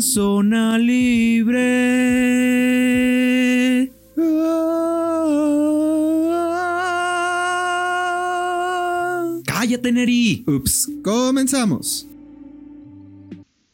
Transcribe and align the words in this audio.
zona 0.00 0.78
libre. 0.78 1.60
¡Cállate, 9.44 9.92
Neri! 9.92 10.44
Ups, 10.46 10.90
comenzamos. 11.02 12.06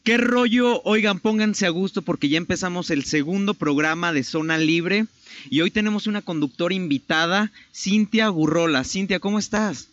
¿Qué 0.03 0.17
rollo? 0.17 0.81
Oigan, 0.83 1.19
pónganse 1.19 1.65
a 1.65 1.69
gusto 1.69 2.01
porque 2.01 2.29
ya 2.29 2.37
empezamos 2.37 2.91
el 2.91 3.03
segundo 3.03 3.53
programa 3.53 4.13
de 4.13 4.23
Zona 4.23 4.57
Libre 4.57 5.05
y 5.49 5.61
hoy 5.61 5.71
tenemos 5.71 6.07
una 6.07 6.21
conductora 6.21 6.73
invitada, 6.73 7.51
Cintia 7.73 8.27
Gurrola. 8.29 8.83
Cintia, 8.83 9.19
¿cómo 9.19 9.39
estás? 9.39 9.89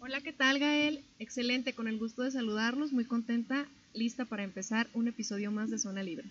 Hola, 0.00 0.20
¿qué 0.20 0.32
tal, 0.32 0.58
Gael? 0.58 1.00
Excelente, 1.18 1.72
con 1.72 1.88
el 1.88 1.98
gusto 1.98 2.22
de 2.22 2.30
saludarlos, 2.30 2.92
muy 2.92 3.06
contenta, 3.06 3.66
lista 3.94 4.24
para 4.24 4.42
empezar 4.42 4.88
un 4.92 5.08
episodio 5.08 5.50
más 5.50 5.70
de 5.70 5.78
Zona 5.78 6.02
Libre. 6.02 6.28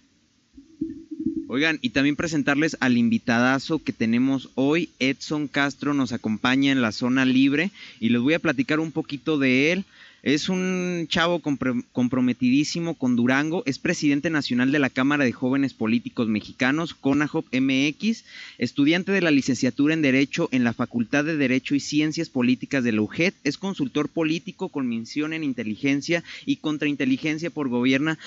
Oigan, 1.47 1.77
y 1.81 1.89
también 1.89 2.15
presentarles 2.15 2.75
al 2.79 2.97
invitadazo 2.97 3.79
que 3.79 3.93
tenemos 3.93 4.49
hoy, 4.55 4.89
Edson 4.99 5.47
Castro 5.47 5.93
nos 5.93 6.11
acompaña 6.11 6.71
en 6.71 6.81
la 6.81 6.91
zona 6.91 7.25
libre 7.25 7.71
y 7.99 8.09
les 8.09 8.21
voy 8.21 8.33
a 8.33 8.39
platicar 8.39 8.79
un 8.79 8.91
poquito 8.91 9.37
de 9.37 9.71
él. 9.71 9.85
Es 10.23 10.47
un 10.47 11.05
chavo 11.09 11.41
comprometidísimo 11.41 12.93
con 12.93 13.17
Durango, 13.17 13.61
es 13.65 13.77
presidente 13.77 14.29
nacional 14.29 14.71
de 14.71 14.79
la 14.79 14.89
Cámara 14.89 15.25
de 15.25 15.33
Jóvenes 15.33 15.73
Políticos 15.73 16.29
Mexicanos, 16.29 16.93
CONAJOP 16.93 17.53
MX, 17.53 18.23
estudiante 18.57 19.11
de 19.11 19.19
la 19.19 19.31
licenciatura 19.31 19.93
en 19.93 20.01
Derecho 20.01 20.47
en 20.53 20.63
la 20.63 20.71
Facultad 20.71 21.25
de 21.25 21.35
Derecho 21.35 21.75
y 21.75 21.81
Ciencias 21.81 22.29
Políticas 22.29 22.85
de 22.85 22.93
la 22.93 23.01
UJED, 23.01 23.33
es 23.43 23.57
consultor 23.57 24.07
político 24.07 24.69
con 24.69 24.87
mención 24.87 25.33
en 25.33 25.43
inteligencia 25.43 26.23
y 26.45 26.55
contrainteligencia 26.55 27.49
por 27.49 27.67
Gobierna 27.67 28.17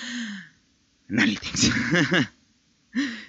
Analytics. 1.09 1.73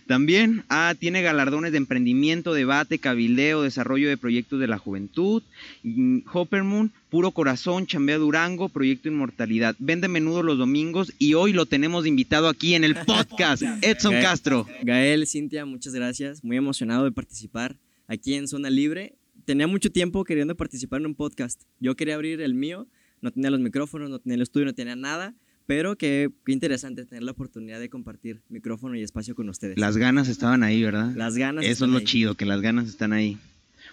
También 0.06 0.64
ah, 0.70 0.96
tiene 0.98 1.22
galardones 1.22 1.72
de 1.72 1.78
emprendimiento, 1.78 2.54
debate, 2.54 3.00
cabildeo, 3.00 3.62
desarrollo 3.62 4.08
de 4.10 4.18
proyectos 4.18 4.60
de 4.60 4.68
la 4.68 4.78
juventud, 4.78 5.44
mm, 5.84 6.20
Hoppermoon, 6.32 6.92
Puro 7.10 7.32
Corazón, 7.32 7.88
Chambea 7.88 8.18
Durango, 8.18 8.70
Proyecto 8.70 9.08
Inmortalidad. 9.08 9.76
Vende 9.80 10.08
menudo 10.08 10.44
los 10.44 10.58
domingos 10.58 11.14
y 11.20 11.34
hoy 11.34 11.54
lo 11.54 11.66
tenemos 11.66 12.06
invitado 12.06 12.48
aquí 12.48 12.76
en 12.76 12.84
el 12.84 12.96
podcast, 13.06 13.64
Edson 13.82 14.14
Castro. 14.14 14.68
Gael, 14.84 15.28
Cintia, 15.28 15.66
muchas 15.66 15.94
gracias. 15.94 16.44
Muy 16.44 16.58
emocionado 16.58 17.04
de 17.04 17.12
participar 17.12 17.76
aquí 18.08 18.36
en 18.36 18.48
Zona 18.48 18.70
Libre. 18.70 19.16
Tenía 19.46 19.68
mucho 19.68 19.92
tiempo 19.92 20.24
queriendo 20.24 20.56
participar 20.56 21.02
en 21.02 21.08
un 21.08 21.16
podcast. 21.16 21.64
Yo 21.80 21.96
quería 21.96 22.16
abrir 22.16 22.42
el 22.42 22.54
mío, 22.54 22.88
no 23.22 23.32
tenía 23.32 23.50
los 23.50 23.60
micrófonos, 23.60 24.10
no 24.10 24.20
tenía 24.20 24.36
el 24.36 24.42
estudio, 24.42 24.66
no 24.66 24.74
tenía 24.74 24.96
nada 24.96 25.34
pero 25.68 25.98
qué, 25.98 26.32
interesante 26.48 27.06
tener 27.06 27.24
la 27.24 27.32
oportunidad 27.32 27.80
de 27.80 27.90
compartir 27.90 28.40
micrófono 28.50 28.96
y 28.96 29.04
espacio 29.04 29.36
con 29.36 29.50
ustedes. 29.50 29.78
Las 29.78 29.98
ganas 29.98 30.30
estaban 30.30 30.64
ahí, 30.64 30.82
¿verdad? 30.82 31.14
Las 31.14 31.36
ganas. 31.36 31.66
Eso 31.66 31.86
es 31.86 31.92
lo 31.92 32.00
chido, 32.00 32.36
que 32.36 32.46
las 32.46 32.62
ganas 32.62 32.88
están 32.88 33.12
ahí. 33.14 33.38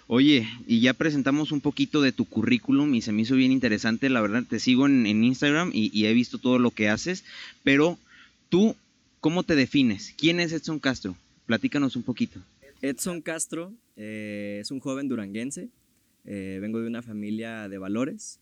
Oye, 0.07 0.47
y 0.67 0.79
ya 0.79 0.93
presentamos 0.93 1.51
un 1.51 1.59
poquito 1.61 2.01
de 2.01 2.13
tu 2.13 2.25
currículum 2.25 2.95
y 2.95 3.01
se 3.01 3.11
me 3.11 3.23
hizo 3.23 3.35
bien 3.35 3.51
interesante, 3.51 4.09
la 4.09 4.21
verdad, 4.21 4.43
te 4.47 4.59
sigo 4.59 4.85
en, 4.85 5.05
Instagram 5.23 5.71
y, 5.73 6.05
he 6.05 6.13
visto 6.13 6.37
todo 6.37 6.59
lo 6.59 6.71
que 6.71 6.89
haces, 6.89 7.25
pero 7.63 7.97
tú, 8.49 8.75
¿cómo 9.19 9.43
te 9.43 9.55
defines? 9.55 10.13
¿Quién 10.17 10.39
es 10.39 10.53
Edson 10.53 10.79
Castro? 10.79 11.15
Platícanos 11.45 11.95
un 11.95 12.03
poquito. 12.03 12.39
Edson 12.81 13.21
Castro 13.21 13.73
eh, 13.97 14.59
es 14.61 14.71
un 14.71 14.79
joven 14.79 15.09
duranguense, 15.09 15.69
eh, 16.23 16.59
vengo 16.61 16.79
de 16.79 16.87
una 16.87 17.01
familia 17.01 17.67
de 17.67 17.79
valores, 17.79 18.39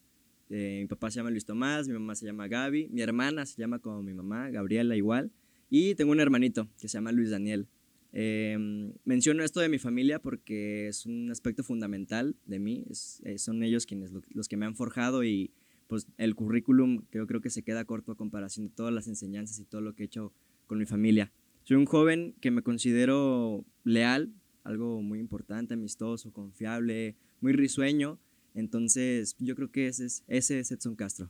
eh, 0.55 0.81
mi 0.81 0.87
papá 0.87 1.09
se 1.09 1.15
llama 1.15 1.31
Luis 1.31 1.45
Tomás, 1.45 1.87
mi 1.87 1.95
mamá 1.95 2.13
se 2.13 2.27
llama 2.27 2.47
Gaby, 2.47 2.89
mi 2.89 3.01
hermana 3.01 3.43
se 3.43 3.59
llama 3.59 3.79
como 3.79 4.03
mi 4.03 4.13
mamá, 4.13 4.51
Gabriela 4.51 4.95
igual, 4.95 5.31
y 5.67 5.95
tengo 5.95 6.11
un 6.11 6.19
hermanito 6.19 6.69
que 6.79 6.87
se 6.87 6.93
llama 6.93 7.11
Luis 7.11 7.31
Daniel. 7.31 7.67
Em, 8.11 8.93
menciono 9.03 9.43
esto 9.43 9.61
de 9.61 9.69
mi 9.69 9.79
familia 9.79 10.19
porque 10.19 10.89
es 10.89 11.07
un 11.07 11.31
aspecto 11.31 11.63
fundamental 11.63 12.35
de 12.45 12.59
mí, 12.59 12.85
eh, 13.23 13.39
son 13.39 13.63
ellos 13.63 13.87
quienes 13.87 14.11
los 14.11 14.47
que 14.47 14.55
me 14.55 14.67
han 14.67 14.75
forjado 14.75 15.23
y 15.23 15.49
pues 15.87 16.05
el 16.17 16.35
currículum 16.35 17.03
que 17.09 17.17
yo 17.17 17.25
creo 17.25 17.41
que 17.41 17.49
se 17.49 17.63
queda 17.63 17.85
corto 17.85 18.11
a 18.11 18.15
comparación 18.15 18.67
de 18.67 18.73
todas 18.75 18.93
las 18.93 19.07
enseñanzas 19.07 19.57
y 19.57 19.65
todo 19.65 19.81
lo 19.81 19.95
que 19.95 20.03
he 20.03 20.05
hecho 20.05 20.33
con 20.67 20.77
mi 20.77 20.85
familia. 20.85 21.31
Soy 21.63 21.77
un 21.77 21.85
joven 21.85 22.35
que 22.41 22.51
me 22.51 22.61
considero 22.61 23.65
leal, 23.83 24.31
algo 24.63 25.01
muy 25.01 25.17
importante, 25.17 25.73
amistoso, 25.73 26.31
confiable, 26.31 27.15
muy 27.41 27.53
risueño, 27.53 28.19
entonces, 28.55 29.35
yo 29.39 29.55
creo 29.55 29.71
que 29.71 29.87
ese 29.87 30.05
es, 30.05 30.23
ese 30.27 30.59
es 30.59 30.71
Edson 30.71 30.95
Castro. 30.95 31.29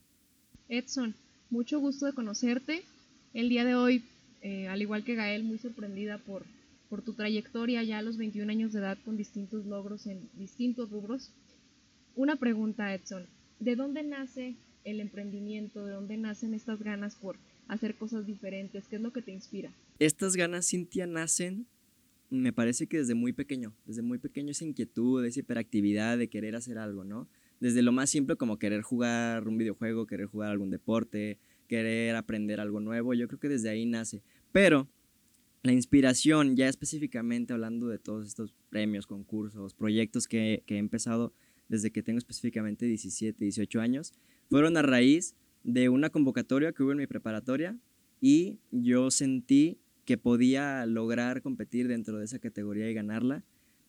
Edson, 0.69 1.15
mucho 1.49 1.79
gusto 1.79 2.05
de 2.05 2.13
conocerte. 2.13 2.83
El 3.33 3.49
día 3.49 3.63
de 3.63 3.75
hoy, 3.75 4.03
eh, 4.41 4.67
al 4.67 4.81
igual 4.81 5.03
que 5.03 5.15
Gael, 5.15 5.43
muy 5.43 5.57
sorprendida 5.57 6.17
por, 6.17 6.43
por 6.89 7.01
tu 7.01 7.13
trayectoria 7.13 7.83
ya 7.83 7.99
a 7.99 8.01
los 8.01 8.17
21 8.17 8.51
años 8.51 8.73
de 8.73 8.79
edad 8.79 8.97
con 9.05 9.17
distintos 9.17 9.65
logros 9.65 10.05
en 10.07 10.29
distintos 10.33 10.89
rubros. 10.89 11.31
Una 12.15 12.35
pregunta, 12.35 12.93
Edson. 12.93 13.25
¿De 13.59 13.75
dónde 13.75 14.03
nace 14.03 14.55
el 14.83 14.99
emprendimiento? 14.99 15.85
¿De 15.85 15.93
dónde 15.93 16.17
nacen 16.17 16.53
estas 16.53 16.81
ganas 16.81 17.15
por 17.15 17.37
hacer 17.67 17.95
cosas 17.95 18.27
diferentes? 18.27 18.87
¿Qué 18.87 18.97
es 18.97 19.01
lo 19.01 19.13
que 19.13 19.21
te 19.21 19.31
inspira? 19.31 19.71
Estas 19.99 20.35
ganas, 20.35 20.67
Cintia, 20.67 21.07
nacen 21.07 21.65
me 22.29 22.53
parece 22.53 22.87
que 22.87 22.97
desde 22.97 23.15
muy 23.15 23.33
pequeño, 23.33 23.73
desde 23.85 24.01
muy 24.01 24.17
pequeño 24.17 24.51
esa 24.51 24.65
inquietud, 24.65 25.23
esa 25.25 25.39
hiperactividad 25.39 26.17
de 26.17 26.29
querer 26.29 26.55
hacer 26.55 26.77
algo, 26.77 27.03
¿no? 27.03 27.27
Desde 27.59 27.81
lo 27.81 27.91
más 27.91 28.09
simple 28.09 28.35
como 28.35 28.57
querer 28.57 28.81
jugar 28.81 29.47
un 29.47 29.57
videojuego, 29.57 30.07
querer 30.07 30.25
jugar 30.25 30.49
algún 30.49 30.69
deporte, 30.69 31.37
querer 31.67 32.15
aprender 32.15 32.59
algo 32.59 32.79
nuevo, 32.79 33.13
yo 33.13 33.27
creo 33.27 33.39
que 33.39 33.49
desde 33.49 33.69
ahí 33.69 33.85
nace. 33.85 34.21
Pero 34.51 34.89
la 35.61 35.71
inspiración, 35.71 36.55
ya 36.55 36.67
específicamente 36.67 37.53
hablando 37.53 37.87
de 37.87 37.99
todos 37.99 38.27
estos 38.27 38.53
premios, 38.69 39.07
concursos, 39.07 39.73
proyectos 39.73 40.27
que, 40.27 40.63
que 40.65 40.75
he 40.75 40.79
empezado 40.79 41.33
desde 41.69 41.91
que 41.91 42.03
tengo 42.03 42.17
específicamente 42.17 42.85
17, 42.85 43.43
18 43.43 43.79
años, 43.79 44.13
fueron 44.49 44.75
a 44.75 44.81
raíz 44.81 45.35
de 45.63 45.89
una 45.89 46.09
convocatoria 46.09 46.73
que 46.73 46.83
hubo 46.83 46.91
en 46.91 46.97
mi 46.97 47.07
preparatoria 47.07 47.77
y 48.19 48.59
yo 48.71 49.11
sentí 49.11 49.79
que 50.05 50.17
podía 50.17 50.85
lograr 50.85 51.41
competir 51.41 51.87
dentro 51.87 52.17
de 52.17 52.25
esa 52.25 52.39
categoría 52.39 52.89
y 52.89 52.93
ganarla, 52.93 53.43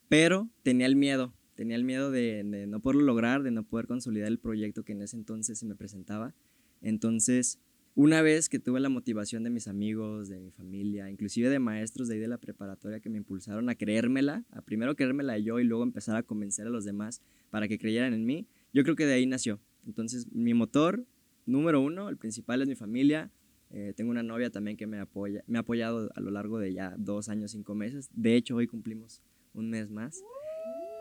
pero 0.08 0.48
tenía 0.62 0.86
el 0.86 0.96
miedo, 0.96 1.34
tenía 1.54 1.76
el 1.76 1.84
miedo 1.84 2.10
de, 2.10 2.42
no 2.68 2.80
poderlo 2.80 3.02
lograr, 3.02 3.42
de 3.42 3.50
no 3.50 3.64
poder 3.64 3.86
consolidar 3.86 4.28
el 4.28 4.38
proyecto 4.38 4.84
que 4.84 4.92
en 4.92 5.02
ese 5.02 5.16
entonces 5.16 5.58
se 5.58 5.66
me 5.66 5.74
presentaba. 5.74 6.34
Entonces, 6.82 7.58
una 7.94 8.22
vez 8.22 8.48
que 8.48 8.58
tuve 8.58 8.80
la 8.80 8.88
motivación 8.88 9.44
de 9.44 9.50
mis 9.50 9.68
amigos, 9.68 10.28
de 10.28 10.40
mi 10.40 10.50
familia, 10.50 11.10
inclusive 11.10 11.48
de 11.48 11.58
maestros 11.58 12.08
de 12.08 12.14
ahí 12.14 12.20
de 12.20 12.28
la 12.28 12.38
preparatoria 12.38 13.00
que 13.00 13.08
me 13.08 13.18
impulsaron 13.18 13.68
a 13.68 13.74
creérmela, 13.74 14.44
a 14.50 14.62
primero 14.62 14.96
creérmela 14.96 15.38
yo 15.38 15.60
y 15.60 15.64
luego 15.64 15.84
empezar 15.84 16.16
a 16.16 16.22
convencer 16.22 16.66
a 16.66 16.70
los 16.70 16.84
demás 16.84 17.22
para 17.50 17.68
que 17.68 17.78
creyeran 17.78 18.12
en 18.12 18.24
mí, 18.24 18.46
yo 18.72 18.82
creo 18.82 18.96
que 18.96 19.06
de 19.06 19.14
ahí 19.14 19.26
nació. 19.26 19.60
Entonces, 19.86 20.26
mi 20.32 20.54
motor 20.54 21.04
número 21.46 21.80
uno, 21.80 22.08
el 22.08 22.16
principal 22.16 22.62
es 22.62 22.68
mi 22.68 22.74
familia, 22.74 23.30
eh, 23.70 23.92
tengo 23.96 24.10
una 24.10 24.22
novia 24.22 24.50
también 24.50 24.76
que 24.76 24.86
me, 24.86 24.98
apoya, 24.98 25.42
me 25.46 25.58
ha 25.58 25.62
apoyado 25.62 26.10
a 26.14 26.20
lo 26.20 26.30
largo 26.30 26.58
de 26.58 26.72
ya 26.72 26.94
dos 26.98 27.28
años, 27.28 27.52
cinco 27.52 27.74
meses. 27.74 28.08
De 28.12 28.36
hecho, 28.36 28.56
hoy 28.56 28.66
cumplimos 28.66 29.22
un 29.52 29.70
mes 29.70 29.90
más. 29.90 30.22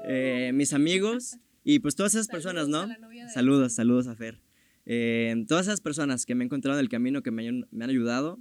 Eh, 0.06 0.52
mis 0.54 0.74
amigos 0.74 1.38
y 1.64 1.80
pues 1.80 1.96
todas 1.96 2.16
esas 2.16 2.28
personas, 2.28 2.68
¿no? 2.68 2.88
Saludos, 3.34 3.74
saludos 3.74 4.08
a 4.08 4.16
Fer. 4.16 4.42
Eh, 4.86 5.46
todas 5.48 5.68
esas 5.68 5.80
personas 5.80 6.26
que 6.26 6.36
me 6.36 6.44
he 6.44 6.46
encontrado 6.46 6.78
en 6.78 6.84
el 6.84 6.90
camino, 6.90 7.24
que 7.24 7.32
me, 7.32 7.48
han 7.48 7.66
ayudado, 7.82 8.40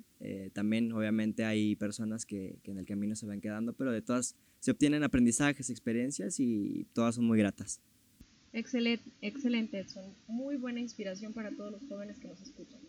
también 0.52 0.92
obviamente 0.92 1.44
hay 1.44 1.76
personas 1.76 2.26
que, 2.26 2.58
que, 2.62 2.70
en 2.70 2.78
el 2.78 2.86
camino 2.86 3.14
se 3.14 3.26
van 3.26 3.40
quedando, 3.40 3.72
pero 3.74 3.92
de 3.92 4.02
todas 4.02 4.36
se 4.60 4.70
obtienen 4.70 5.02
aprendizajes, 5.02 5.70
experiencias 5.70 6.38
y 6.40 6.86
todas 6.92 7.16
son 7.16 7.26
muy 7.26 7.38
gratas. 7.38 7.80
Excelente, 8.52 9.10
excelente, 9.22 9.88
son 9.88 10.04
Muy 10.28 10.56
buena 10.56 10.80
inspiración 10.80 11.32
para 11.32 11.50
todos 11.56 11.72
los 11.72 11.82
jóvenes 11.88 12.18
que 12.18 12.28
nos 12.28 12.40
escuchan. 12.42 12.80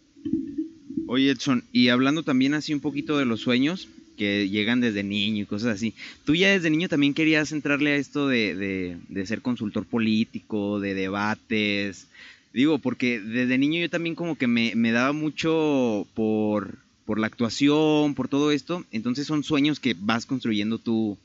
Oye, 1.07 1.31
Edson, 1.31 1.63
y 1.71 1.89
hablando 1.89 2.23
también 2.23 2.53
así 2.53 2.73
un 2.73 2.79
poquito 2.79 3.17
de 3.17 3.25
los 3.25 3.41
sueños 3.41 3.87
que 4.17 4.47
llegan 4.49 4.79
desde 4.79 5.03
niño 5.03 5.43
y 5.43 5.45
cosas 5.45 5.75
así, 5.75 5.93
¿tú 6.23 6.35
ya 6.35 6.49
desde 6.49 6.69
niño 6.69 6.87
también 6.87 7.13
querías 7.13 7.51
entrarle 7.51 7.93
a 7.93 7.95
esto 7.95 8.27
de, 8.27 8.97
ser 9.25 9.41
consultor 9.41 9.85
político, 9.85 10.79
de 10.79 10.93
debates? 10.93 12.07
Digo, 12.53 12.77
porque 12.77 13.19
desde 13.19 13.57
niño 13.57 13.81
yo 13.81 13.89
también 13.89 14.15
como 14.15 14.37
que 14.37 14.47
me, 14.47 14.91
daba 14.91 15.13
mucho 15.13 16.07
por, 16.13 16.77
por 17.05 17.19
la 17.19 17.27
actuación, 17.27 18.13
por 18.13 18.27
todo 18.27 18.51
esto, 18.51 18.85
entonces 18.91 19.27
son 19.27 19.43
sueños 19.43 19.79
que 19.79 19.95
vas 19.99 20.25
construyendo 20.25 20.77
tú, 20.77 21.17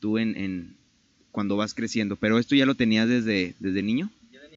tú 0.00 0.18
en, 0.18 0.36
en 0.36 0.74
cuando 1.32 1.56
vas 1.56 1.74
creciendo, 1.74 2.16
pero 2.16 2.38
esto 2.38 2.54
ya 2.54 2.66
lo 2.66 2.74
tenías 2.74 3.08
desde, 3.08 3.54
desde 3.58 3.82
niño. 3.82 4.10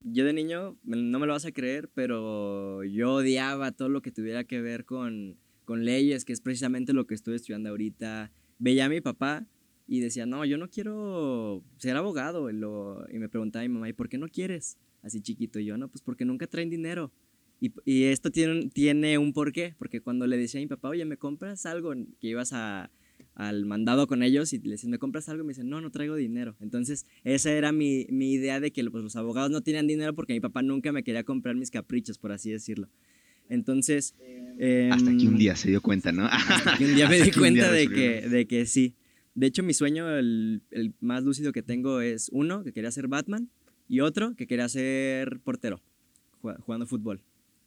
Yo 0.03 0.25
de 0.25 0.33
niño, 0.33 0.77
no 0.83 1.19
me 1.19 1.27
lo 1.27 1.33
vas 1.33 1.45
a 1.45 1.51
creer, 1.51 1.89
pero 1.93 2.83
yo 2.83 3.13
odiaba 3.15 3.71
todo 3.71 3.89
lo 3.89 4.01
que 4.01 4.11
tuviera 4.11 4.43
que 4.43 4.59
ver 4.61 4.83
con, 4.83 5.37
con 5.65 5.85
leyes, 5.85 6.25
que 6.25 6.33
es 6.33 6.41
precisamente 6.41 6.91
lo 6.93 7.05
que 7.05 7.13
estoy 7.13 7.35
estudiando 7.35 7.69
ahorita. 7.69 8.31
Veía 8.57 8.85
a 8.85 8.89
mi 8.89 8.99
papá 8.99 9.45
y 9.87 9.99
decía, 9.99 10.25
no, 10.25 10.43
yo 10.45 10.57
no 10.57 10.69
quiero 10.69 11.63
ser 11.77 11.97
abogado. 11.97 12.49
Y, 12.49 13.19
me 13.19 13.29
preguntaba 13.29 13.63
a 13.63 13.67
mi 13.67 13.73
mamá, 13.73 13.89
¿y 13.89 13.93
por 13.93 14.09
qué 14.09 14.17
no 14.17 14.27
quieres? 14.27 14.77
Así 15.03 15.21
chiquito. 15.21 15.59
Y 15.59 15.65
yo, 15.65 15.77
no, 15.77 15.87
pues 15.87 16.01
porque 16.01 16.25
nunca 16.25 16.47
traen 16.47 16.69
dinero. 16.69 17.11
Y, 17.59 17.71
y 17.85 18.05
esto 18.05 18.31
tiene, 18.31 18.69
tiene 18.69 19.19
un 19.19 19.33
porqué, 19.33 19.75
porque 19.77 20.01
cuando 20.01 20.25
le 20.25 20.37
decía 20.37 20.59
a 20.59 20.63
mi 20.63 20.67
papá, 20.67 20.89
oye, 20.89 21.05
¿me 21.05 21.17
compras 21.17 21.67
algo? 21.67 21.93
Que 22.19 22.27
ibas 22.27 22.53
a, 22.53 22.89
al 23.35 23.65
mandado 23.65 24.07
con 24.07 24.23
ellos 24.23 24.53
y 24.53 24.59
le 24.59 24.71
decías, 24.71 24.89
¿me 24.89 24.99
compras 24.99 25.29
algo? 25.29 25.43
Y 25.43 25.47
me 25.47 25.51
dicen, 25.51 25.69
no, 25.69 25.81
no 25.81 25.89
traigo 25.89 26.15
dinero. 26.15 26.55
Entonces, 26.59 27.05
esa 27.23 27.51
era 27.51 27.71
mi, 27.71 28.05
mi 28.09 28.31
idea 28.31 28.59
de 28.59 28.71
que 28.71 28.83
pues, 28.89 29.03
los 29.03 29.15
abogados 29.15 29.51
no 29.51 29.61
tenían 29.61 29.87
dinero 29.87 30.13
porque 30.13 30.33
mi 30.33 30.39
papá 30.39 30.61
nunca 30.61 30.91
me 30.91 31.03
quería 31.03 31.23
comprar 31.23 31.55
mis 31.55 31.71
caprichos, 31.71 32.17
por 32.17 32.31
así 32.31 32.51
decirlo. 32.51 32.89
Entonces... 33.49 34.15
Hasta 34.91 35.11
que 35.11 35.27
un 35.27 35.33
em, 35.33 35.37
día 35.37 35.55
se 35.55 35.69
dio 35.69 35.81
cuenta, 35.81 36.11
¿no? 36.11 36.25
hasta 36.25 36.77
que 36.77 36.85
un 36.85 36.95
día 36.95 37.09
me 37.09 37.21
di 37.21 37.31
cuenta 37.31 37.71
de 37.71 37.87
que, 37.87 38.27
de 38.29 38.45
que 38.47 38.65
sí. 38.65 38.95
De 39.33 39.47
hecho, 39.47 39.63
mi 39.63 39.73
sueño, 39.73 40.09
el, 40.17 40.61
el 40.71 40.93
más 40.99 41.23
lúcido 41.23 41.51
que 41.51 41.63
tengo 41.63 42.01
es 42.01 42.29
uno, 42.33 42.63
que 42.63 42.73
quería 42.73 42.91
ser 42.91 43.07
Batman, 43.07 43.49
y 43.91 43.99
otro, 43.99 44.35
que 44.35 44.47
quería 44.47 44.69
ser 44.69 45.39
portero, 45.41 45.81
jugando 46.41 46.85
fútbol. 46.85 47.21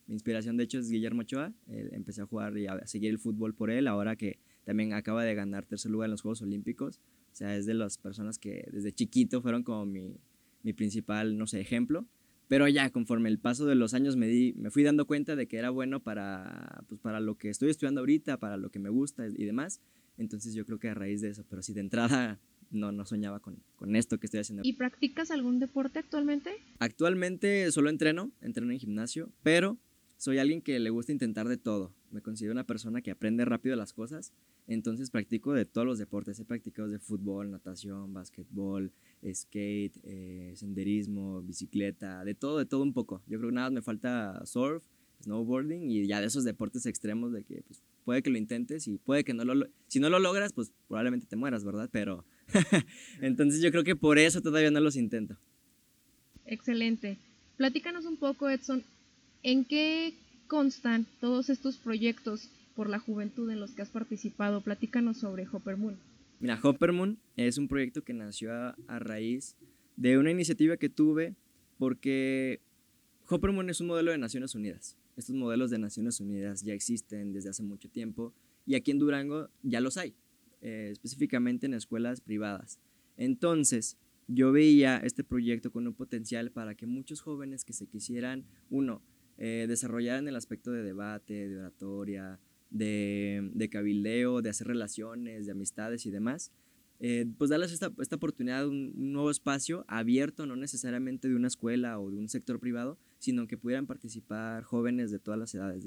Mi 0.06 0.14
inspiración, 0.14 0.56
de 0.56 0.64
hecho, 0.64 0.78
es 0.78 0.88
Guillermo 0.88 1.20
Ochoa. 1.20 1.52
Eh, 1.69 1.90
empecé 1.93 2.22
a 2.22 2.26
jugar 2.26 2.56
y 2.56 2.66
a 2.66 2.87
seguir 2.87 3.11
el 3.11 3.19
fútbol 3.19 3.55
por 3.55 3.70
él, 3.70 3.87
ahora 3.87 4.16
que 4.16 4.38
también 4.64 4.93
acaba 4.93 5.25
de 5.25 5.34
ganar 5.34 5.66
tercer 5.66 5.90
lugar 5.90 6.06
en 6.06 6.12
los 6.12 6.22
Juegos 6.22 6.43
Olímpicos. 6.43 7.00
O 7.32 7.37
sea, 7.37 7.56
es 7.56 7.66
de 7.66 7.75
las 7.75 7.99
personas 7.99 8.38
que 8.38 8.66
desde 8.72 8.93
chiquito 8.93 9.43
fueron 9.43 9.62
como 9.62 9.87
mi, 9.87 10.16
mi 10.62 10.72
principal, 10.72 11.37
no 11.37 11.46
sé, 11.46 11.61
ejemplo. 11.61 12.06
Pero 12.49 12.69
ya 12.69 12.90
conforme 12.90 13.28
el 13.28 13.38
paso 13.38 13.66
de 13.66 13.75
los 13.75 13.94
años 13.94 14.16
me, 14.16 14.26
di, 14.26 14.52
me 14.55 14.70
fui 14.70 14.82
dando 14.82 15.06
cuenta 15.06 15.34
de 15.34 15.46
que 15.46 15.56
era 15.56 15.70
bueno 15.70 16.00
para, 16.00 16.84
pues, 16.88 17.00
para 17.00 17.20
lo 17.20 17.37
que 17.37 17.49
estoy 17.49 17.70
estudiando 17.70 18.00
ahorita, 18.00 18.38
para 18.38 18.56
lo 18.56 18.70
que 18.70 18.78
me 18.78 18.90
gusta 18.90 19.26
y 19.26 19.44
demás. 19.44 19.81
Entonces 20.19 20.55
yo 20.55 20.64
creo 20.66 20.78
que 20.78 20.88
a 20.88 20.94
raíz 20.94 21.20
de 21.20 21.31
eso, 21.31 21.44
pero 21.49 21.62
si 21.62 21.72
de 21.72 21.81
entrada 21.81 22.38
no, 22.70 22.93
no 22.93 23.05
soñaba 23.06 23.40
con, 23.40 23.62
con 23.76 23.96
esto 23.96 24.19
que 24.19 24.26
estoy 24.26 24.40
haciendo. 24.40 24.62
¿Y 24.64 24.75
practicas 24.75 25.31
algún 25.31 25.58
deporte 25.58 25.99
actualmente? 25.99 26.50
Actualmente 26.78 27.70
solo 27.72 27.88
entreno, 27.90 28.31
entreno 28.40 28.72
en 28.72 28.78
gimnasio, 28.78 29.31
pero 29.43 29.78
soy 30.16 30.38
alguien 30.38 30.62
que 30.62 30.78
le 30.78 30.90
gusta 30.90 31.12
intentar 31.12 31.49
de 31.49 31.56
todo. 31.56 31.94
Me 32.11 32.20
considero 32.20 32.52
una 32.52 32.64
persona 32.64 33.02
que 33.02 33.11
aprende 33.11 33.44
rápido 33.44 33.76
las 33.76 33.93
cosas, 33.93 34.32
entonces 34.66 35.11
practico 35.11 35.52
de 35.52 35.64
todos 35.64 35.87
los 35.87 35.99
deportes. 35.99 36.38
He 36.40 36.44
practicado 36.44 36.88
de 36.88 36.99
fútbol, 36.99 37.50
natación, 37.50 38.12
básquetbol, 38.14 38.90
skate, 39.32 39.96
eh, 40.05 40.52
senderismo, 40.56 41.43
bicicleta, 41.43 42.25
de 42.25 42.34
todo, 42.34 42.58
de 42.58 42.66
todo 42.66 42.82
un 42.82 42.93
poco. 42.93 43.22
Yo 43.26 43.38
creo 43.38 43.50
que 43.50 43.55
nada 43.56 43.70
me 43.70 43.82
falta 43.82 44.44
surf, 44.46 44.82
snowboarding 45.22 45.90
y 45.90 46.06
ya 46.06 46.20
de 46.20 46.26
esos 46.26 46.44
deportes 46.44 46.87
extremos 46.87 47.32
de 47.32 47.44
que 47.44 47.62
pues, 47.66 47.82
puede 48.05 48.22
que 48.22 48.31
lo 48.31 48.38
intentes 48.38 48.87
y 48.88 48.99
puede 48.99 49.25
que 49.25 49.34
no 49.34 49.44
lo... 49.44 49.55
lo- 49.55 49.69
Si 49.87 50.00
no 50.00 50.08
lo 50.11 50.19
logras, 50.19 50.52
pues 50.52 50.72
probablemente 50.88 51.26
te 51.26 51.37
mueras, 51.37 51.64
¿verdad? 51.64 51.88
Pero... 51.93 52.25
entonces 53.22 53.62
yo 53.62 53.70
creo 53.70 53.84
que 53.84 53.96
por 53.96 54.19
eso 54.19 54.43
todavía 54.43 54.70
no 54.70 54.81
los 54.81 54.96
intento. 54.96 55.37
Excelente. 56.46 57.16
Platícanos 57.56 58.05
un 58.05 58.16
poco, 58.16 58.49
Edson, 58.50 58.82
¿en 59.43 59.64
qué 59.64 60.14
constan 60.46 61.06
todos 61.20 61.49
estos 61.49 61.76
proyectos 61.78 62.50
por 62.75 62.88
la 62.88 62.99
juventud 62.99 63.50
en 63.50 63.61
los 63.61 63.73
que 63.73 63.82
has 63.82 63.91
participado? 63.91 64.61
Platícanos 64.61 65.19
sobre 65.19 65.47
Hopper 65.50 65.76
Moon. 65.76 65.97
Mira, 66.41 66.59
Hopper 66.62 66.93
Moon 66.93 67.19
es 67.37 67.59
un 67.59 67.69
proyecto 67.69 68.03
que 68.03 68.12
nació 68.12 68.53
a, 68.53 68.76
a 68.87 68.99
raíz 68.99 69.56
de 69.97 70.19
una 70.19 70.31
iniciativa 70.31 70.76
que 70.76 70.88
tuve 70.88 71.35
porque 71.79 72.61
Hopper 73.29 73.53
Moon 73.53 73.71
es 73.71 73.81
un 73.81 73.87
modelo 73.87 74.11
de 74.11 74.19
Naciones 74.19 74.55
Unidas. 74.55 74.97
Estos 75.17 75.35
modelos 75.37 75.71
de 75.71 75.79
Naciones 75.79 76.21
Unidas 76.21 76.62
ya 76.62 76.75
existen 76.75 77.32
desde 77.32 77.50
hace 77.50 77.62
mucho 77.62 77.88
tiempo 77.88 78.35
y 78.67 78.75
aquí 78.75 78.91
en 78.91 78.99
Durango 78.99 79.49
ya 79.62 79.81
los 79.81 79.97
hay, 79.97 80.15
eh, 80.61 80.88
específicamente 80.93 81.67
en 81.67 81.75
escuelas 81.75 82.21
privadas. 82.21 82.79
Entonces, 83.17 83.97
yo 84.26 84.53
veía 84.53 84.97
este 84.99 85.23
proyecto 85.23 85.71
con 85.71 85.87
un 85.87 85.94
potencial 85.94 86.50
para 86.50 86.75
que 86.75 86.87
muchos 86.87 87.21
jóvenes 87.21 87.65
que 87.65 87.73
se 87.73 87.87
quisieran, 87.87 88.44
uno, 88.71 89.03
eh, 89.37 89.67
desarrollar 89.69 90.19
en 90.19 90.29
el 90.29 90.37
aspecto 90.37 90.71
de 90.73 90.82
debate, 90.82 91.49
de 91.49 91.59
oratoria, 91.59 92.41
de, 92.75 93.50
de 93.55 93.69
cabildeo, 93.71 94.43
de 94.43 94.50
hacer 94.50 94.67
relaciones, 94.67 95.47
de 95.47 95.53
amistades 95.53 96.05
y 96.05 96.11
demás, 96.11 96.53
eh, 97.00 97.26
pues 97.38 97.50
darles 97.50 97.73
esta, 97.73 97.93
esta 98.00 98.17
oportunidad, 98.17 98.69
un, 98.69 98.93
nuevo 99.12 99.31
espacio 99.31 99.85
abierto, 99.88 100.47
no 100.47 100.56
necesariamente 100.56 101.29
de 101.29 101.35
una 101.35 101.49
escuela 101.49 101.99
o 101.99 102.11
de 102.11 102.19
un 102.19 102.29
sector 102.29 102.61
privado, 102.61 102.99
sino 103.19 103.47
que 103.47 103.56
pudieran 103.56 103.87
participar 103.87 104.62
jóvenes 104.62 105.11
de 105.11 105.19
todas 105.19 105.38
las 105.38 105.55
edades, 105.55 105.85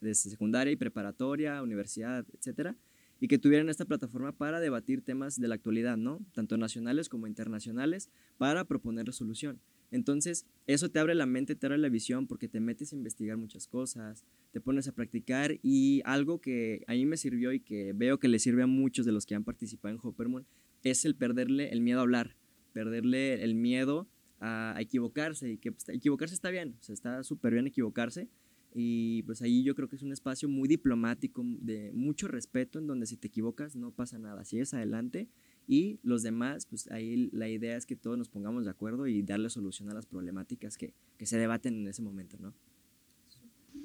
desde 0.00 0.30
secundaria 0.30 0.72
y 0.72 0.76
preparatoria, 0.76 1.62
universidad, 1.62 2.24
etcétera, 2.32 2.76
y 3.20 3.28
que 3.28 3.38
tuvieran 3.38 3.68
esta 3.68 3.84
plataforma 3.84 4.32
para 4.32 4.60
debatir 4.60 5.02
temas 5.02 5.40
de 5.40 5.48
la 5.48 5.54
actualidad, 5.54 5.96
¿no? 5.96 6.20
Tanto 6.32 6.56
nacionales 6.58 7.08
como 7.08 7.26
internacionales, 7.26 8.10
para 8.36 8.64
proponer 8.64 9.06
resolución. 9.06 9.60
Entonces, 9.90 10.46
eso 10.66 10.90
te 10.90 10.98
abre 10.98 11.14
la 11.14 11.26
mente, 11.26 11.54
te 11.54 11.66
abre 11.66 11.78
la 11.78 11.88
visión, 11.88 12.26
porque 12.26 12.48
te 12.48 12.60
metes 12.60 12.92
a 12.92 12.96
investigar 12.96 13.36
muchas 13.36 13.68
cosas, 13.68 14.24
te 14.52 14.60
pones 14.60 14.88
a 14.88 14.92
practicar 14.92 15.58
y 15.62 16.02
algo 16.04 16.40
que 16.40 16.82
a 16.86 16.92
mí 16.92 17.06
me 17.06 17.16
sirvió 17.16 17.52
y 17.52 17.60
que 17.60 17.92
veo 17.92 18.18
que 18.18 18.28
le 18.28 18.38
sirve 18.38 18.62
a 18.62 18.66
muchos 18.66 19.06
de 19.06 19.12
los 19.12 19.26
que 19.26 19.34
han 19.34 19.44
participado 19.44 19.94
en 19.94 20.00
Hoppermon 20.02 20.46
es 20.82 21.04
el 21.04 21.14
perderle 21.14 21.70
el 21.70 21.80
miedo 21.80 22.00
a 22.00 22.02
hablar, 22.02 22.36
perderle 22.72 23.42
el 23.42 23.54
miedo 23.54 24.08
a, 24.40 24.76
equivocarse 24.78 25.52
y 25.52 25.58
que 25.58 25.72
pues, 25.72 25.88
equivocarse 25.88 26.34
está 26.34 26.50
bien, 26.50 26.76
o 26.88 26.92
está 26.92 27.22
súper 27.22 27.54
bien 27.54 27.66
equivocarse 27.66 28.28
y 28.74 29.22
pues 29.22 29.40
ahí 29.40 29.62
yo 29.62 29.74
creo 29.74 29.88
que 29.88 29.96
es 29.96 30.02
un 30.02 30.12
espacio 30.12 30.48
muy 30.48 30.68
diplomático, 30.68 31.42
de 31.46 31.92
mucho 31.94 32.28
respeto, 32.28 32.78
en 32.78 32.86
donde 32.86 33.06
si 33.06 33.16
te 33.16 33.28
equivocas 33.28 33.74
no 33.74 33.90
pasa 33.90 34.18
nada, 34.18 34.44
sigues 34.44 34.74
adelante 34.74 35.28
y 35.68 35.98
los 36.02 36.22
demás, 36.22 36.66
pues 36.66 36.90
ahí 36.90 37.28
la 37.32 37.48
idea 37.48 37.76
es 37.76 37.86
que 37.86 37.96
todos 37.96 38.16
nos 38.16 38.28
pongamos 38.28 38.64
de 38.64 38.70
acuerdo 38.70 39.06
y 39.06 39.22
darle 39.22 39.50
solución 39.50 39.90
a 39.90 39.94
las 39.94 40.06
problemáticas 40.06 40.76
que, 40.76 40.92
que 41.18 41.26
se 41.26 41.38
debaten 41.38 41.74
en 41.74 41.88
ese 41.88 42.02
momento, 42.02 42.36
¿no? 42.40 42.54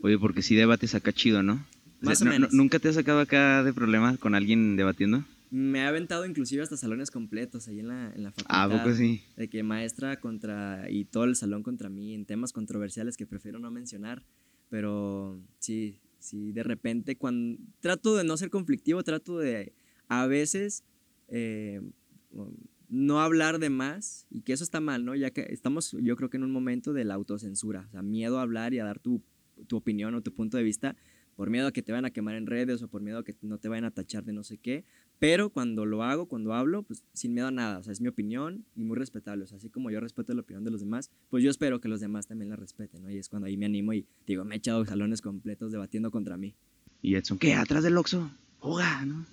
Oye, 0.02 0.18
porque 0.18 0.42
si 0.42 0.56
debates 0.56 0.96
acá 0.96 1.12
chido, 1.12 1.44
¿no? 1.44 1.54
O 2.02 2.06
Más 2.06 2.20
sea, 2.20 2.26
o 2.26 2.26
¿no- 2.26 2.32
menos. 2.32 2.54
no- 2.54 2.58
¿Nunca 2.64 2.80
te 2.80 2.90
has 2.90 2.96
sacado 2.96 3.20
acá 3.20 3.64
de 3.64 3.74
problemas 3.74 4.18
con 4.18 4.34
alguien 4.36 4.76
debatiendo? 4.76 5.24
Me 5.52 5.82
ha 5.82 5.90
aventado 5.90 6.26
inclusive 6.26 6.64
hasta 6.64 6.78
salones 6.78 7.12
completos 7.12 7.68
ahí 7.68 7.80
en 7.80 7.90
la, 7.90 8.12
en 8.16 8.24
la 8.24 8.32
facultad. 8.32 8.54
Ah, 8.56 8.64
¿a 8.64 8.84
poco 8.84 8.96
sí? 8.96 9.22
De 9.36 9.50
que 9.50 9.64
maestra 9.64 10.20
contra 10.20 10.90
y 10.90 11.06
todo 11.06 11.26
el 11.26 11.36
salón 11.36 11.62
contra 11.62 11.90
mí 11.90 12.14
en 12.14 12.26
temas 12.26 12.54
controversiales 12.54 13.18
que 13.18 13.26
prefiero 13.28 13.60
no 13.60 13.70
mencionar. 13.70 14.24
Pero 14.70 15.42
sí, 15.60 16.00
sí, 16.20 16.52
de 16.54 16.64
repente 16.64 17.18
cuando 17.18 17.62
trato 17.82 18.16
de 18.16 18.24
no 18.24 18.38
ser 18.38 18.50
conflictivo, 18.50 19.04
trato 19.04 19.38
de 19.40 19.74
a 20.08 20.26
veces 20.26 20.84
eh, 21.32 21.82
no 22.90 23.22
hablar 23.22 23.58
de 23.58 23.70
más 23.70 24.28
y 24.30 24.42
que 24.42 24.54
eso 24.54 24.64
está 24.64 24.80
mal, 24.80 25.06
¿no? 25.06 25.16
Ya 25.16 25.32
que 25.32 25.48
estamos 25.50 25.96
yo 26.02 26.16
creo 26.16 26.30
que 26.30 26.38
en 26.38 26.44
un 26.44 26.52
momento 26.52 26.94
de 26.94 27.06
la 27.06 27.16
autocensura, 27.16 27.86
o 27.88 27.92
sea, 27.92 28.02
miedo 28.02 28.38
a 28.38 28.44
hablar 28.44 28.74
y 28.74 28.80
a 28.80 28.86
dar 28.86 29.00
tu, 29.00 29.24
tu 29.68 29.78
opinión 29.78 30.14
o 30.14 30.22
tu 30.22 30.34
punto 30.34 30.58
de 30.58 30.64
vista 30.64 30.96
por 31.36 31.50
miedo 31.50 31.68
a 31.68 31.72
que 31.72 31.82
te 31.82 31.92
vayan 31.92 32.06
a 32.06 32.12
quemar 32.12 32.36
en 32.36 32.46
redes 32.46 32.84
o 32.84 32.88
por 32.88 33.02
miedo 33.02 33.20
a 33.20 33.24
que 33.24 33.36
no 33.42 33.58
te 33.58 33.70
vayan 33.70 33.86
a 33.86 33.92
tachar 33.92 34.24
de 34.26 34.34
no 34.34 34.44
sé 34.44 34.58
qué. 34.58 34.84
Pero 35.18 35.50
cuando 35.50 35.86
lo 35.86 36.04
hago, 36.04 36.28
cuando 36.28 36.54
hablo, 36.54 36.84
pues 36.84 37.04
sin 37.14 37.34
miedo 37.34 37.48
a 37.48 37.52
nada. 37.52 37.80
O 37.80 37.84
sea, 37.84 37.94
es 37.94 38.02
mi 38.02 38.10
opinión 38.10 38.66
y 38.76 38.84
muy 38.84 38.98
respetable. 38.98 39.44
O 39.46 39.48
sea, 39.48 39.58
así 39.58 39.70
como 39.70 39.90
yo 39.90 40.00
respeto 40.00 40.34
la 40.34 40.42
opinión 40.42 40.64
de 40.64 40.72
los 40.72 40.82
demás, 40.82 41.10
pues 41.30 41.44
yo 41.44 41.50
espero 41.50 41.80
que 41.80 41.88
los 41.88 42.00
demás 42.00 42.28
también 42.28 42.50
la 42.50 42.58
respeten, 42.58 43.04
¿no? 43.04 43.10
Y 43.10 43.18
es 43.18 43.30
cuando 43.30 43.48
ahí 43.48 43.58
me 43.58 43.66
animo 43.66 43.94
y 43.94 44.06
digo, 44.28 44.44
me 44.44 44.56
he 44.56 44.58
echado 44.58 44.86
salones 44.86 45.22
completos 45.22 45.72
debatiendo 45.72 46.12
contra 46.12 46.38
mí. 46.38 46.56
Y 47.02 47.16
Edson, 47.16 47.40
¿qué? 47.40 47.54
¿Atrás 47.54 47.84
del 47.84 47.98
Oxxo? 47.98 48.30
¡Juga! 48.60 49.06
¿no? 49.06 49.26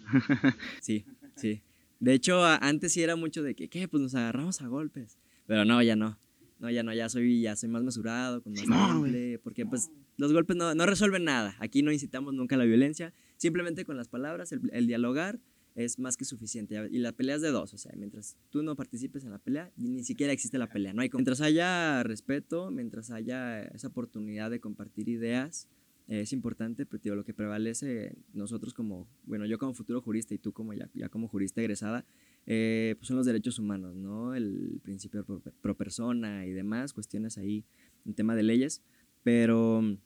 Sí, 0.81 1.05
sí. 1.37 1.63
De 2.01 2.15
hecho, 2.15 2.45
antes 2.45 2.93
sí 2.93 3.03
era 3.03 3.17
mucho 3.17 3.43
de 3.43 3.55
que, 3.55 3.69
¿qué? 3.69 3.89
Pues 3.89 4.03
nos 4.03 4.15
agarramos 4.15 4.61
a 4.61 4.69
golpes. 4.69 5.19
Pero 5.47 5.65
no, 5.65 5.83
ya 5.83 5.97
no. 5.97 6.19
No, 6.61 6.71
ya 6.71 6.83
no, 6.83 6.93
ya 6.93 7.09
soy, 7.09 7.41
ya 7.41 7.55
soy 7.55 7.69
más 7.69 7.83
mesurado, 7.85 8.43
con 8.43 8.53
más 8.53 8.65
temple, 8.65 9.39
porque 9.45 9.65
pues 9.65 9.91
los 10.17 10.33
golpes 10.33 10.57
no, 10.57 10.75
no 10.75 10.87
resuelven 10.87 11.25
nada. 11.25 11.55
Aquí 11.61 11.83
no 11.83 11.93
incitamos 11.93 12.35
nunca 12.35 12.57
a 12.57 12.59
la 12.59 12.65
violencia. 12.65 13.13
Simplemente 13.37 13.85
con 13.85 13.97
las 13.97 14.09
palabras, 14.09 14.51
el, 14.51 14.69
el 14.73 14.89
dialogar 14.89 15.39
es 15.77 15.99
más 16.01 16.17
que 16.17 16.25
suficiente. 16.25 16.89
Y 16.91 16.99
la 16.99 17.13
pelea 17.13 17.37
es 17.37 17.43
de 17.43 17.51
dos, 17.51 17.73
o 17.73 17.79
sea, 17.79 17.93
mientras 17.97 18.37
tú 18.51 18.63
no 18.63 18.75
participes 18.75 19.25
en 19.25 19.31
la 19.31 19.39
pelea, 19.39 19.71
ni 19.77 20.03
siquiera 20.03 20.33
existe 20.33 20.59
la 20.59 20.69
pelea. 20.69 20.93
No 20.93 21.03
hay, 21.03 21.11
mientras 21.13 21.41
haya 21.41 22.03
respeto, 22.03 22.73
mientras 22.73 23.11
haya 23.13 23.63
esa 23.63 23.89
oportunidad 23.89 24.51
de 24.51 24.59
compartir 24.59 25.09
ideas, 25.09 25.69
es 26.09 26.33
importante, 26.33 26.87
pero 26.87 27.01
te 27.01 27.09
digo, 27.09 27.17
lo 27.17 27.25
que 27.25 27.35
prevalece 27.35 28.17
nosotros 28.33 28.73
como, 28.73 29.07
bueno, 29.25 29.45
yo 29.45 29.59
como 29.59 29.75
futuro 29.75 30.01
jurista 30.01 30.35
y 30.35 30.39
tú 30.39 30.53
como 30.53 30.73
ya, 30.73 30.89
ya 30.95 31.11
como 31.11 31.29
jurista 31.29 31.61
egresada, 31.61 32.07
eh, 32.47 32.95
pues 32.99 33.09
son 33.09 33.19
los 33.19 33.27
derechos 33.27 33.59
humanos, 33.59 33.95
¿no? 33.95 34.35
El 34.35 34.81
principio 34.83 35.23
pro, 35.23 35.43
pro 35.61 35.77
persona 35.77 36.47
y 36.47 36.53
demás, 36.53 36.95
cuestiones 36.95 37.37
ahí 37.37 37.67
en 38.07 38.15
tema 38.15 38.35
de 38.35 38.43
leyes, 38.43 38.83
pero 39.23 39.83
mm, 39.83 39.99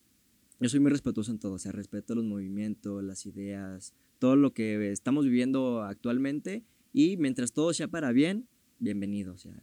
yo 0.60 0.68
soy 0.68 0.80
muy 0.80 0.90
respetuoso 0.90 1.30
en 1.30 1.38
todo, 1.38 1.52
o 1.52 1.58
sea, 1.60 1.70
respeto 1.70 2.16
los 2.16 2.24
movimientos, 2.24 3.02
las 3.04 3.24
ideas, 3.24 3.94
todo 4.18 4.34
lo 4.34 4.52
que 4.52 4.90
estamos 4.90 5.24
viviendo 5.24 5.82
actualmente 5.82 6.64
y 6.92 7.16
mientras 7.16 7.52
todo 7.52 7.72
sea 7.72 7.86
para 7.86 8.10
bien, 8.10 8.48
bienvenido, 8.80 9.34
o 9.34 9.38
sea, 9.38 9.54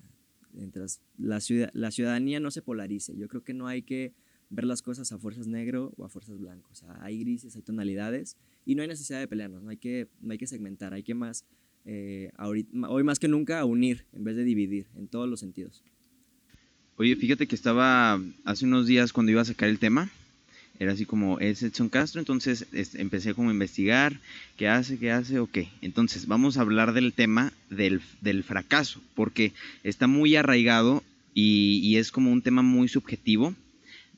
mientras 0.54 1.02
la, 1.18 1.42
ciudad, 1.42 1.70
la 1.74 1.92
ciudadanía 1.92 2.40
no 2.40 2.50
se 2.50 2.62
polarice, 2.62 3.18
yo 3.18 3.28
creo 3.28 3.44
que 3.44 3.54
no 3.54 3.68
hay 3.68 3.82
que 3.82 4.14
ver 4.50 4.66
las 4.66 4.82
cosas 4.82 5.12
a 5.12 5.18
fuerzas 5.20 5.48
negro 5.48 5.94
o 5.98 6.06
a 6.06 6.10
fuerzas 6.10 6.40
blanco, 6.40 6.70
o 6.72 6.76
sea, 6.76 6.98
hay 7.02 7.20
grises, 7.20 7.56
hay 7.56 7.62
tonalidades 7.62 8.36
y 8.66 8.76
no 8.76 8.82
hay 8.82 8.88
necesidad 8.88 9.20
de 9.20 9.28
pelearnos, 9.28 9.62
no 9.62 9.70
hay 9.70 9.78
que, 9.78 10.08
no 10.22 10.32
hay 10.32 10.38
que 10.38 10.48
segmentar, 10.48 10.94
hay 10.94 11.04
que 11.04 11.14
más, 11.14 11.46
eh, 11.86 12.32
ahorita, 12.36 12.90
hoy 12.90 13.04
más 13.04 13.20
que 13.20 13.28
nunca, 13.28 13.64
unir 13.66 14.06
en 14.14 14.24
vez 14.24 14.36
de 14.36 14.44
dividir 14.44 14.88
en 14.98 15.08
todos 15.08 15.30
los 15.30 15.40
sentidos. 15.40 15.84
Oye, 16.98 17.16
fíjate 17.16 17.48
que 17.48 17.56
estaba 17.56 18.22
hace 18.44 18.66
unos 18.66 18.88
días 18.88 19.14
cuando 19.14 19.32
iba 19.32 19.42
a 19.42 19.46
sacar 19.46 19.70
el 19.70 19.80
tema, 19.80 20.10
Era 20.80 20.94
así 20.94 21.06
como, 21.06 21.40
es 21.40 21.62
Edson 21.62 21.90
Castro, 21.90 22.20
entonces 22.22 22.66
este, 22.72 23.02
empecé 23.02 23.34
como 23.34 23.50
a 23.50 23.54
investigar, 23.54 24.20
¿qué 24.56 24.70
hace, 24.70 24.98
qué 24.98 25.12
hace? 25.12 25.40
Ok, 25.40 25.60
entonces 25.82 26.26
vamos 26.26 26.58
a 26.58 26.62
hablar 26.62 26.94
del 26.94 27.12
tema 27.12 27.52
del, 27.70 28.02
del 28.22 28.44
fracaso, 28.44 29.02
porque 29.14 29.52
está 29.84 30.08
muy 30.08 30.38
arraigado 30.38 31.04
y, 31.34 31.82
y 31.84 31.98
es 31.98 32.12
como 32.12 32.32
un 32.32 32.42
tema 32.42 32.62
muy 32.62 32.88
subjetivo 32.88 33.54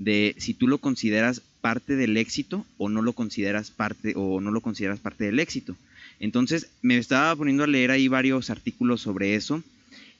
de 0.03 0.35
si 0.39 0.55
tú 0.55 0.67
lo 0.67 0.79
consideras 0.79 1.41
parte 1.61 1.95
del 1.95 2.17
éxito 2.17 2.65
o 2.77 2.89
no 2.89 3.03
lo 3.03 3.13
consideras 3.13 3.69
parte 3.69 4.13
o 4.15 4.41
no 4.41 4.49
lo 4.49 4.61
consideras 4.61 4.99
parte 4.99 5.25
del 5.25 5.39
éxito. 5.39 5.75
Entonces 6.19 6.71
me 6.81 6.97
estaba 6.97 7.35
poniendo 7.35 7.63
a 7.63 7.67
leer 7.67 7.91
ahí 7.91 8.07
varios 8.07 8.49
artículos 8.49 9.01
sobre 9.01 9.35
eso 9.35 9.63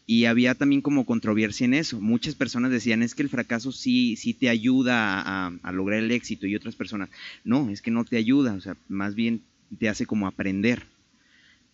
y 0.05 0.25
había 0.25 0.53
también 0.53 0.81
como 0.81 1.05
controversia 1.05 1.65
en 1.65 1.73
eso. 1.73 1.99
Muchas 1.99 2.35
personas 2.35 2.69
decían 2.69 3.01
es 3.01 3.15
que 3.15 3.23
el 3.23 3.29
fracaso 3.29 3.71
sí, 3.71 4.15
sí 4.17 4.33
te 4.33 4.49
ayuda 4.49 5.47
a, 5.47 5.71
lograr 5.71 5.99
el 5.99 6.11
éxito 6.11 6.45
y 6.45 6.55
otras 6.55 6.75
personas, 6.75 7.09
no, 7.43 7.69
es 7.71 7.81
que 7.81 7.91
no 7.91 8.05
te 8.05 8.17
ayuda, 8.17 8.53
o 8.53 8.61
sea, 8.61 8.75
más 8.87 9.15
bien 9.15 9.41
te 9.79 9.89
hace 9.89 10.05
como 10.05 10.27
aprender. 10.27 10.83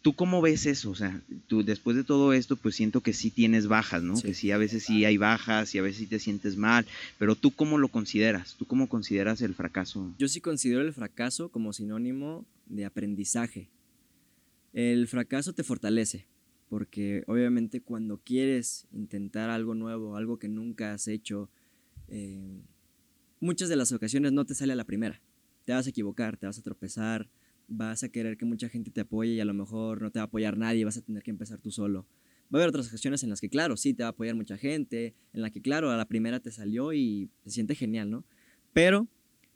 ¿Tú 0.07 0.13
cómo 0.13 0.41
ves 0.41 0.65
eso? 0.67 0.91
O 0.91 0.95
sea, 0.95 1.21
tú 1.47 1.63
después 1.63 1.97
de 1.97 2.05
todo 2.05 2.31
esto, 2.31 2.55
pues 2.55 2.75
siento 2.75 3.01
que 3.01 3.11
sí 3.11 3.29
tienes 3.29 3.67
bajas, 3.67 4.01
¿no? 4.01 4.13
Que 4.21 4.33
sí, 4.33 4.51
a 4.51 4.57
veces 4.57 4.83
sí 4.83 5.03
hay 5.03 5.17
bajas 5.17 5.75
y 5.75 5.79
a 5.79 5.81
veces 5.81 5.97
sí 5.97 6.07
te 6.07 6.17
sientes 6.17 6.55
mal, 6.55 6.85
pero 7.19 7.35
tú 7.35 7.51
cómo 7.51 7.77
lo 7.77 7.89
consideras? 7.89 8.55
¿Tú 8.57 8.65
cómo 8.65 8.87
consideras 8.87 9.41
el 9.41 9.53
fracaso? 9.53 10.15
Yo 10.17 10.29
sí 10.29 10.39
considero 10.39 10.79
el 10.79 10.93
fracaso 10.93 11.49
como 11.49 11.73
sinónimo 11.73 12.45
de 12.67 12.85
aprendizaje. 12.85 13.67
El 14.71 15.09
fracaso 15.09 15.51
te 15.51 15.65
fortalece, 15.65 16.25
porque 16.69 17.25
obviamente 17.27 17.81
cuando 17.81 18.21
quieres 18.23 18.87
intentar 18.93 19.49
algo 19.49 19.75
nuevo, 19.75 20.15
algo 20.15 20.39
que 20.39 20.47
nunca 20.47 20.93
has 20.93 21.09
hecho, 21.09 21.49
eh, 22.07 22.61
muchas 23.41 23.67
de 23.67 23.75
las 23.75 23.91
ocasiones 23.91 24.31
no 24.31 24.45
te 24.45 24.55
sale 24.55 24.71
a 24.71 24.77
la 24.77 24.85
primera. 24.85 25.19
Te 25.65 25.73
vas 25.73 25.85
a 25.85 25.89
equivocar, 25.89 26.37
te 26.37 26.45
vas 26.45 26.57
a 26.57 26.63
tropezar, 26.63 27.27
vas 27.67 28.03
a 28.03 28.09
querer 28.09 28.38
que 28.38 28.45
mucha 28.45 28.69
gente 28.69 28.91
te 28.91 29.01
apoye 29.01 29.33
y 29.33 29.39
a 29.39 29.45
lo 29.45 29.53
mejor 29.53 30.01
no 30.01 30.12
te 30.12 30.19
va 30.19 30.24
a 30.24 30.27
apoyar 30.27 30.57
nadie, 30.57 30.86
vas 30.86 30.97
a 30.97 31.01
tener 31.01 31.24
que 31.24 31.31
empezar 31.31 31.59
tú 31.59 31.71
solo. 31.71 32.05
Va 32.53 32.59
a 32.59 32.62
haber 32.62 32.69
otras 32.69 32.88
ocasiones 32.88 33.24
en 33.24 33.29
las 33.29 33.41
que, 33.41 33.50
claro, 33.50 33.75
sí 33.75 33.93
te 33.93 34.03
va 34.03 34.07
a 34.07 34.12
apoyar 34.12 34.36
mucha 34.36 34.57
gente, 34.57 35.13
en 35.33 35.41
la 35.41 35.50
que, 35.50 35.62
claro, 35.62 35.91
a 35.91 35.97
la 35.97 36.05
primera 36.05 36.39
te 36.39 36.51
salió 36.51 36.93
y 36.93 37.29
se 37.43 37.51
siente 37.51 37.75
genial, 37.75 38.09
¿no? 38.09 38.24
Pero 38.74 39.07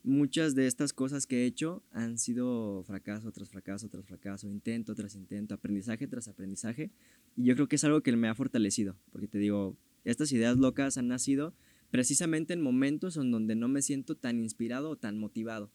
muchas 0.04 0.56
de 0.56 0.68
estas 0.68 0.94
cosas 0.94 1.28
que 1.28 1.44
he 1.44 1.46
hecho 1.46 1.84
han 1.92 2.18
sido 2.18 2.84
fracaso 2.84 3.32
tras 3.32 3.50
fracaso 3.50 3.88
tras 3.88 4.06
fracaso, 4.06 4.48
intento 4.48 4.96
tras 4.96 5.16
intento, 5.16 5.54
aprendizaje 5.56 6.08
tras 6.08 6.28
aprendizaje. 6.28 6.92
Y 7.38 7.46
yo 7.46 7.56
creo 7.56 7.68
que 7.68 7.78
es 7.78 7.84
algo 7.84 8.02
que 8.02 8.16
me 8.16 8.28
ha 8.28 8.36
fortalecido, 8.36 8.98
porque 9.12 9.28
te 9.28 9.38
digo, 9.38 9.78
estas 10.04 10.32
ideas 10.32 10.58
locas 10.58 10.98
han 10.98 11.08
nacido 11.08 11.54
precisamente 11.92 12.54
en 12.54 12.62
momentos 12.62 13.18
en 13.18 13.32
donde 13.32 13.56
no 13.56 13.68
me 13.68 13.82
siento 13.82 14.16
tan 14.16 14.40
inspirado 14.40 14.90
o 14.90 14.96
tan 14.96 15.18
motivado. 15.18 15.72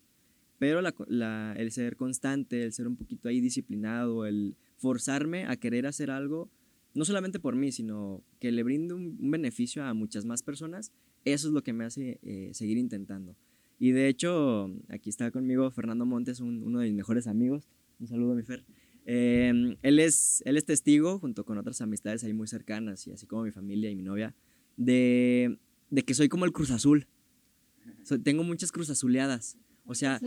Pero 0.58 0.80
el 0.80 1.72
ser 1.72 1.96
constante, 1.96 2.64
el 2.64 2.72
ser 2.72 2.86
un 2.86 2.96
poquito 2.96 3.28
ahí 3.28 3.40
disciplinado, 3.40 4.26
el 4.26 4.56
forzarme 4.78 5.44
a 5.44 5.56
querer 5.56 5.86
hacer 5.86 6.10
algo, 6.10 6.50
no 6.94 7.04
solamente 7.04 7.38
por 7.38 7.56
mí, 7.56 7.72
sino 7.72 8.22
que 8.40 8.50
le 8.52 8.62
brinde 8.62 8.94
un, 8.94 9.30
beneficio 9.30 9.84
a 9.84 9.92
muchas 9.92 10.24
más 10.24 10.42
personas, 10.42 10.92
eso 11.24 11.48
es 11.48 11.54
lo 11.54 11.62
que 11.62 11.72
me 11.72 11.84
hace 11.84 12.18
eh, 12.22 12.50
seguir 12.54 12.78
intentando. 12.78 13.36
Y 13.78 13.90
de 13.90 14.08
hecho, 14.08 14.70
aquí 14.88 15.10
está 15.10 15.30
conmigo 15.30 15.70
Fernando 15.70 16.06
Montes, 16.06 16.40
uno 16.40 16.78
de 16.78 16.86
mis 16.86 16.96
mejores 16.96 17.26
amigos. 17.26 17.68
Un 17.98 18.06
saludo, 18.06 18.34
mi 18.34 18.42
Fer. 18.42 18.64
Em, 19.04 19.76
él, 19.82 19.98
es, 20.00 20.42
él 20.46 20.56
es 20.56 20.64
testigo, 20.64 21.18
junto 21.18 21.44
con 21.44 21.58
otras 21.58 21.80
amistades 21.80 22.24
ahí 22.24 22.32
muy 22.32 22.48
cercanas, 22.48 23.06
y 23.06 23.12
así 23.12 23.26
como 23.26 23.44
mi 23.44 23.52
familia 23.52 23.90
y 23.90 23.94
mi 23.94 24.02
novia, 24.02 24.34
de, 24.76 25.58
de 25.90 26.02
que 26.02 26.14
soy 26.14 26.28
como 26.28 26.44
el 26.44 26.52
Cruz 26.52 26.70
Azul. 26.70 27.06
tengo 28.24 28.42
muchas 28.42 28.72
Cruz 28.72 28.90
Azuleadas. 28.90 29.58
O 29.86 29.94
sea, 29.94 30.20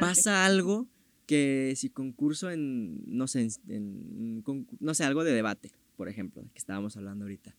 pasa 0.00 0.44
algo 0.44 0.88
que 1.26 1.74
si 1.76 1.90
concurso 1.90 2.50
en, 2.50 3.02
no 3.06 3.26
sé, 3.26 3.48
en, 3.68 4.42
no 4.80 4.94
sé, 4.94 5.04
algo 5.04 5.24
de 5.24 5.32
debate, 5.32 5.72
por 5.96 6.08
ejemplo, 6.08 6.42
que 6.52 6.58
estábamos 6.58 6.96
hablando 6.96 7.24
ahorita 7.24 7.54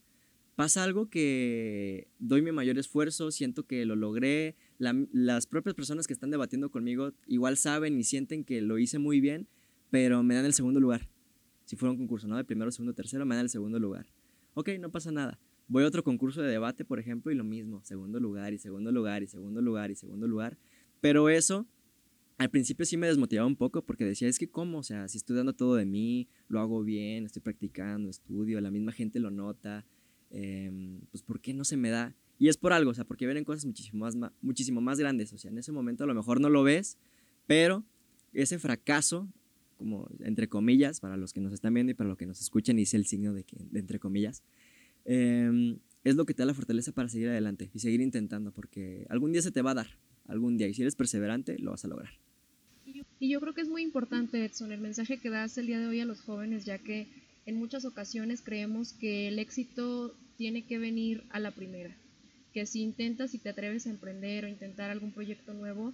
pasa 0.55 0.83
algo 0.83 1.09
que 1.09 2.07
doy 2.17 2.41
mi 2.41 2.51
mayor 2.51 2.77
esfuerzo, 2.77 3.29
siento 3.31 3.67
que 3.67 3.85
lo 3.85 3.95
logré, 3.95 4.55
las 4.77 5.47
propias 5.47 5.75
personas 5.75 6.07
que 6.07 6.13
están 6.13 6.31
debatiendo 6.31 6.71
conmigo 6.71 7.13
igual 7.27 7.57
saben 7.57 7.97
y 7.99 8.03
sienten 8.03 8.43
que 8.43 8.61
lo 8.61 8.79
hice 8.79 8.97
muy 8.97 9.19
bien, 9.19 9.47
pero 9.91 10.23
me 10.23 10.33
dan 10.33 10.45
el 10.45 10.53
segundo 10.53 10.79
lugar. 10.79 11.09
Si 11.65 11.75
fuera 11.75 11.91
un 11.91 11.97
concurso, 11.97 12.27
¿no? 12.27 12.37
De 12.37 12.43
primero, 12.43 12.71
segundo, 12.71 12.93
tercero, 12.93 13.25
me 13.25 13.35
dan 13.35 13.45
el 13.45 13.49
segundo 13.49 13.79
lugar. 13.79 14.05
Ok, 14.53 14.69
no 14.79 14.91
pasa 14.91 15.11
nada. 15.11 15.39
Voy 15.67 15.83
a 15.83 15.87
otro 15.87 16.03
concurso 16.03 16.41
de 16.41 16.49
debate, 16.49 16.85
por 16.85 16.99
ejemplo, 16.99 17.31
y 17.31 17.35
lo 17.35 17.43
mismo, 17.43 17.83
segundo 17.83 18.19
lugar 18.19 18.53
y 18.53 18.59
segundo 18.59 18.91
lugar 18.91 19.23
y 19.23 19.27
segundo 19.27 19.61
lugar 19.61 19.89
y 19.89 19.95
segundo 19.95 20.27
lugar. 20.27 20.57
Pero 21.05 21.29
eso 21.29 21.67
al 22.37 22.49
principio 22.49 22.85
sí 22.85 22.97
me 22.97 23.07
desmotivaba 23.07 23.47
un 23.47 23.55
poco 23.55 23.81
porque 23.81 24.03
decía, 24.03 24.27
es 24.27 24.37
que 24.37 24.49
cómo, 24.49 24.79
o 24.79 24.83
sea, 24.83 25.07
si 25.07 25.17
estoy 25.17 25.37
dando 25.37 25.53
todo 25.53 25.75
de 25.75 25.85
mí, 25.85 26.27
lo 26.49 26.59
hago 26.59 26.83
bien, 26.83 27.25
estoy 27.25 27.41
practicando, 27.41 28.09
estudio, 28.09 28.59
la 28.59 28.71
misma 28.71 28.91
gente 28.91 29.19
lo 29.19 29.31
nota, 29.31 29.85
Em, 30.31 30.99
pues 31.11 31.23
¿por 31.23 31.39
qué 31.39 31.53
no 31.53 31.63
se 31.63 31.77
me 31.77 31.89
da? 31.89 32.13
Y 32.37 32.49
es 32.49 32.57
por 32.57 32.73
algo, 32.73 32.91
o 32.91 32.93
sea, 32.93 33.05
porque 33.05 33.25
vienen 33.25 33.45
cosas 33.45 33.65
muchísimo 33.65 34.03
más, 34.03 34.17
muchísimo 34.41 34.81
más 34.81 34.99
grandes, 34.99 35.31
o 35.31 35.37
sea, 35.37 35.49
en 35.49 35.57
ese 35.57 35.71
momento 35.71 36.03
a 36.03 36.07
lo 36.07 36.13
mejor 36.13 36.41
no 36.41 36.49
lo 36.49 36.63
ves, 36.63 36.97
pero 37.47 37.85
ese 38.33 38.59
fracaso, 38.59 39.29
como 39.77 40.09
entre 40.19 40.49
comillas, 40.49 40.99
para 40.99 41.15
los 41.15 41.31
que 41.31 41.39
nos 41.39 41.53
están 41.53 41.73
viendo 41.73 41.91
y 41.91 41.95
para 41.95 42.09
los 42.09 42.17
que 42.17 42.25
nos 42.25 42.41
escuchan, 42.41 42.77
hice 42.79 42.97
el 42.97 43.05
signo 43.05 43.33
de, 43.33 43.45
que, 43.45 43.57
entre 43.73 43.99
comillas, 43.99 44.43
em, 45.05 45.79
es 46.03 46.15
lo 46.15 46.25
que 46.25 46.33
te 46.33 46.41
da 46.41 46.47
la 46.47 46.53
fortaleza 46.53 46.91
para 46.91 47.07
seguir 47.07 47.29
adelante 47.29 47.69
y 47.73 47.79
seguir 47.79 48.01
intentando, 48.01 48.51
porque 48.51 49.05
algún 49.09 49.31
día 49.31 49.41
se 49.41 49.51
te 49.51 49.61
va 49.61 49.71
a 49.71 49.75
dar, 49.75 49.87
algún 50.27 50.57
día, 50.57 50.67
y 50.67 50.73
si 50.73 50.81
eres 50.81 50.95
perseverante, 50.95 51.57
lo 51.59 51.71
vas 51.71 51.85
a 51.85 51.87
lograr. 51.87 52.11
Y 53.19 53.29
yo 53.29 53.39
creo 53.39 53.53
que 53.53 53.61
es 53.61 53.69
muy 53.69 53.81
importante, 53.81 54.43
Edson, 54.43 54.71
el 54.71 54.81
mensaje 54.81 55.19
que 55.19 55.29
das 55.29 55.57
el 55.57 55.67
día 55.67 55.79
de 55.79 55.87
hoy 55.87 55.99
a 55.99 56.05
los 56.05 56.21
jóvenes, 56.21 56.65
ya 56.65 56.77
que 56.79 57.07
en 57.45 57.57
muchas 57.57 57.85
ocasiones 57.85 58.41
creemos 58.41 58.93
que 58.93 59.27
el 59.27 59.39
éxito 59.39 60.15
tiene 60.37 60.65
que 60.65 60.77
venir 60.77 61.23
a 61.29 61.39
la 61.39 61.51
primera, 61.51 61.95
que 62.53 62.65
si 62.65 62.81
intentas 62.81 63.33
y 63.33 63.39
te 63.39 63.49
atreves 63.49 63.87
a 63.87 63.89
emprender 63.89 64.45
o 64.45 64.49
intentar 64.49 64.89
algún 64.89 65.11
proyecto 65.11 65.53
nuevo 65.53 65.93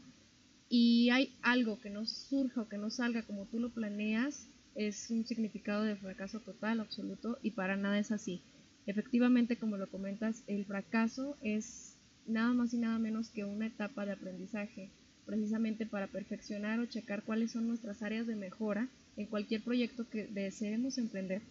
y 0.70 1.10
hay 1.10 1.36
algo 1.42 1.80
que 1.80 1.90
no 1.90 2.06
surja 2.06 2.62
o 2.62 2.70
que 2.70 2.78
no 2.78 2.90
salga 2.90 3.24
como 3.24 3.46
tú 3.46 3.60
lo 3.60 3.70
planeas, 3.70 4.48
es 4.76 5.10
un 5.12 5.26
significado 5.26 5.84
de 5.84 5.98
fracaso 5.98 6.40
total, 6.40 6.80
absoluto, 6.80 7.38
y 7.44 7.52
para 7.52 7.76
nada 7.76 8.00
es 8.00 8.12
así. 8.12 8.42
Efectivamente, 8.86 9.58
como 9.58 9.78
lo 9.78 9.90
comentas, 9.90 10.44
el 10.48 10.66
fracaso 10.66 11.36
es 11.42 11.90
nada 12.28 12.54
más 12.54 12.74
y 12.74 12.78
nada 12.78 13.00
menos 13.00 13.30
que 13.30 13.46
una 13.46 13.68
etapa 13.68 14.06
de 14.06 14.13
aprendizaje, 14.13 14.90
precisamente 15.25 15.86
para 15.86 16.08
perfeccionar 16.08 16.80
o 16.80 16.86
checar 16.86 17.24
cuáles 17.24 17.51
son 17.51 17.68
nuestras 17.68 18.01
áreas 18.01 18.28
de 18.28 18.36
mejora 18.36 18.88
en 19.18 19.25
cualquier 19.25 19.62
proyecto 19.62 20.08
que 20.10 20.28
deseemos 20.28 20.98
emprender. 20.98 21.42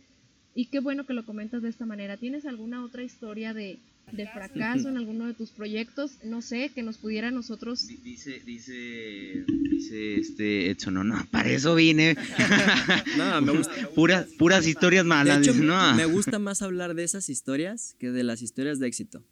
Y 0.54 0.66
qué 0.66 0.80
bueno 0.80 1.06
que 1.06 1.14
lo 1.14 1.24
comentas 1.24 1.62
de 1.62 1.68
esta 1.68 1.86
manera. 1.86 2.16
¿Tienes 2.16 2.44
alguna 2.44 2.84
otra 2.84 3.04
historia 3.04 3.54
de, 3.54 3.78
de 4.12 4.26
fracaso 4.26 4.88
en 4.88 4.96
alguno 4.96 5.26
de 5.26 5.34
tus 5.34 5.50
proyectos? 5.50 6.12
No 6.24 6.42
sé, 6.42 6.72
que 6.74 6.82
nos 6.82 6.98
pudiera 6.98 7.30
nosotros... 7.30 7.86
Dice, 8.02 8.40
dice, 8.44 9.44
dice 9.70 10.16
este 10.16 10.70
Edson, 10.70 10.94
no, 10.94 11.04
no, 11.04 11.24
para 11.30 11.50
eso 11.50 11.76
vine. 11.76 12.16
no, 13.16 13.40
me 13.42 13.52
gusta. 13.52 13.72
Puras, 13.94 14.26
puras 14.38 14.66
historias 14.66 15.04
malas. 15.04 15.46
De 15.46 15.54
no. 15.54 15.94
me 15.94 16.06
gusta 16.06 16.40
más 16.40 16.62
hablar 16.62 16.94
de 16.94 17.04
esas 17.04 17.28
historias 17.28 17.94
que 18.00 18.10
de 18.10 18.24
las 18.24 18.42
historias 18.42 18.80
de 18.80 18.88
éxito. 18.88 19.24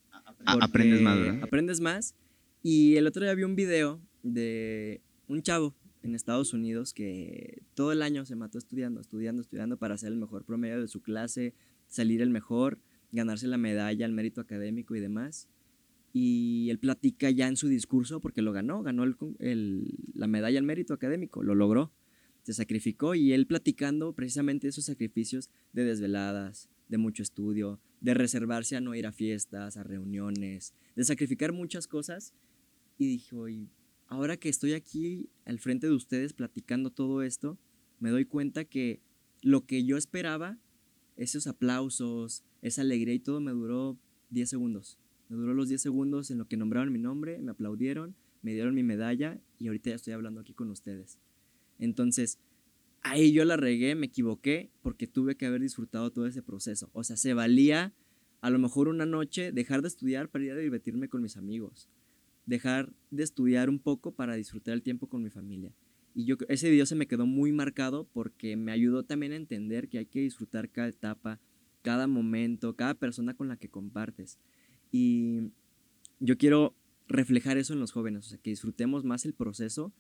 Aprendes 0.45 1.01
más, 1.01 1.19
¿verdad? 1.19 1.43
Aprendes 1.43 1.81
más. 1.81 2.15
Y 2.63 2.97
el 2.97 3.07
otro 3.07 3.25
día 3.25 3.35
vi 3.35 3.45
un 3.45 3.57
video 3.57 4.01
de 4.23 5.01
un 5.29 5.43
chavo 5.43 5.75
en 6.03 6.15
Estados 6.15 6.53
Unidos 6.53 6.93
que 6.93 7.63
todo 7.75 7.93
el 7.93 8.03
año 8.03 8.25
se 8.25 8.37
mató 8.37 8.59
estudiando, 8.59 9.01
estudiando, 9.01 9.43
estudiando 9.43 9.77
para 9.77 9.97
ser 9.97 10.13
el 10.13 10.19
mejor 10.19 10.45
promedio 10.45 10.81
de 10.81 10.89
su 10.89 11.03
clase, 11.03 11.55
salir 11.87 12.23
el 12.23 12.31
mejor, 12.31 12.79
ganarse 13.13 13.47
la 13.47 13.59
medalla, 13.59 14.07
el 14.07 14.13
mérito 14.13 14.41
académico 14.41 14.95
y 14.97 15.01
demás. 15.01 15.49
Y 16.13 16.69
él 16.71 16.79
platica 16.79 17.31
ya 17.31 17.49
en 17.49 17.57
su 17.57 17.69
discurso, 17.69 18.21
porque 18.21 18.43
lo 18.43 18.53
ganó, 18.53 18.83
ganó 18.83 19.05
el, 19.05 19.95
la 20.15 20.27
medalla 20.27 20.59
al 20.59 20.65
mérito 20.65 20.95
académico, 20.95 21.43
lo 21.43 21.55
logró, 21.55 21.93
se 22.43 22.55
sacrificó 22.55 23.15
y 23.15 23.33
él 23.33 23.47
platicando 23.47 24.15
precisamente 24.15 24.69
esos 24.69 24.87
sacrificios 24.87 25.51
de 25.73 25.85
desveladas, 25.85 26.69
de 26.89 26.99
mucho 26.99 27.23
estudio, 27.23 27.81
de 28.01 28.15
reservarse 28.15 28.77
a 28.77 28.81
no 28.81 28.95
ir 28.95 29.07
a 29.07 29.13
fiestas, 29.13 29.77
a 29.77 29.83
reuniones, 29.83 30.75
de 30.97 31.05
sacrificar 31.05 31.53
muchas 31.53 31.87
cosas. 31.87 32.35
Y 32.99 33.07
dijo, 33.07 33.49
y 33.49 33.69
ahora 34.09 34.37
que 34.37 34.49
estoy 34.49 34.73
aquí 34.73 35.29
al 35.45 35.59
frente 35.59 35.87
de 35.87 35.95
ustedes 35.95 36.33
platicando 36.33 36.91
todo 36.91 37.23
esto, 37.23 37.59
me 38.01 38.11
doy 38.11 38.25
cuenta 38.25 38.65
que 38.65 39.01
lo 39.43 39.67
que 39.67 39.85
yo 39.85 39.97
esperaba, 39.97 40.59
esos 41.17 41.47
aplausos, 41.47 42.45
esa 42.63 42.83
alegría 42.83 43.15
y 43.15 43.21
todo 43.21 43.41
me 43.41 43.53
duró 43.53 43.99
10 44.31 44.49
segundos. 44.49 44.99
Me 45.29 45.37
duró 45.37 45.55
los 45.55 45.69
10 45.69 45.81
segundos 45.81 46.31
en 46.31 46.39
lo 46.39 46.49
que 46.49 46.57
nombraron 46.57 46.93
mi 46.93 46.99
nombre, 46.99 47.39
me 47.41 47.51
aplaudieron, 47.51 48.17
me 48.43 48.53
dieron 48.53 48.75
mi 48.75 48.83
medalla 48.83 49.41
y 49.59 49.67
ahorita 49.67 49.91
ya 49.91 49.97
estoy 49.97 50.13
hablando 50.15 50.41
aquí 50.41 50.55
con 50.55 50.71
ustedes. 50.71 51.19
Entonces, 51.79 52.39
ahí 53.03 53.33
yo 53.33 53.45
la 53.45 53.57
regué, 53.57 53.95
me 53.95 54.07
equivoqué 54.07 54.71
porque 54.83 55.07
tuve 55.07 55.37
que 55.37 55.47
haber 55.47 55.61
disfrutado 55.61 56.11
todo 56.11 56.27
ese 56.27 56.43
proceso. 56.43 56.91
O 56.93 57.05
sea, 57.05 57.17
se 57.17 57.35
valía 57.35 57.95
a 58.41 58.51
lo 58.51 58.59
mejor 58.59 58.89
una 58.89 59.07
noche 59.07 59.53
dejar 59.53 59.83
de 59.83 59.89
estudiar 59.89 60.29
para 60.29 60.45
ir 60.45 60.53
a 60.53 60.57
divertirme 60.57 61.09
con 61.09 61.23
mis 61.23 61.37
amigos 61.37 61.89
dejar 62.49 62.91
de 63.11 63.25
estudiar 63.25 63.69
un 63.69 63.79
poco 63.79 64.13
para 64.13 64.35
disfrutar 64.35 64.73
el 64.73 64.83
tiempo 64.83 65.07
con 65.07 65.23
mi 65.23 65.29
familia. 65.29 65.75
Y 66.15 66.25
yo, 66.25 66.37
ese 66.49 66.71
video 66.71 66.87
se 66.87 66.95
me 66.95 67.07
quedó 67.07 67.27
muy 67.27 67.53
marcado 67.53 68.09
porque 68.15 68.57
me 68.57 68.73
ayudó 68.73 69.03
también 69.03 69.33
a 69.33 69.37
entender 69.37 69.89
que 69.89 69.99
hay 69.99 70.07
que 70.07 70.21
disfrutar 70.21 70.71
cada 70.71 70.89
etapa, 70.89 71.41
cada 71.83 72.07
momento, 72.07 72.75
cada 72.75 72.95
persona 72.95 73.35
con 73.35 73.49
la 73.49 73.59
que 73.59 73.69
compartes. 73.69 74.39
Y 74.91 75.51
yo 76.21 76.39
quiero 76.39 76.75
reflejar 77.07 77.59
eso 77.59 77.75
en 77.75 77.81
los 77.81 77.93
jóvenes, 77.93 78.27
o 78.27 78.29
sea, 78.31 78.39
que 78.39 78.51
disfrutemos 78.51 79.05
más 79.05 79.27
el 79.27 79.35
proceso 79.35 79.93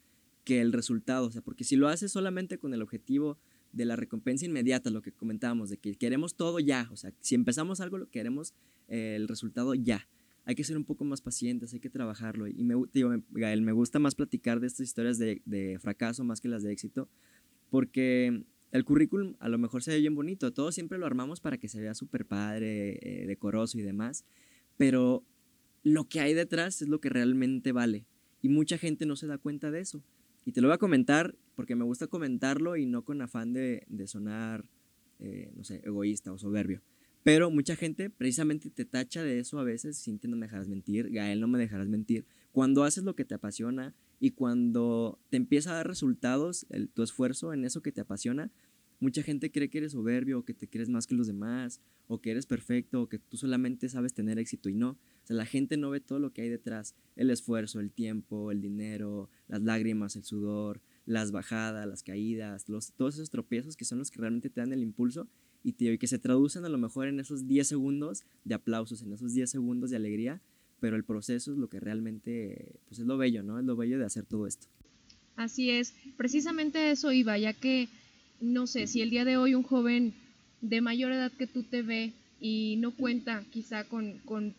que 0.49 0.63
el 0.63 0.73
resultado, 0.73 1.27
o 1.27 1.31
sea, 1.31 1.43
porque 1.43 1.63
si 1.63 1.77
lo 1.77 1.89
haces 1.89 2.11
solamente 2.11 2.57
con 2.57 2.73
el 2.73 2.81
objetivo 2.81 3.37
de 3.75 3.85
la 3.85 3.97
recompensa 3.97 4.47
inmediata, 4.47 4.89
lo 4.89 5.03
que 5.03 5.13
comentábamos, 5.13 5.69
de 5.69 5.77
que 5.77 5.95
queremos 5.95 6.37
todo 6.37 6.59
ya, 6.59 6.89
o 6.91 6.97
sea, 6.97 7.13
si 7.21 7.35
empezamos 7.35 7.83
algo, 7.83 7.99
lo 7.99 8.09
queremos 8.09 8.55
eh, 8.89 9.13
el 9.15 9.29
resultado 9.29 9.75
ya. 9.75 10.09
Hay 10.47 10.55
que 10.55 10.65
ser 10.65 10.79
un 10.79 10.87
poco 10.87 11.05
más 11.05 11.21
pacientes, 11.21 11.75
hay 11.75 11.81
que 11.81 11.91
trabajarlo. 11.91 12.47
Y 12.47 12.65
me, 12.65 12.77
digo, 12.95 13.11
Gael, 13.33 13.61
me 13.61 13.73
gusta 13.73 13.99
más 13.99 14.15
platicar 14.15 14.59
de 14.59 14.69
estas 14.69 14.87
historias 14.87 15.19
de, 15.19 15.79
fracaso 15.83 16.25
más 16.25 16.41
que 16.41 16.49
las 16.49 16.63
de 16.63 16.73
éxito, 16.73 17.11
porque 17.69 18.43
el 18.73 18.85
currículum 18.87 19.35
a 19.41 19.51
lo 19.51 19.59
mejor 19.59 19.83
se 19.83 19.91
ve 19.91 20.01
bien 20.01 20.15
bonito, 20.15 20.51
todo 20.55 20.73
siempre 20.73 20.97
lo 20.97 21.05
armamos 21.05 21.43
para 21.43 21.59
que 21.59 21.69
se 21.69 21.79
vea 21.79 21.93
súper 21.93 22.25
padre, 22.25 22.99
eh, 23.03 23.27
decoroso 23.27 23.79
y 23.79 23.83
demás, 23.83 24.25
pero 24.79 25.27
lo 25.83 26.09
que 26.09 26.21
hay 26.21 26.33
detrás 26.33 26.81
es 26.81 26.89
lo 26.89 27.03
que 27.03 27.11
realmente 27.11 27.73
vale. 27.73 28.07
Y 28.41 28.49
mucha 28.49 28.79
gente 28.79 29.05
no 29.05 29.15
se 29.15 29.27
da 29.27 29.37
cuenta 29.37 29.71
de 29.71 29.81
eso. 29.81 30.03
Y 30.45 30.53
te 30.53 30.61
lo 30.61 30.69
voy 30.69 30.75
a 30.75 30.79
comentar 30.79 31.37
porque 31.55 31.75
me 31.75 31.85
gusta 31.85 32.07
comentarlo 32.07 32.77
y 32.77 32.87
no 32.87 33.05
con 33.05 33.21
afán 33.21 33.53
de, 33.53 33.85
sonar, 34.07 34.65
eh, 35.19 35.51
no 35.57 35.65
sé, 35.65 35.81
egoísta 35.85 36.33
o 36.33 36.39
soberbio. 36.39 36.83
Pero 37.23 37.51
mucha 37.51 37.77
gente 37.77 38.11
precisamente 38.11 38.71
te 38.71 38.85
tacha 38.85 39.23
de 39.23 39.39
eso 39.39 39.59
a 39.59 39.65
veces, 39.65 39.99
sin 39.99 40.21
no 40.23 40.37
me 40.37 40.47
dejarás 40.47 40.69
mentir, 40.69 41.11
Gael 41.11 41.41
no 41.41 41.49
me 41.49 41.59
dejarás 41.59 41.89
mentir. 41.89 42.25
Cuando 42.53 42.85
haces 42.85 43.05
lo 43.05 43.15
que 43.15 43.25
te 43.25 43.35
apasiona 43.35 43.95
y 44.21 44.31
cuando 44.31 45.19
te 45.29 45.37
empieza 45.37 45.73
a 45.73 45.75
dar 45.75 45.89
resultados 45.89 46.67
tu 46.95 47.03
esfuerzo 47.03 47.53
en 47.53 47.65
eso 47.65 47.83
que 47.83 47.93
te 47.93 48.01
apasiona, 48.01 48.51
mucha 49.01 49.23
gente 49.23 49.51
cree 49.51 49.69
que 49.69 49.79
eres 49.79 49.93
soberbio 49.93 50.39
o 50.39 50.45
que 50.45 50.55
te 50.55 50.69
crees 50.69 50.89
más 50.89 51.07
que 51.07 51.15
los 51.15 51.27
demás 51.27 51.81
o 52.07 52.21
que 52.21 52.31
eres 52.31 52.47
perfecto 52.47 53.03
o 53.03 53.09
que 53.09 53.19
tú 53.19 53.37
solamente 53.37 53.89
sabes 53.89 54.15
tener 54.15 54.39
éxito 54.39 54.69
y 54.69 54.75
no. 54.75 54.97
Sea, 55.29 55.37
la 55.37 55.45
gente 55.45 55.77
no 55.77 55.91
ve 55.91 56.01
todo 56.01 56.19
lo 56.19 56.33
que 56.33 56.41
hay 56.41 56.49
detrás, 56.49 56.95
el 57.15 57.29
esfuerzo, 57.29 57.81
el 57.81 57.91
tiempo, 57.91 58.51
el 58.51 58.63
dinero, 58.63 59.29
las 59.47 59.61
lágrimas, 59.61 60.17
el 60.17 60.25
sudor, 60.25 60.81
las 61.05 61.33
bajadas, 61.33 61.87
las 61.87 62.03
caídas, 62.03 62.67
los, 62.71 62.93
todos 62.93 63.17
esos 63.17 63.29
tropiezos 63.29 63.77
que 63.77 63.85
son 63.85 63.99
los 63.99 64.11
que 64.11 64.21
realmente 64.21 64.49
te 64.49 64.63
dan 64.63 64.73
el 64.73 64.83
impulso 64.83 65.29
y, 65.63 65.75
y 65.79 65.99
que 65.99 66.07
se 66.07 66.19
traducen 66.19 66.65
a 66.65 66.71
lo 66.71 66.79
mejor 66.79 67.09
en 67.09 67.21
esos 67.21 67.47
10 67.47 67.69
segundos 67.69 68.25
de 68.45 68.55
aplausos, 68.55 69.03
en 69.03 69.13
esos 69.13 69.35
10 69.35 69.51
segundos 69.51 69.91
de 69.91 69.97
alegría, 69.97 70.41
pero 70.81 70.97
el 70.97 71.05
proceso 71.05 71.53
es 71.53 71.59
lo 71.59 71.69
que 71.69 71.79
realmente, 71.79 72.77
pues 72.87 72.99
es 73.01 73.07
lo 73.07 73.19
bello, 73.19 73.43
¿no? 73.43 73.59
Es 73.59 73.67
lo 73.67 73.77
bello 73.77 73.99
de 73.99 74.07
hacer 74.07 74.25
todo 74.25 74.47
esto. 74.47 74.67
Así 75.37 75.69
es, 75.69 75.93
precisamente 76.17 76.91
eso 76.91 77.13
iba, 77.13 77.37
ya 77.37 77.53
que, 77.53 77.89
no 78.41 78.67
sé, 78.67 78.87
si 78.87 79.03
el 79.03 79.11
día 79.11 79.27
de 79.27 79.37
hoy 79.37 79.55
un 79.55 79.63
joven 79.63 80.15
de 80.63 80.81
mayor 80.81 81.13
edad 81.13 81.33
que 81.33 81.47
tú 81.47 81.65
te 81.65 81.83
ve 81.83 82.15
y 82.41 82.77
no 82.79 82.93
cuenta 82.93 83.45
quizá 83.51 83.85
con, 83.85 84.21
con 84.21 84.55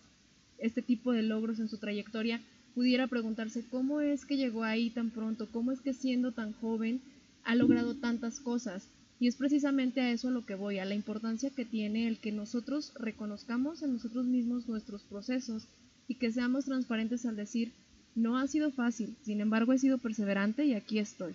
este 0.60 0.82
tipo 0.82 1.12
de 1.12 1.24
logros 1.24 1.60
en 1.60 1.70
su 1.70 1.78
trayectoria, 1.78 2.42
pudiera 2.76 3.08
preguntarse 3.08 3.66
cómo 3.70 4.02
es 4.02 4.26
que 4.26 4.38
llegó 4.38 4.64
ahí 4.64 4.90
tan 4.90 5.12
pronto, 5.12 5.48
cómo 5.52 5.72
es 5.72 5.82
que 5.82 5.94
siendo 5.94 6.32
tan 6.32 6.54
joven 6.54 7.02
ha 7.44 7.56
logrado 7.56 7.96
tantas 7.96 8.40
cosas. 8.40 8.88
Y 9.20 9.28
es 9.28 9.36
precisamente 9.36 10.00
a 10.00 10.12
eso 10.12 10.30
a 10.30 10.32
lo 10.32 10.46
que 10.46 10.56
voy, 10.56 10.80
a 10.80 10.86
la 10.86 10.96
importancia 10.96 11.50
que 11.50 11.66
tiene 11.66 12.08
el 12.08 12.20
que 12.20 12.32
nosotros 12.32 12.94
reconozcamos 12.96 13.84
en 13.84 13.94
nosotros 13.94 14.26
mismos 14.26 14.70
nuestros 14.70 15.04
procesos 15.04 15.68
y 16.08 16.16
que 16.16 16.32
seamos 16.32 16.66
transparentes 16.66 17.26
al 17.26 17.36
decir, 17.36 17.74
no 18.16 18.38
ha 18.38 18.48
sido 18.48 18.72
fácil, 18.72 19.16
sin 19.24 19.42
embargo 19.42 19.74
he 19.74 19.78
sido 19.78 19.98
perseverante 19.98 20.66
y 20.66 20.74
aquí 20.74 21.00
estoy. 21.00 21.34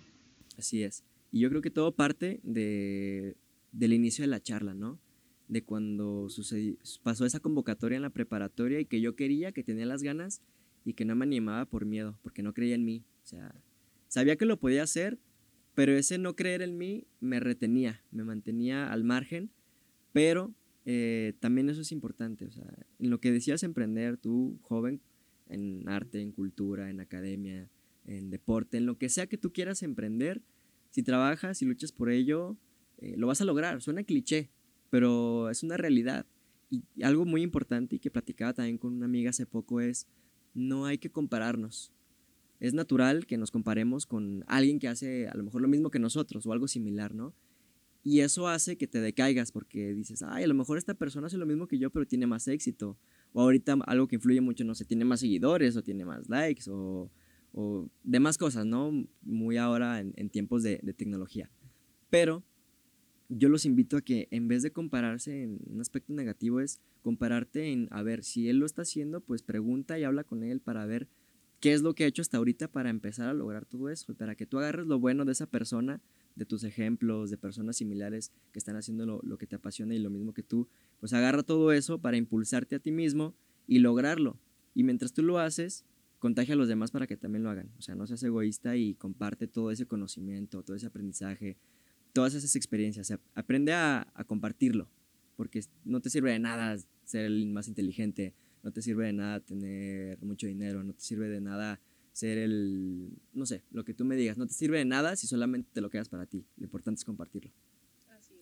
Así 0.57 0.83
es. 0.83 1.03
Y 1.31 1.41
yo 1.41 1.49
creo 1.49 1.61
que 1.61 1.69
todo 1.69 1.91
parte 1.91 2.39
de, 2.43 3.35
del 3.71 3.93
inicio 3.93 4.23
de 4.23 4.27
la 4.27 4.41
charla, 4.41 4.73
¿no? 4.73 4.99
De 5.47 5.63
cuando 5.63 6.27
sucedió, 6.29 6.75
pasó 7.03 7.25
esa 7.25 7.39
convocatoria 7.39 7.97
en 7.97 8.01
la 8.01 8.09
preparatoria 8.09 8.79
y 8.79 8.85
que 8.85 8.99
yo 8.99 9.15
quería, 9.15 9.51
que 9.51 9.63
tenía 9.63 9.85
las 9.85 10.01
ganas 10.01 10.41
y 10.83 10.93
que 10.93 11.05
no 11.05 11.15
me 11.15 11.25
animaba 11.25 11.65
por 11.65 11.85
miedo, 11.85 12.17
porque 12.23 12.41
no 12.41 12.53
creía 12.53 12.75
en 12.75 12.85
mí. 12.85 13.03
O 13.23 13.27
sea, 13.27 13.53
sabía 14.07 14.37
que 14.37 14.45
lo 14.45 14.59
podía 14.59 14.83
hacer, 14.83 15.19
pero 15.75 15.93
ese 15.93 16.17
no 16.17 16.35
creer 16.35 16.61
en 16.61 16.77
mí 16.77 17.05
me 17.19 17.39
retenía, 17.39 18.01
me 18.11 18.23
mantenía 18.23 18.91
al 18.91 19.03
margen, 19.03 19.51
pero 20.13 20.53
eh, 20.85 21.33
también 21.39 21.69
eso 21.69 21.81
es 21.81 21.91
importante, 21.91 22.45
o 22.45 22.51
sea, 22.51 22.71
en 22.99 23.09
lo 23.09 23.19
que 23.19 23.31
decías 23.31 23.63
emprender 23.63 24.17
tú, 24.17 24.59
joven, 24.61 25.01
en 25.47 25.87
arte, 25.89 26.21
en 26.21 26.31
cultura, 26.31 26.89
en 26.89 26.99
academia, 26.99 27.69
en 28.05 28.29
deporte, 28.29 28.77
en 28.77 28.85
lo 28.85 28.97
que 28.97 29.09
sea 29.09 29.27
que 29.27 29.37
tú 29.37 29.51
quieras 29.51 29.83
emprender, 29.83 30.41
si 30.91 31.03
trabajas 31.03 31.61
y 31.61 31.65
luchas 31.65 31.91
por 31.91 32.09
ello, 32.09 32.57
eh, 32.99 33.15
lo 33.17 33.27
vas 33.27 33.41
a 33.41 33.45
lograr. 33.45 33.81
Suena 33.81 34.03
cliché, 34.03 34.49
pero 34.89 35.49
es 35.49 35.63
una 35.63 35.77
realidad. 35.77 36.25
Y 36.69 36.83
algo 37.03 37.25
muy 37.25 37.41
importante 37.41 37.95
y 37.95 37.99
que 37.99 38.11
platicaba 38.11 38.53
también 38.53 38.77
con 38.77 38.93
una 38.93 39.05
amiga 39.05 39.29
hace 39.29 39.45
poco 39.45 39.81
es, 39.81 40.07
no 40.53 40.85
hay 40.85 40.97
que 40.97 41.11
compararnos 41.11 41.93
es 42.59 42.73
natural 42.73 43.25
que 43.25 43.37
nos 43.37 43.51
comparemos 43.51 44.05
con 44.05 44.43
alguien 44.47 44.79
que 44.79 44.87
hace 44.87 45.27
a 45.27 45.35
lo 45.35 45.43
mejor 45.43 45.61
lo 45.61 45.67
mismo 45.67 45.91
que 45.91 45.99
nosotros 45.99 46.45
o 46.45 46.53
algo 46.53 46.67
similar, 46.67 47.13
¿no? 47.13 47.33
Y 48.03 48.19
eso 48.19 48.47
hace 48.47 48.77
que 48.77 48.87
te 48.87 49.01
decaigas 49.01 49.51
porque 49.51 49.93
dices, 49.93 50.23
ay, 50.23 50.43
a 50.43 50.47
lo 50.47 50.53
mejor 50.53 50.77
esta 50.77 50.93
persona 50.93 51.27
hace 51.27 51.37
lo 51.37 51.47
mismo 51.47 51.67
que 51.67 51.79
yo, 51.79 51.89
pero 51.89 52.05
tiene 52.05 52.27
más 52.27 52.47
éxito. 52.47 52.97
O 53.33 53.41
ahorita 53.41 53.77
algo 53.87 54.07
que 54.07 54.15
influye 54.15 54.41
mucho, 54.41 54.63
no 54.63 54.75
sé, 54.75 54.85
tiene 54.85 55.05
más 55.05 55.21
seguidores 55.21 55.75
o 55.75 55.81
tiene 55.81 56.05
más 56.05 56.29
likes 56.29 56.69
o, 56.69 57.09
o 57.51 57.89
demás 58.03 58.37
cosas, 58.37 58.65
¿no? 58.65 58.91
Muy 59.23 59.57
ahora 59.57 59.99
en, 59.99 60.29
tiempos 60.29 60.61
de, 60.61 60.79
de 60.83 60.93
tecnología. 60.93 61.49
Pero 62.11 62.43
yo 63.29 63.49
los 63.49 63.65
invito 63.65 63.97
a 63.97 64.01
que 64.01 64.27
en 64.31 64.47
vez 64.47 64.63
de 64.63 64.71
compararse 64.71 65.43
en 65.43 65.59
un 65.65 65.81
aspecto 65.81 66.13
negativo 66.13 66.59
es 66.59 66.79
compararte 67.01 67.71
en, 67.71 67.87
a 67.91 68.03
ver, 68.03 68.23
si 68.23 68.49
él 68.49 68.57
lo 68.57 68.65
está 68.65 68.83
haciendo, 68.83 69.21
pues 69.21 69.41
pregunta 69.41 69.97
y 69.97 70.03
habla 70.03 70.23
con 70.23 70.43
él 70.43 70.59
para 70.59 70.85
ver 70.85 71.07
qué 71.59 71.73
es 71.73 71.81
lo 71.81 71.95
que 71.95 72.03
ha 72.03 72.07
hecho 72.07 72.21
hasta 72.21 72.37
ahorita 72.37 72.67
para 72.67 72.89
empezar 72.89 73.27
a 73.27 73.33
lograr 73.33 73.65
todo 73.65 73.89
eso, 73.89 74.13
para 74.13 74.35
que 74.35 74.45
tú 74.45 74.59
agarres 74.59 74.85
lo 74.85 74.99
bueno 74.99 75.25
de 75.25 75.31
esa 75.31 75.47
persona, 75.47 76.01
de 76.35 76.45
tus 76.45 76.63
ejemplos, 76.63 77.31
de 77.31 77.37
personas 77.37 77.77
similares 77.77 78.31
que 78.51 78.59
están 78.59 78.75
haciendo 78.75 79.05
lo, 79.23 79.37
que 79.37 79.47
te 79.47 79.55
apasiona 79.55 79.95
y 79.95 79.99
lo 79.99 80.09
mismo 80.09 80.33
que 80.33 80.43
tú, 80.43 80.67
pues 80.99 81.13
agarra 81.13 81.43
todo 81.43 81.71
eso 81.71 81.99
para 81.99 82.17
impulsarte 82.17 82.75
a 82.75 82.79
ti 82.79 82.91
mismo 82.91 83.33
y 83.67 83.79
lograrlo. 83.79 84.37
Y 84.73 84.83
mientras 84.83 85.13
tú 85.13 85.23
lo 85.23 85.39
haces, 85.39 85.85
contagia 86.19 86.53
a 86.53 86.57
los 86.57 86.67
demás 86.67 86.91
para 86.91 87.07
que 87.07 87.17
también 87.17 87.43
lo 87.43 87.49
hagan. 87.49 87.71
O 87.79 87.81
sea, 87.81 87.95
no 87.95 88.05
seas 88.05 88.21
egoísta 88.23 88.75
y 88.75 88.95
comparte 88.95 89.47
todo 89.47 89.71
ese 89.71 89.85
conocimiento, 89.85 90.61
todo 90.61 90.75
ese 90.75 90.87
aprendizaje, 90.87 91.57
todas 92.15 92.33
esas 92.33 92.55
experiencias. 92.55 93.13
aprende 93.33 93.73
a, 93.73 94.07
compartirlo, 94.25 94.87
porque 95.35 95.61
no 95.83 95.99
te 95.99 96.09
sirve 96.09 96.31
de 96.31 96.39
nada 96.39 96.77
ser 97.03 97.25
el 97.25 97.45
más 97.47 97.67
inteligente, 97.67 98.33
no 98.63 98.71
te 98.71 98.81
sirve 98.81 99.07
de 99.07 99.13
nada 99.13 99.41
tener 99.41 100.17
mucho 100.23 100.47
dinero, 100.47 100.81
no 100.81 100.93
te 100.93 101.01
sirve 101.01 101.27
de 101.27 101.41
nada 101.41 101.81
ser 102.13 102.37
el, 102.37 103.09
no 103.33 103.45
sé, 103.45 103.63
lo 103.69 103.83
que 103.83 103.93
tú 103.93 104.05
me 104.05 104.15
digas, 104.15 104.37
no 104.37 104.47
te 104.47 104.53
sirve 104.53 104.77
de 104.77 104.85
nada 104.85 105.17
si 105.17 105.27
solamente 105.27 105.69
te 105.73 105.81
lo 105.81 105.89
quedas 105.89 106.07
para 106.07 106.25
ti. 106.25 106.45
Lo 106.55 106.63
importante 106.63 106.99
es 106.99 107.05
compartirlo. 107.05 107.51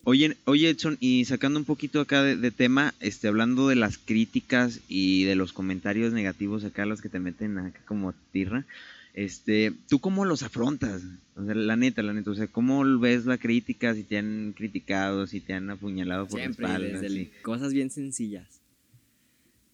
Oye, 0.03 0.37
oye 0.45 0.69
Edson, 0.69 0.97
y 0.99 1.25
sacando 1.25 1.57
un 1.57 1.65
poquito 1.65 1.99
acá 1.99 2.21
de, 2.21 2.51
tema, 2.51 2.93
este, 2.99 3.27
hablando 3.27 3.69
de 3.69 3.75
las 3.75 3.97
críticas 3.97 4.81
y 4.87 5.23
de 5.23 5.35
los 5.35 5.51
comentarios 5.51 6.13
negativos 6.13 6.63
acá, 6.63 6.85
los 6.85 7.01
que 7.01 7.09
te 7.09 7.19
meten 7.19 7.57
acá 7.57 7.79
como 7.85 8.13
tierra, 8.31 8.67
este, 9.13 9.71
¿tú 9.87 9.99
cómo 9.99 10.25
los 10.25 10.43
afrontas? 10.43 11.03
O 11.35 11.45
sea, 11.45 11.55
la 11.55 11.75
neta, 11.75 12.03
la 12.03 12.13
neta, 12.13 12.31
o 12.31 12.35
sea, 12.35 12.47
¿cómo 12.47 12.99
ves 12.99 13.25
la 13.25 13.37
crítica? 13.37 13.93
Si 13.93 14.03
te 14.03 14.17
han 14.17 14.53
criticado, 14.55 15.27
si 15.27 15.39
te 15.39 15.53
han 15.53 15.69
apuñalado 15.69 16.27
por 16.27 16.39
Siempre, 16.39 16.67
la 16.67 16.77
espalda. 16.77 17.41
cosas 17.43 17.73
bien 17.73 17.89
sencillas. 17.89 18.61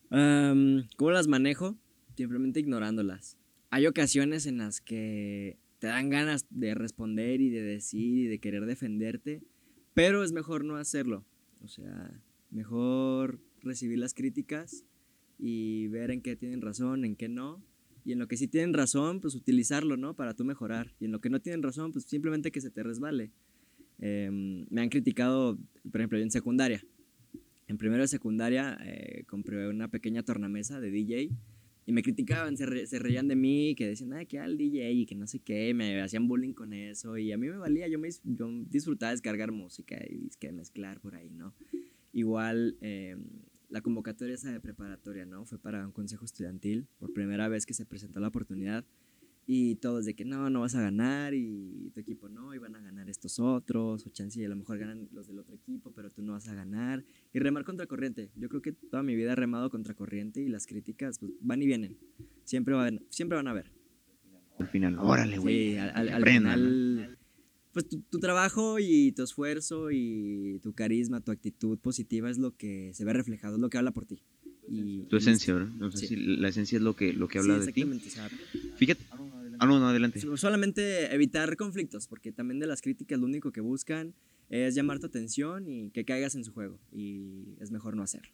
¿Cómo 0.09 1.11
las 1.11 1.27
manejo? 1.27 1.75
Simplemente 2.15 2.59
ignorándolas. 2.59 3.37
Hay 3.69 3.85
ocasiones 3.87 4.45
en 4.45 4.57
las 4.57 4.81
que 4.81 5.57
te 5.79 5.87
dan 5.87 6.09
ganas 6.09 6.45
de 6.49 6.73
responder 6.73 7.39
y 7.39 7.49
de 7.49 7.61
decir 7.61 8.17
y 8.17 8.27
de 8.27 8.39
querer 8.39 8.65
defenderte, 8.65 9.41
pero 9.93 10.23
es 10.23 10.31
mejor 10.31 10.65
no 10.65 10.75
hacerlo. 10.75 11.23
O 11.61 11.67
sea, 11.67 12.11
mejor 12.51 13.39
recibir 13.61 13.99
las 13.99 14.13
críticas 14.13 14.83
y 15.37 15.87
ver 15.87 16.11
en 16.11 16.21
qué 16.21 16.35
tienen 16.35 16.61
razón, 16.61 17.05
en 17.05 17.15
qué 17.15 17.29
no. 17.29 17.63
Y 18.05 18.13
en 18.13 18.19
lo 18.19 18.27
que 18.27 18.37
sí 18.37 18.47
tienen 18.47 18.73
razón, 18.73 19.19
pues 19.19 19.35
utilizarlo, 19.35 19.97
¿no? 19.97 20.15
Para 20.15 20.33
tú 20.33 20.45
mejorar. 20.45 20.93
Y 20.99 21.05
en 21.05 21.11
lo 21.11 21.21
que 21.21 21.29
no 21.29 21.39
tienen 21.39 21.61
razón, 21.63 21.91
pues 21.91 22.05
simplemente 22.05 22.51
que 22.51 22.61
se 22.61 22.71
te 22.71 22.83
resbale. 22.83 23.31
Em, 23.99 24.65
me 24.69 24.81
han 24.81 24.89
criticado, 24.89 25.57
por 25.91 26.01
ejemplo, 26.01 26.17
yo 26.17 26.23
en 26.23 26.31
secundaria 26.31 26.83
en 27.69 27.77
primero 27.77 28.01
de 28.01 28.07
secundaria 28.07 28.77
eh, 28.83 29.23
compré 29.27 29.69
una 29.69 29.87
pequeña 29.87 30.23
tornamesa 30.23 30.81
de 30.81 30.89
DJ 30.89 31.29
y 31.85 31.91
me 31.91 32.01
criticaban, 32.01 32.57
se, 32.57 32.65
reían 32.65 33.27
de 33.27 33.35
mí, 33.35 33.75
que 33.75 33.87
decían, 33.87 34.13
ay, 34.13 34.25
que 34.25 34.39
al 34.39 34.57
DJ 34.57 34.91
y 34.91 35.05
que 35.05 35.13
no 35.13 35.27
sé 35.27 35.39
qué, 35.39 35.73
me 35.75 36.01
hacían 36.01 36.27
bullying 36.27 36.53
con 36.53 36.73
eso 36.73 37.15
y 37.17 37.31
a 37.31 37.37
mí 37.37 37.47
me 37.47 37.57
valía, 37.57 37.87
yo, 37.87 37.99
me, 37.99 38.09
disfrutaba 38.69 39.11
descargar 39.11 39.51
música 39.51 39.97
y 40.09 40.29
que 40.39 40.51
mezclar 40.51 40.99
por 40.99 41.15
ahí, 41.15 41.29
¿no? 41.29 41.53
Igual, 42.11 42.75
em, 42.81 43.23
la 43.69 43.81
convocatoria 43.81 44.35
esa 44.35 44.51
de 44.51 44.59
preparatoria, 44.59 45.25
¿no? 45.25 45.45
Fue 45.45 45.59
para 45.59 45.85
un 45.85 45.91
consejo 45.91 46.25
estudiantil, 46.25 46.87
por 46.99 47.13
primera 47.13 47.47
vez 47.47 47.65
que 47.65 47.73
se 47.73 47.85
presentó 47.85 48.19
la 48.19 48.27
oportunidad. 48.29 48.83
Y 49.51 49.75
todos 49.75 50.05
de 50.05 50.13
que 50.13 50.25
no, 50.25 50.47
no 50.51 50.59
vas 50.61 50.75
a 50.75 50.81
ganar 50.81 51.33
y 51.33 51.89
tu 51.91 51.99
equipo 51.99 52.29
no, 52.29 52.53
y 52.53 52.59
van 52.59 52.75
a 52.75 52.81
ganar 52.81 53.09
estos 53.09 53.39
otros, 53.39 54.05
o 54.05 54.09
chance 54.11 54.39
y 54.39 54.45
a 54.45 54.49
lo 54.49 54.55
mejor 54.55 54.77
ganan 54.77 55.09
los 55.11 55.25
del 55.27 55.39
otro 55.39 55.55
equipo, 55.55 55.91
pero 55.91 56.11
tú 56.11 56.21
no 56.21 56.33
vas 56.33 56.47
a 56.49 56.53
ganar. 56.53 57.03
Y 57.33 57.39
remar 57.39 57.63
contra 57.65 57.87
corriente. 57.87 58.29
Yo 58.35 58.47
creo 58.47 58.61
que 58.61 58.73
toda 58.73 59.01
mi 59.01 59.15
vida 59.15 59.31
he 59.31 59.35
remado 59.35 59.71
contra 59.71 59.95
corriente 59.95 60.39
y 60.41 60.49
las 60.49 60.67
críticas 60.67 61.17
pues, 61.17 61.31
van 61.41 61.63
y 61.63 61.65
vienen. 61.65 61.97
Siempre 62.43 62.75
van, 62.75 63.01
siempre 63.09 63.37
van 63.37 63.47
a 63.47 63.53
ver. 63.53 63.71
Al 64.59 64.67
final, 64.67 64.99
órale, 64.99 65.39
güey. 65.39 65.71
Sí, 65.71 65.77
al, 65.77 65.89
al- 65.95 66.09
al 66.09 66.23
final, 66.25 67.17
pues 67.73 67.87
tu, 67.87 68.01
tu 68.09 68.19
trabajo 68.19 68.77
y 68.79 69.11
tu 69.11 69.23
esfuerzo 69.23 69.91
y 69.91 70.59
tu 70.61 70.73
carisma, 70.73 71.21
tu 71.21 71.31
actitud 71.31 71.77
positiva 71.79 72.29
es 72.29 72.37
lo 72.37 72.55
que 72.55 72.91
se 72.93 73.05
ve 73.05 73.13
reflejado, 73.13 73.55
es 73.55 73.61
lo 73.61 73.69
que 73.69 73.77
habla 73.77 73.91
por 73.91 74.05
ti. 74.05 74.21
Y, 74.67 75.03
Tu 75.05 75.17
esencia, 75.17 75.53
¿verdad? 75.53 75.69
No 75.77 75.91
Sí. 75.91 76.15
la 76.15 76.49
esencia 76.49 76.77
es 76.77 76.83
lo 76.83 76.95
que, 76.95 77.13
lo 77.13 77.27
que 77.27 77.39
Sí, 77.39 77.49
habla 77.49 77.59
de 77.65 77.71
ti. 77.71 77.81
exactamente, 77.81 78.07
o 78.07 78.11
sea, 78.11 78.29
Fíjate. 78.77 79.01
Ah, 79.11 79.65
no, 79.65 79.79
no, 79.79 79.87
adelante. 79.89 80.21
so- 80.21 80.37
solamente 80.37 81.13
evitar 81.13 81.57
conflictos, 81.57 82.07
porque 82.07 82.31
también 82.31 82.59
de 82.59 82.67
las 82.67 82.81
críticas 82.81 83.19
lo 83.19 83.25
único 83.25 83.51
que 83.51 83.61
buscan 83.61 84.13
es 84.49 84.73
llamar 84.75 84.99
tu 84.99 85.07
atención 85.07 85.67
y 85.67 85.89
que 85.91 86.05
caigas 86.05 86.35
en 86.35 86.43
su 86.45 86.53
juego. 86.53 86.79
Y 86.91 87.55
es 87.59 87.71
mejor 87.71 87.95
no 87.95 88.03
hacerlo. 88.03 88.29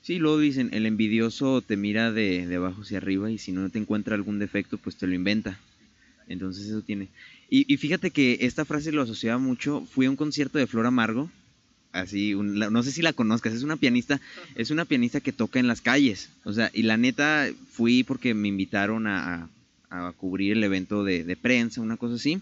Sí, 0.00 0.18
luego 0.18 0.38
dicen, 0.38 0.70
el 0.72 0.86
envidioso 0.86 1.60
te 1.62 1.76
mira 1.76 2.12
de, 2.12 2.46
de 2.46 2.54
abajo 2.56 2.82
hacia 2.82 2.98
arriba 2.98 3.30
y 3.30 3.38
si 3.38 3.52
no 3.52 3.68
te 3.70 3.78
encuentra 3.78 4.14
algún 4.14 4.38
defecto, 4.38 4.78
pues 4.78 4.96
te 4.96 5.06
lo 5.06 5.14
inventa. 5.14 5.58
Entonces 6.26 6.66
eso 6.66 6.82
tiene. 6.82 7.08
Y, 7.56 7.72
y 7.72 7.76
fíjate 7.76 8.10
que 8.10 8.38
esta 8.40 8.64
frase 8.64 8.90
lo 8.90 9.02
asociaba 9.02 9.38
mucho. 9.38 9.86
Fui 9.92 10.06
a 10.06 10.10
un 10.10 10.16
concierto 10.16 10.58
de 10.58 10.66
Flor 10.66 10.86
Amargo. 10.86 11.30
Así, 11.92 12.34
un- 12.34 12.58
la- 12.58 12.68
no 12.70 12.82
sé 12.82 12.90
si 12.90 13.00
la 13.00 13.12
conozcas, 13.12 13.54
es 13.54 13.62
una 13.62 13.76
pianista, 13.76 14.20
es 14.56 14.72
una 14.72 14.84
pianista 14.84 15.20
que 15.20 15.32
toca 15.32 15.60
en 15.60 15.68
las 15.68 15.80
calles. 15.80 16.30
O 16.44 16.52
sea, 16.52 16.68
y 16.74 16.82
la 16.82 16.96
neta 16.96 17.48
fui 17.70 18.02
porque 18.02 18.34
me 18.34 18.48
invitaron 18.48 19.06
a, 19.06 19.48
a- 19.90 20.12
cubrir 20.16 20.52
el 20.56 20.64
evento 20.64 21.04
de, 21.04 21.22
de 21.22 21.36
prensa, 21.36 21.80
una 21.80 21.96
cosa 21.96 22.16
así. 22.16 22.40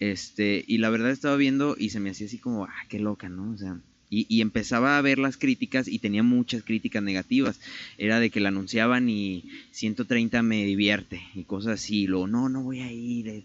Este, 0.00 0.62
y 0.66 0.78
la 0.78 0.90
verdad 0.90 1.10
estaba 1.10 1.36
viendo 1.36 1.76
y 1.78 1.90
se 1.90 2.00
me 2.00 2.10
hacía 2.10 2.26
así 2.26 2.38
como, 2.38 2.64
ah, 2.66 2.74
qué 2.90 2.98
loca, 2.98 3.30
¿no? 3.30 3.52
O 3.52 3.56
sea, 3.56 3.78
y, 4.10 4.26
y 4.28 4.42
empezaba 4.42 4.98
a 4.98 5.02
ver 5.02 5.18
las 5.18 5.38
críticas 5.38 5.88
y 5.88 5.98
tenía 6.00 6.22
muchas 6.22 6.62
críticas 6.62 7.02
negativas. 7.02 7.58
Era 7.96 8.20
de 8.20 8.28
que 8.28 8.40
la 8.40 8.50
anunciaban 8.50 9.08
y 9.08 9.44
130 9.70 10.42
me 10.42 10.64
divierte 10.66 11.22
y 11.34 11.44
cosas 11.44 11.80
así. 11.80 12.02
Y 12.02 12.06
luego, 12.08 12.26
no, 12.26 12.50
no 12.50 12.62
voy 12.62 12.80
a 12.80 12.92
ir. 12.92 13.44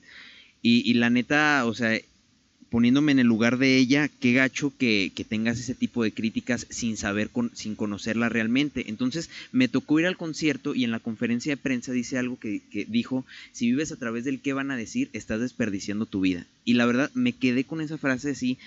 Y, 0.61 0.89
y 0.89 0.93
la 0.95 1.09
neta, 1.09 1.65
o 1.65 1.73
sea, 1.73 1.99
poniéndome 2.69 3.11
en 3.11 3.19
el 3.19 3.27
lugar 3.27 3.57
de 3.57 3.77
ella, 3.77 4.09
qué 4.19 4.33
gacho 4.33 4.71
que, 4.77 5.11
que 5.15 5.23
tengas 5.23 5.59
ese 5.59 5.73
tipo 5.73 6.03
de 6.03 6.11
críticas 6.11 6.67
sin 6.69 6.97
saber, 6.97 7.29
con, 7.29 7.51
sin 7.55 7.75
conocerla 7.75 8.29
realmente. 8.29 8.89
Entonces 8.89 9.29
me 9.51 9.67
tocó 9.67 9.99
ir 9.99 10.05
al 10.05 10.17
concierto 10.17 10.75
y 10.75 10.83
en 10.83 10.91
la 10.91 10.99
conferencia 10.99 11.51
de 11.51 11.57
prensa 11.57 11.91
dice 11.91 12.17
algo 12.17 12.39
que, 12.39 12.61
que 12.71 12.85
dijo, 12.85 13.25
si 13.51 13.67
vives 13.67 13.91
a 13.91 13.97
través 13.97 14.23
del 14.23 14.39
qué 14.39 14.53
van 14.53 14.71
a 14.71 14.77
decir, 14.77 15.09
estás 15.13 15.39
desperdiciando 15.39 16.05
tu 16.05 16.21
vida. 16.21 16.45
Y 16.65 16.73
la 16.73 16.85
verdad 16.85 17.11
me 17.13 17.33
quedé 17.33 17.63
con 17.63 17.81
esa 17.81 17.97
frase 17.97 18.31
así, 18.31 18.57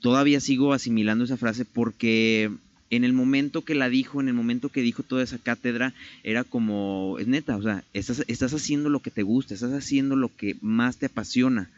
todavía 0.00 0.40
sigo 0.40 0.72
asimilando 0.72 1.24
esa 1.24 1.36
frase 1.36 1.64
porque 1.64 2.50
en 2.90 3.04
el 3.04 3.12
momento 3.12 3.64
que 3.64 3.76
la 3.76 3.88
dijo, 3.88 4.20
en 4.20 4.28
el 4.28 4.34
momento 4.34 4.68
que 4.68 4.82
dijo 4.82 5.04
toda 5.04 5.22
esa 5.22 5.38
cátedra, 5.38 5.94
era 6.24 6.42
como, 6.42 7.16
es 7.20 7.28
neta, 7.28 7.56
o 7.56 7.62
sea, 7.62 7.84
estás, 7.94 8.52
haciendo 8.52 8.90
lo 8.90 9.00
que 9.00 9.12
te 9.12 9.22
gusta, 9.22 9.54
estás 9.54 9.72
haciendo 9.72 10.16
lo 10.16 10.34
que 10.36 10.56
más 10.60 10.96
te 10.96 11.06
apasiona. 11.06 11.70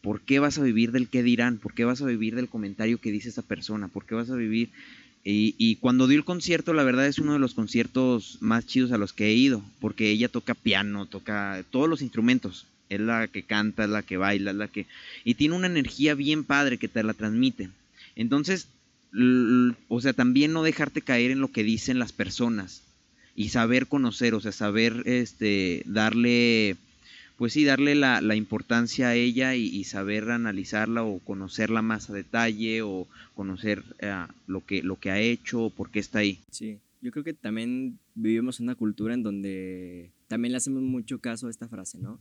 ¿Por 0.00 0.22
qué 0.22 0.38
vas 0.38 0.58
a 0.58 0.62
vivir 0.62 0.92
del 0.92 1.08
qué 1.08 1.22
dirán? 1.22 1.58
¿Por 1.58 1.74
qué 1.74 1.84
vas 1.84 2.00
a 2.00 2.06
vivir 2.06 2.34
del 2.34 2.48
comentario 2.48 2.98
que 2.98 3.12
dice 3.12 3.28
esa 3.28 3.42
persona? 3.42 3.88
¿Por 3.88 4.06
qué 4.06 4.14
vas 4.14 4.30
a 4.30 4.36
vivir? 4.36 4.70
Y, 5.24 5.54
y 5.58 5.76
cuando 5.76 6.06
dio 6.06 6.16
el 6.16 6.24
concierto, 6.24 6.72
la 6.72 6.84
verdad 6.84 7.06
es 7.06 7.18
uno 7.18 7.34
de 7.34 7.38
los 7.38 7.54
conciertos 7.54 8.38
más 8.40 8.66
chidos 8.66 8.92
a 8.92 8.98
los 8.98 9.12
que 9.12 9.26
he 9.26 9.34
ido, 9.34 9.62
porque 9.80 10.10
ella 10.10 10.28
toca 10.28 10.54
piano, 10.54 11.06
toca 11.06 11.64
todos 11.70 11.88
los 11.88 12.00
instrumentos. 12.00 12.66
Es 12.88 13.00
la 13.00 13.26
que 13.26 13.42
canta, 13.42 13.84
es 13.84 13.90
la 13.90 14.02
que 14.04 14.16
baila, 14.16 14.52
es 14.52 14.56
la 14.56 14.68
que... 14.68 14.86
Y 15.24 15.34
tiene 15.34 15.56
una 15.56 15.66
energía 15.66 16.14
bien 16.14 16.44
padre 16.44 16.78
que 16.78 16.86
te 16.86 17.02
la 17.02 17.14
transmite. 17.14 17.68
Entonces, 18.14 18.68
o 19.88 20.00
sea, 20.00 20.12
también 20.12 20.52
no 20.52 20.62
dejarte 20.62 21.00
caer 21.02 21.30
en 21.30 21.40
lo 21.40 21.48
que 21.48 21.64
dicen 21.64 21.98
las 21.98 22.12
personas 22.12 22.82
y 23.34 23.48
saber 23.50 23.86
conocer, 23.86 24.34
o 24.34 24.40
sea, 24.40 24.52
saber 24.52 25.02
este 25.06 25.82
darle 25.86 26.76
pues 27.36 27.52
sí, 27.52 27.64
darle 27.64 27.94
la, 27.94 28.20
la 28.20 28.34
importancia 28.34 29.08
a 29.08 29.14
ella 29.14 29.54
y, 29.54 29.84
saber 29.84 30.30
analizarla 30.30 31.04
o 31.04 31.18
conocerla 31.18 31.82
más 31.82 32.08
a 32.08 32.14
detalle 32.14 32.80
o 32.82 33.06
conocer 33.34 33.82
eh, 33.98 34.26
lo, 34.46 34.64
que, 34.64 34.82
lo 34.82 34.96
que 34.96 35.10
ha 35.10 35.20
hecho 35.20 35.64
o 35.64 35.70
por 35.70 35.90
qué 35.90 35.98
está 35.98 36.20
ahí. 36.20 36.40
Sí, 36.50 36.78
yo 37.02 37.12
creo 37.12 37.24
que 37.24 37.34
también 37.34 37.98
vivimos 38.14 38.58
una 38.58 38.74
cultura 38.74 39.12
en 39.12 39.22
donde 39.22 40.10
también 40.28 40.52
le 40.52 40.58
hacemos 40.58 40.82
mucho 40.82 41.18
caso 41.18 41.46
a 41.46 41.50
esta 41.50 41.68
frase, 41.68 41.98
¿no? 41.98 42.18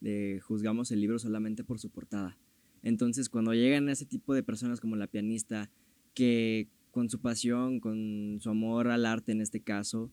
De 0.00 0.40
juzgamos 0.44 0.90
el 0.90 1.00
libro 1.00 1.20
solamente 1.20 1.62
por 1.62 1.78
su 1.78 1.88
portada. 1.88 2.36
Entonces, 2.82 3.28
cuando 3.28 3.54
llegan 3.54 3.88
ese 3.88 4.04
tipo 4.04 4.34
de 4.34 4.42
personas 4.42 4.80
como 4.80 4.96
la 4.96 5.06
pianista, 5.06 5.70
que 6.16 6.68
con 6.90 7.10
su 7.10 7.20
pasión, 7.20 7.78
con 7.78 8.38
su 8.40 8.48
amor 8.48 8.88
al 8.88 9.04
arte 9.04 9.32
en 9.32 9.42
este 9.42 9.60
caso, 9.60 10.10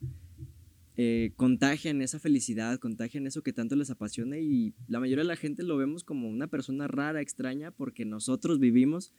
eh, 0.98 1.32
contagian 1.38 2.02
esa 2.02 2.20
felicidad, 2.20 2.78
contagian 2.78 3.26
eso 3.26 3.42
que 3.42 3.54
tanto 3.54 3.78
les 3.78 3.90
apasiona 3.90 4.38
y 4.38 4.74
la 4.90 5.00
mayoría 5.00 5.24
de 5.24 5.30
la 5.30 5.38
gente 5.38 5.64
lo 5.64 5.78
vemos 5.78 6.04
como 6.04 6.30
una 6.30 6.48
persona 6.48 6.88
rara, 6.88 7.22
extraña, 7.22 7.72
porque 7.72 8.04
nosotros 8.04 8.60
vivimos 8.60 9.14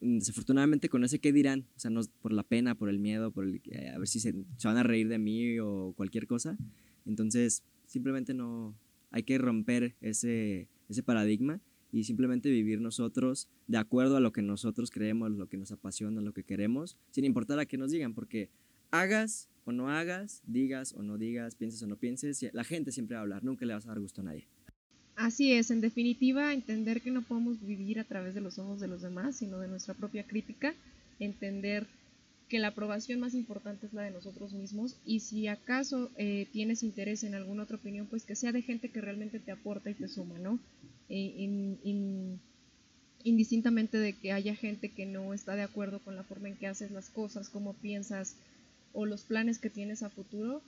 mm, 0.00 0.18
desafortunadamente 0.18 0.88
con 0.88 1.04
ese 1.04 1.20
qué 1.20 1.32
dirán, 1.32 1.68
o 1.76 1.78
sea, 1.78 1.92
por 2.20 2.32
la 2.32 2.42
pena, 2.42 2.74
por 2.74 2.90
el 2.90 2.98
miedo, 2.98 3.30
por 3.30 3.44
el, 3.44 3.62
eh, 3.70 3.90
a 3.90 3.98
ver 3.98 4.08
si 4.08 4.18
se, 4.18 4.34
se 4.56 4.68
van 4.68 4.76
a 4.76 4.82
reír 4.82 5.08
de 5.08 5.18
mí 5.18 5.60
o 5.60 5.94
cualquier 5.96 6.26
cosa. 6.26 6.58
Entonces, 7.06 7.62
simplemente 7.86 8.34
no, 8.34 8.74
hay 9.12 9.22
que 9.22 9.38
romper 9.38 9.94
ese, 10.00 10.68
ese 10.88 11.04
paradigma 11.04 11.60
y 11.96 12.04
simplemente 12.04 12.50
vivir 12.50 12.80
nosotros 12.80 13.48
de 13.68 13.78
acuerdo 13.78 14.18
a 14.18 14.20
lo 14.20 14.32
que 14.32 14.42
nosotros 14.42 14.90
creemos, 14.90 15.30
lo 15.30 15.48
que 15.48 15.56
nos 15.56 15.72
apasiona, 15.72 16.20
lo 16.20 16.34
que 16.34 16.44
queremos, 16.44 16.98
sin 17.10 17.24
importar 17.24 17.58
a 17.58 17.64
qué 17.64 17.78
nos 17.78 17.90
digan, 17.90 18.12
porque 18.12 18.50
hagas 18.90 19.48
o 19.64 19.72
no 19.72 19.88
hagas, 19.88 20.42
digas 20.46 20.92
o 20.92 21.02
no 21.02 21.16
digas, 21.16 21.54
pienses 21.54 21.82
o 21.82 21.86
no 21.86 21.96
pienses, 21.96 22.46
la 22.52 22.64
gente 22.64 22.92
siempre 22.92 23.14
va 23.14 23.20
a 23.20 23.22
hablar, 23.22 23.44
nunca 23.44 23.64
le 23.64 23.72
vas 23.72 23.86
a 23.86 23.88
dar 23.88 24.00
gusto 24.00 24.20
a 24.20 24.24
nadie. 24.24 24.46
Así 25.14 25.52
es, 25.52 25.70
en 25.70 25.80
definitiva, 25.80 26.52
entender 26.52 27.00
que 27.00 27.10
no 27.10 27.22
podemos 27.22 27.64
vivir 27.66 27.98
a 27.98 28.04
través 28.04 28.34
de 28.34 28.42
los 28.42 28.58
ojos 28.58 28.78
de 28.78 28.88
los 28.88 29.00
demás, 29.00 29.36
sino 29.36 29.58
de 29.58 29.68
nuestra 29.68 29.94
propia 29.94 30.24
crítica, 30.24 30.74
entender 31.18 31.86
que 32.48 32.58
la 32.60 32.68
aprobación 32.68 33.20
más 33.20 33.34
importante 33.34 33.86
es 33.86 33.92
la 33.92 34.02
de 34.02 34.10
nosotros 34.12 34.52
mismos 34.52 34.96
y 35.04 35.20
si 35.20 35.48
acaso 35.48 36.10
eh, 36.16 36.46
tienes 36.52 36.82
interés 36.82 37.24
en 37.24 37.34
alguna 37.34 37.64
otra 37.64 37.76
opinión, 37.76 38.06
pues 38.06 38.24
que 38.24 38.36
sea 38.36 38.52
de 38.52 38.62
gente 38.62 38.90
que 38.90 39.00
realmente 39.00 39.40
te 39.40 39.52
aporta 39.52 39.90
y 39.90 39.94
te 39.94 40.08
suma, 40.08 40.38
¿no? 40.38 40.58
Eh, 41.08 41.34
in- 41.38 41.78
in- 41.84 42.40
indistintamente 43.24 43.98
de 43.98 44.12
que 44.14 44.32
haya 44.32 44.54
gente 44.54 44.90
que 44.90 45.06
no 45.06 45.34
está 45.34 45.56
de 45.56 45.62
acuerdo 45.62 46.00
con 46.00 46.16
la 46.16 46.22
forma 46.24 46.48
en 46.48 46.56
que 46.56 46.66
haces 46.68 46.90
las 46.92 47.10
cosas, 47.10 47.48
cómo 47.48 47.74
piensas 47.74 48.36
o 48.92 49.06
los 49.06 49.22
planes 49.24 49.58
que 49.58 49.70
tienes 49.70 50.02
a 50.02 50.10
futuro, 50.10 50.62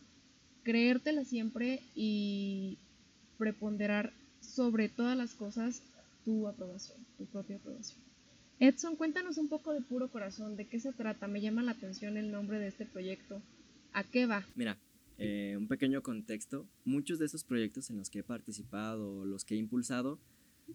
creértela 0.65 1.25
siempre 1.25 1.81
y 1.95 2.79
preponderar 3.39 4.13
sobre 4.41 4.89
todas 4.89 5.17
las 5.17 5.35
cosas 5.35 5.83
tu 6.25 6.49
aprobación, 6.49 6.99
tu 7.17 7.27
propia 7.27 7.57
aprobación. 7.57 8.01
Edson, 8.61 8.97
cuéntanos 8.97 9.39
un 9.39 9.49
poco 9.49 9.73
de 9.73 9.81
puro 9.81 10.11
corazón, 10.11 10.57
¿de 10.57 10.67
qué 10.67 10.81
se 10.81 10.93
trata? 10.93 11.29
Me 11.29 11.41
llama 11.41 11.63
la 11.63 11.73
atención 11.73 12.17
el 12.17 12.33
nombre 12.33 12.59
de 12.59 12.67
este 12.67 12.87
proyecto. 12.87 13.41
¿A 13.93 14.03
qué 14.03 14.27
va? 14.27 14.45
Mira, 14.57 14.79
eh, 15.17 15.55
un 15.57 15.69
pequeño 15.69 16.03
contexto. 16.03 16.67
Muchos 16.85 17.21
de 17.21 17.27
esos 17.27 17.45
proyectos 17.45 17.89
en 17.91 17.99
los 17.99 18.11
que 18.11 18.21
he 18.21 18.23
participado 18.25 19.25
los 19.25 19.45
que 19.45 19.55
he 19.55 19.59
impulsado 19.59 20.19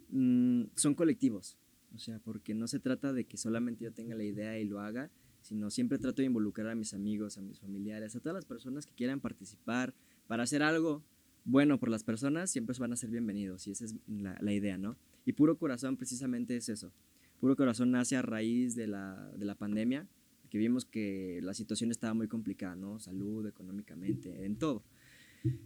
mm, 0.10 0.64
son 0.76 0.96
colectivos. 0.96 1.58
O 1.94 2.00
sea, 2.00 2.20
porque 2.20 2.54
no 2.54 2.68
se 2.68 2.80
trata 2.80 3.12
de 3.12 3.26
que 3.26 3.38
solamente 3.38 3.84
yo 3.84 3.92
tenga 3.92 4.16
la 4.16 4.24
idea 4.24 4.58
y 4.58 4.64
lo 4.64 4.80
haga, 4.80 5.12
sino 5.42 5.70
siempre 5.70 5.98
trato 5.98 6.22
de 6.22 6.28
involucrar 6.28 6.70
a 6.70 6.76
mis 6.76 6.94
amigos, 6.94 7.38
a 7.38 7.42
mis 7.42 7.60
familiares, 7.60 8.16
a 8.16 8.22
todas 8.22 8.36
las 8.36 8.46
personas 8.46 8.86
que 8.86 8.94
quieran 8.94 9.20
participar 9.20 9.94
para 10.28 10.44
hacer 10.44 10.64
algo 10.64 11.04
bueno 11.44 11.78
por 11.78 11.90
las 11.90 12.06
personas, 12.06 12.50
siempre 12.50 12.74
van 12.80 12.94
a 12.94 12.96
ser 12.96 13.10
bienvenidos 13.10 13.68
y 13.68 13.72
esa 13.72 13.84
es 13.84 13.96
la, 14.08 14.38
la 14.40 14.54
idea, 14.54 14.78
¿no? 14.78 14.96
Y 15.26 15.34
Puro 15.34 15.58
Corazón 15.58 15.98
precisamente 15.98 16.56
es 16.56 16.70
eso. 16.70 16.94
Puro 17.44 17.58
Corazón 17.58 17.92
nace 17.92 18.16
a 18.16 18.22
raíz 18.22 18.74
de 18.74 18.88
la, 18.88 19.30
de 19.36 19.44
la 19.44 19.56
pandemia, 19.56 20.08
que 20.50 20.58
vimos 20.58 20.86
que 20.86 21.42
la 21.44 21.54
situación 21.54 21.92
estaba 21.92 22.14
muy 22.14 22.30
complicada, 22.30 22.78
¿no? 22.78 23.02
Salud, 23.02 23.46
económicamente, 23.46 24.46
en 24.46 24.56
todo. 24.56 24.82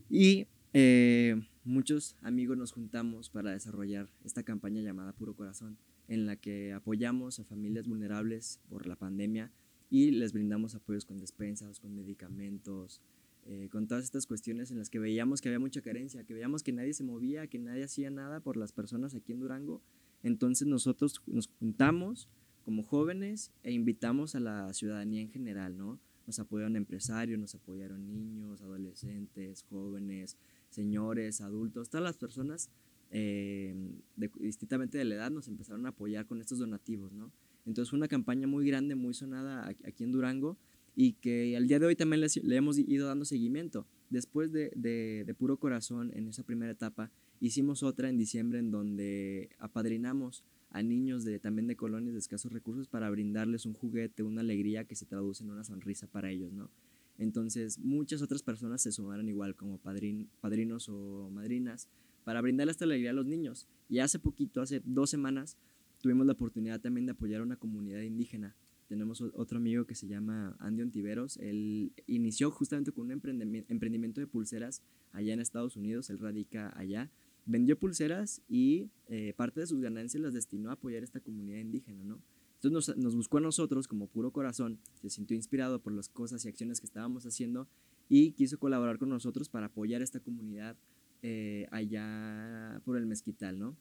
Y 0.09 0.47
eh, 0.73 1.39
muchos 1.63 2.15
amigos 2.23 2.57
nos 2.57 2.71
juntamos 2.71 3.29
para 3.29 3.51
desarrollar 3.51 4.09
esta 4.23 4.41
campaña 4.41 4.81
llamada 4.81 5.13
Puro 5.13 5.35
Corazón, 5.35 5.77
en 6.07 6.25
la 6.25 6.35
que 6.35 6.73
apoyamos 6.73 7.39
a 7.39 7.43
familias 7.43 7.87
vulnerables 7.87 8.59
por 8.69 8.87
la 8.87 8.95
pandemia 8.95 9.51
y 9.91 10.09
les 10.09 10.33
brindamos 10.33 10.73
apoyos 10.73 11.05
con 11.05 11.19
despensas, 11.19 11.79
con 11.79 11.95
medicamentos, 11.95 13.03
eh, 13.45 13.69
con 13.71 13.87
todas 13.87 14.03
estas 14.03 14.25
cuestiones 14.25 14.71
en 14.71 14.79
las 14.79 14.89
que 14.89 14.97
veíamos 14.97 15.41
que 15.41 15.49
había 15.49 15.59
mucha 15.59 15.83
carencia, 15.83 16.23
que 16.23 16.33
veíamos 16.33 16.63
que 16.63 16.73
nadie 16.73 16.95
se 16.95 17.03
movía, 17.03 17.45
que 17.45 17.59
nadie 17.59 17.83
hacía 17.83 18.09
nada 18.09 18.39
por 18.39 18.57
las 18.57 18.71
personas 18.71 19.13
aquí 19.13 19.31
en 19.31 19.41
Durango. 19.41 19.83
Entonces 20.23 20.67
nosotros 20.67 21.21
nos 21.25 21.47
juntamos 21.59 22.27
como 22.63 22.83
jóvenes 22.83 23.51
e 23.63 23.71
invitamos 23.71 24.35
a 24.35 24.39
la 24.39 24.73
ciudadanía 24.73 25.21
en 25.21 25.31
general, 25.31 25.77
¿no? 25.77 25.99
Nos 26.25 26.39
apoyaron 26.39 26.75
empresarios, 26.75 27.39
nos 27.39 27.55
apoyaron 27.55 28.05
niños, 28.05 28.61
adolescentes, 28.61 29.63
jóvenes, 29.69 30.37
señores, 30.69 31.39
adultos, 31.39 31.89
todas 31.89 32.03
las 32.03 32.17
personas 32.17 32.69
de, 33.09 33.97
distintamente 34.39 34.97
de 34.97 35.05
la 35.05 35.15
edad 35.15 35.31
nos 35.31 35.47
empezaron 35.47 35.85
a 35.85 35.89
apoyar 35.89 36.25
con 36.25 36.41
estos 36.41 36.59
donativos, 36.59 37.13
¿no? 37.13 37.31
Entonces 37.65 37.89
fue 37.89 37.97
una 37.97 38.07
campaña 38.07 38.47
muy 38.47 38.65
grande, 38.65 38.95
muy 38.95 39.13
sonada 39.13 39.67
aquí 39.85 40.03
en 40.03 40.11
Durango 40.11 40.57
y 40.95 41.13
que 41.13 41.55
al 41.55 41.67
día 41.67 41.79
de 41.79 41.85
hoy 41.85 41.95
también 41.95 42.21
le, 42.21 42.55
hemos 42.55 42.77
ido 42.77 43.07
dando 43.07 43.25
seguimiento. 43.25 43.85
Después 44.09 44.51
de, 44.51 44.71
de, 44.75 45.33
Puro 45.35 45.57
Corazón, 45.57 46.11
en 46.15 46.27
esa 46.27 46.43
primera 46.43 46.71
etapa, 46.71 47.11
hicimos 47.39 47.83
otra 47.83 48.09
en 48.09 48.17
diciembre 48.17 48.59
en 48.59 48.71
donde 48.71 49.49
apadrinamos 49.59 50.43
a 50.69 50.83
niños 50.83 51.23
de, 51.23 51.39
también 51.39 51.67
de 51.67 51.75
colonias 51.75 52.13
de 52.13 52.19
escasos 52.19 52.51
recursos 52.51 52.87
para 52.87 53.09
brindarles 53.09 53.65
un 53.65 53.73
juguete, 53.73 54.23
una 54.23 54.41
alegría 54.41 54.85
que 54.85 54.95
se 54.95 55.05
traduce 55.05 55.43
en 55.43 55.51
una 55.51 55.63
sonrisa 55.63 56.07
para 56.07 56.29
ellos, 56.29 56.51
¿no? 56.51 56.69
Entonces 57.17 57.79
muchas 57.79 58.21
otras 58.21 58.43
personas 58.43 58.81
se 58.81 58.91
sumaron 58.91 59.27
igual 59.27 59.55
como 59.55 59.77
padrin, 59.77 60.29
padrinos 60.39 60.87
o 60.89 61.29
madrinas 61.31 61.87
para 62.23 62.41
brindarle 62.41 62.71
esta 62.71 62.85
alegría 62.85 63.11
a 63.11 63.13
los 63.13 63.25
niños. 63.25 63.67
Y 63.89 63.99
hace 63.99 64.19
poquito, 64.19 64.61
hace 64.61 64.81
dos 64.85 65.09
semanas, 65.09 65.57
tuvimos 66.01 66.27
la 66.27 66.33
oportunidad 66.33 66.79
también 66.79 67.05
de 67.05 67.13
apoyar 67.13 67.41
a 67.41 67.43
una 67.43 67.55
comunidad 67.55 68.01
indígena. 68.01 68.55
Tenemos 68.87 69.21
otro 69.21 69.57
amigo 69.57 69.85
que 69.85 69.95
se 69.95 70.07
llama 70.07 70.55
Andy 70.59 70.81
Ontiveros. 70.81 71.37
Él 71.37 71.91
inició 72.05 72.51
justamente 72.51 72.91
con 72.91 73.05
un 73.05 73.11
emprendimiento 73.11 74.21
de 74.21 74.27
pulseras 74.27 74.81
allá 75.11 75.33
en 75.33 75.39
Estados 75.39 75.75
Unidos. 75.75 76.09
Él 76.09 76.19
radica 76.19 76.77
allá. 76.77 77.09
Vendió 77.47 77.79
pulseras 77.79 78.43
y 78.47 78.91
eh, 79.07 79.33
parte 79.35 79.61
de 79.61 79.67
sus 79.67 79.81
ganancias 79.81 80.21
las 80.21 80.33
destinó 80.33 80.69
a 80.69 80.73
apoyar 80.73 81.01
a 81.01 81.05
esta 81.05 81.19
comunidad 81.19 81.59
indígena, 81.59 82.03
¿no? 82.03 82.21
Entonces 82.61 82.71
nos, 82.71 82.97
nos, 82.97 83.15
buscó 83.15 83.37
a 83.37 83.41
nosotros 83.41 83.87
como 83.87 84.07
puro 84.07 84.31
corazón, 84.31 84.79
se 85.01 85.09
sintió 85.09 85.35
inspirado 85.35 85.79
por 85.79 85.93
las 85.93 86.09
cosas 86.09 86.43
y 86.43 86.49
acciones 86.49 86.79
que 86.79 86.87
estábamos 86.87 87.25
haciendo 87.25 87.67
y 88.09 88.31
quiso 88.33 88.59
colaborar 88.59 88.97
con 88.97 89.09
nosotros 89.09 89.47
para 89.49 89.67
apoyar 89.67 90.01
a 90.01 90.03
esta 90.03 90.19
comunidad 90.19 90.75
eh, 91.21 91.67
allá 91.71 92.81
por 92.85 92.97
el 92.97 93.05
mezquital, 93.05 93.57
¿no? 93.59 93.75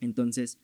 Entonces, 0.00 0.58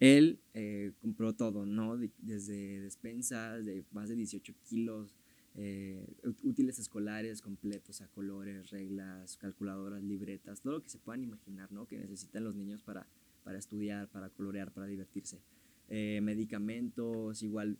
él 0.00 0.38
eh, 0.54 0.92
compró 1.00 1.34
todo, 1.34 1.64
¿no? 1.64 1.96
desde 2.18 2.80
despensas 2.80 3.64
de 3.64 3.84
más 3.92 4.08
de 4.08 4.16
18 4.16 4.54
kilos, 4.68 5.14
eh, 5.56 6.06
útiles 6.42 6.78
escolares 6.78 7.40
completos 7.40 8.00
a 8.00 8.08
colores, 8.08 8.70
reglas, 8.70 9.36
calculadoras, 9.36 10.02
libretas, 10.02 10.60
todo 10.60 10.74
lo 10.74 10.82
que 10.82 10.90
se 10.90 10.98
puedan 10.98 11.22
imaginar, 11.22 11.72
¿no? 11.72 11.86
Que 11.86 11.98
necesitan 11.98 12.44
los 12.44 12.54
niños 12.54 12.82
para, 12.82 13.06
para 13.42 13.58
estudiar, 13.58 14.08
para 14.08 14.28
colorear, 14.30 14.72
para 14.72 14.86
divertirse. 14.86 15.40
Eh, 15.88 16.20
medicamentos, 16.22 17.42
igual 17.42 17.78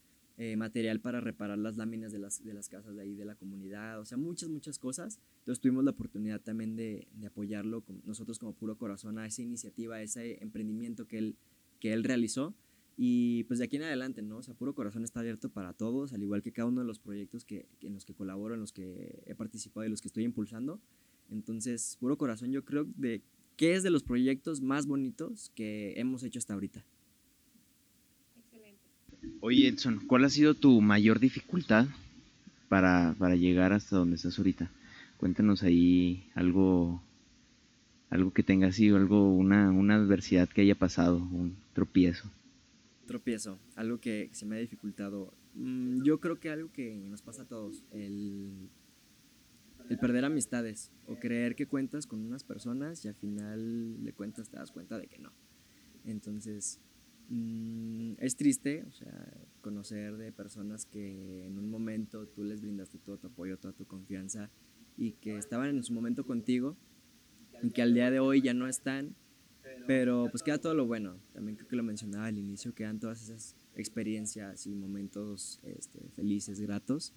material 0.59 1.01
para 1.01 1.19
reparar 1.19 1.57
las 1.57 1.79
láminas 1.79 2.13
de 2.13 2.19
las, 2.19 2.45
de 2.45 2.53
las 2.53 2.69
casas 2.69 2.95
de 2.95 3.01
ahí 3.01 3.15
de 3.15 3.25
la 3.25 3.37
comunidad, 3.37 3.99
o 3.99 4.05
sea, 4.05 4.19
muchas, 4.19 4.51
muchas 4.51 4.79
cosas. 4.79 5.19
Entonces 5.39 5.63
tuvimos 5.63 5.83
la 5.83 5.93
oportunidad 5.93 6.43
también 6.43 6.77
de, 6.77 7.09
de 7.15 7.27
apoyarlo, 7.29 7.83
nosotros 8.05 8.39
como 8.39 8.53
puro 8.53 8.77
corazón, 8.77 9.19
a 9.19 9.25
esa 9.25 9.41
iniciativa, 9.41 9.97
a 9.97 10.03
ese 10.03 10.37
emprendimiento 10.43 11.07
que 11.07 11.17
él 11.17 11.37
que 11.79 11.93
él 11.93 12.05
realizó. 12.05 12.55
Y 12.97 13.45
pues 13.45 13.59
de 13.59 13.67
aquí 13.67 13.77
en 13.77 13.83
adelante, 13.83 14.23
¿no? 14.23 14.39
O 14.39 14.43
sea, 14.43 14.55
Puro 14.55 14.75
Corazón 14.75 15.05
está 15.05 15.21
abierto 15.21 15.51
para 15.51 15.75
todos, 15.75 16.13
al 16.15 16.23
igual 16.23 16.43
que 16.43 16.53
cada 16.53 16.69
uno 16.69 16.81
de 16.81 16.87
los 16.87 16.99
proyectos 16.99 17.45
que, 17.45 17.67
en 17.83 17.95
los 17.95 18.07
que 18.07 18.15
colaboro, 18.15 18.55
en 18.55 18.61
los 18.61 18.73
que 18.73 19.23
he 19.27 19.35
participado 19.35 19.87
y 19.87 19.91
los 19.91 20.01
que 20.01 20.09
estoy 20.09 20.25
impulsando. 20.25 20.81
Entonces, 21.31 21.99
Puro 22.01 22.17
Corazón 22.17 22.53
yo 22.53 22.65
creo 22.65 22.87
de 22.97 23.21
que 23.57 23.75
es 23.75 23.83
de 23.83 23.91
los 23.91 24.03
proyectos 24.03 24.63
más 24.63 24.87
bonitos 24.87 25.51
que 25.55 25.95
hemos 25.97 26.23
hecho 26.23 26.39
hasta 26.39 26.55
ahorita. 26.55 26.85
Excelente. 28.39 28.81
Oye, 29.41 29.69
Edson, 29.69 30.01
¿cuál 30.07 30.25
ha 30.25 30.31
sido 30.31 30.55
tu 30.55 30.81
mayor 30.81 31.21
dificultad 31.21 31.87
para, 32.69 33.15
para 33.19 33.37
llegar 33.37 33.73
hasta 33.75 33.97
donde 33.97 34.17
estás 34.17 34.39
ahorita? 34.39 34.71
Cuéntanos 35.19 35.63
ahí 35.63 36.31
algo 36.35 37.03
algo 38.11 38.33
que 38.33 38.43
tenga 38.43 38.71
sido 38.73 38.97
algo, 38.97 39.35
una, 39.35 39.71
una 39.71 39.97
adversidad 39.97 40.49
que 40.49 40.63
haya 40.63 40.75
pasado, 40.75 41.17
un 41.17 41.57
tropiezo. 41.75 42.31
Tropiezo, 43.07 43.61
algo 43.75 43.99
que 43.99 44.31
se 44.33 44.47
me 44.47 44.57
ha 44.57 44.59
dificultado. 44.59 45.33
Mm, 45.55 46.03
yo 46.03 46.21
creo 46.21 46.39
que 46.39 46.51
algo 46.51 46.73
que 46.73 46.97
nos 47.09 47.23
pasa 47.23 47.43
a 47.43 47.49
todos, 47.49 47.85
el, 47.93 48.69
el 49.89 49.99
perder 49.99 50.25
amistades 50.25 50.93
o 51.07 51.17
creer 51.17 51.55
que 51.55 51.67
cuentas 51.67 52.07
con 52.07 52.21
unas 52.21 52.45
personas 52.45 53.05
y 53.05 53.09
al 53.09 53.15
final 53.15 54.03
de 54.03 54.13
cuentas 54.13 54.51
te 54.51 54.57
das 54.57 54.73
cuenta 54.73 54.99
de 54.99 55.07
que 55.07 55.19
no. 55.19 55.33
Entonces, 56.05 56.81
mm, 57.29 58.15
es 58.19 58.37
triste, 58.37 58.85
conocer 59.61 60.17
de 60.17 60.33
personas 60.33 60.87
que 60.87 61.47
en 61.47 61.59
un 61.59 61.71
momento 61.71 62.27
tú 62.29 62.45
les 62.45 62.61
brindaste 62.61 62.99
todo 62.99 63.19
tu 63.19 63.29
apoyo, 63.29 63.59
toda 63.59 63.73
tu 63.73 63.87
confianza 63.87 64.51
y 64.97 65.13
que 65.13 65.37
estaban 65.37 65.69
en 65.71 65.83
su 65.83 65.93
momento 65.93 66.25
contigo 66.25 66.77
y 67.63 67.71
que 67.71 67.83
al 67.83 67.95
día 67.95 68.11
de 68.11 68.21
hoy 68.21 68.43
ya 68.43 68.55
no 68.55 68.69
están, 68.69 69.17
pero 69.87 70.29
pues 70.31 70.43
queda 70.43 70.59
todo 70.59 70.75
lo 70.75 70.87
bueno. 70.87 71.19
También 71.33 71.57
creo 71.57 71.69
que 71.69 71.77
lo 71.77 71.83
mencionaba 71.83 72.27
al 72.27 72.39
inicio, 72.39 72.75
quedan 72.75 72.99
todas 72.99 73.23
esas 73.23 73.57
experiencias 73.75 74.67
y 74.67 74.75
momentos 74.75 75.61
este, 75.65 76.01
felices, 76.15 76.61
gratos, 76.61 77.13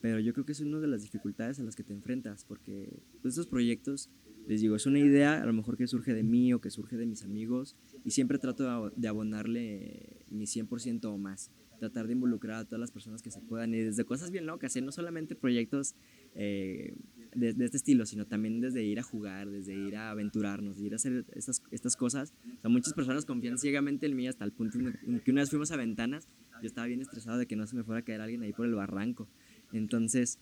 pero 0.00 0.18
yo 0.18 0.32
creo 0.32 0.46
que 0.46 0.52
es 0.52 0.60
una 0.60 0.80
de 0.80 0.86
las 0.86 1.02
dificultades 1.02 1.60
a 1.60 1.62
las 1.62 1.76
que 1.76 1.84
te 1.84 1.92
enfrentas, 1.92 2.44
porque 2.44 3.02
pues, 3.22 3.32
estos 3.32 3.46
proyectos, 3.46 4.10
les 4.46 4.60
digo, 4.60 4.76
es 4.76 4.86
una 4.86 4.98
idea 4.98 5.42
a 5.42 5.46
lo 5.46 5.52
mejor 5.52 5.76
que 5.76 5.86
surge 5.86 6.14
de 6.14 6.22
mí 6.22 6.52
o 6.52 6.60
que 6.60 6.70
surge 6.70 6.96
de 6.96 7.06
mis 7.06 7.22
amigos, 7.22 7.76
y 8.04 8.10
siempre 8.10 8.38
trato 8.38 8.90
de 8.96 9.08
abonarle 9.08 10.24
mi 10.30 10.46
100% 10.46 11.04
o 11.04 11.18
más 11.18 11.50
tratar 11.80 12.06
de 12.06 12.12
involucrar 12.12 12.60
a 12.60 12.64
todas 12.66 12.78
las 12.78 12.92
personas 12.92 13.22
que 13.22 13.30
se 13.30 13.40
puedan 13.40 13.74
y 13.74 13.78
desde 13.78 14.04
cosas 14.04 14.30
bien 14.30 14.46
locas, 14.46 14.76
¿eh? 14.76 14.82
no 14.82 14.92
solamente 14.92 15.34
proyectos 15.34 15.96
eh, 16.34 16.94
de, 17.34 17.64
este 17.64 17.76
estilo, 17.76 18.06
sino 18.06 18.26
también 18.26 18.60
desde 18.60 18.82
ir 18.82 18.98
a 18.98 19.02
jugar, 19.02 19.50
desde 19.50 19.74
ir 19.74 19.96
a 19.96 20.10
aventurarnos, 20.10 20.78
de 20.78 20.86
ir 20.86 20.92
a 20.92 20.96
hacer 20.96 21.24
estas, 21.32 21.62
estas 21.70 21.96
cosas. 21.96 22.34
O 22.58 22.60
sea, 22.60 22.70
muchas 22.70 22.92
personas 22.92 23.24
confían 23.24 23.58
ciegamente 23.58 24.06
en 24.06 24.16
mí 24.16 24.28
hasta 24.28 24.44
el 24.44 24.52
punto 24.52 24.78
en 24.78 25.20
que 25.20 25.30
una 25.30 25.42
vez 25.42 25.50
fuimos 25.50 25.70
a 25.70 25.76
ventanas, 25.76 26.28
yo 26.60 26.66
estaba 26.66 26.86
bien 26.86 27.00
estresado 27.00 27.38
de 27.38 27.46
que 27.46 27.56
no 27.56 27.66
se 27.66 27.76
me 27.76 27.84
fuera 27.84 28.00
a 28.00 28.02
caer 28.02 28.20
alguien 28.20 28.42
ahí 28.42 28.52
por 28.52 28.66
el 28.66 28.74
barranco. 28.74 29.28
Entonces, 29.72 30.38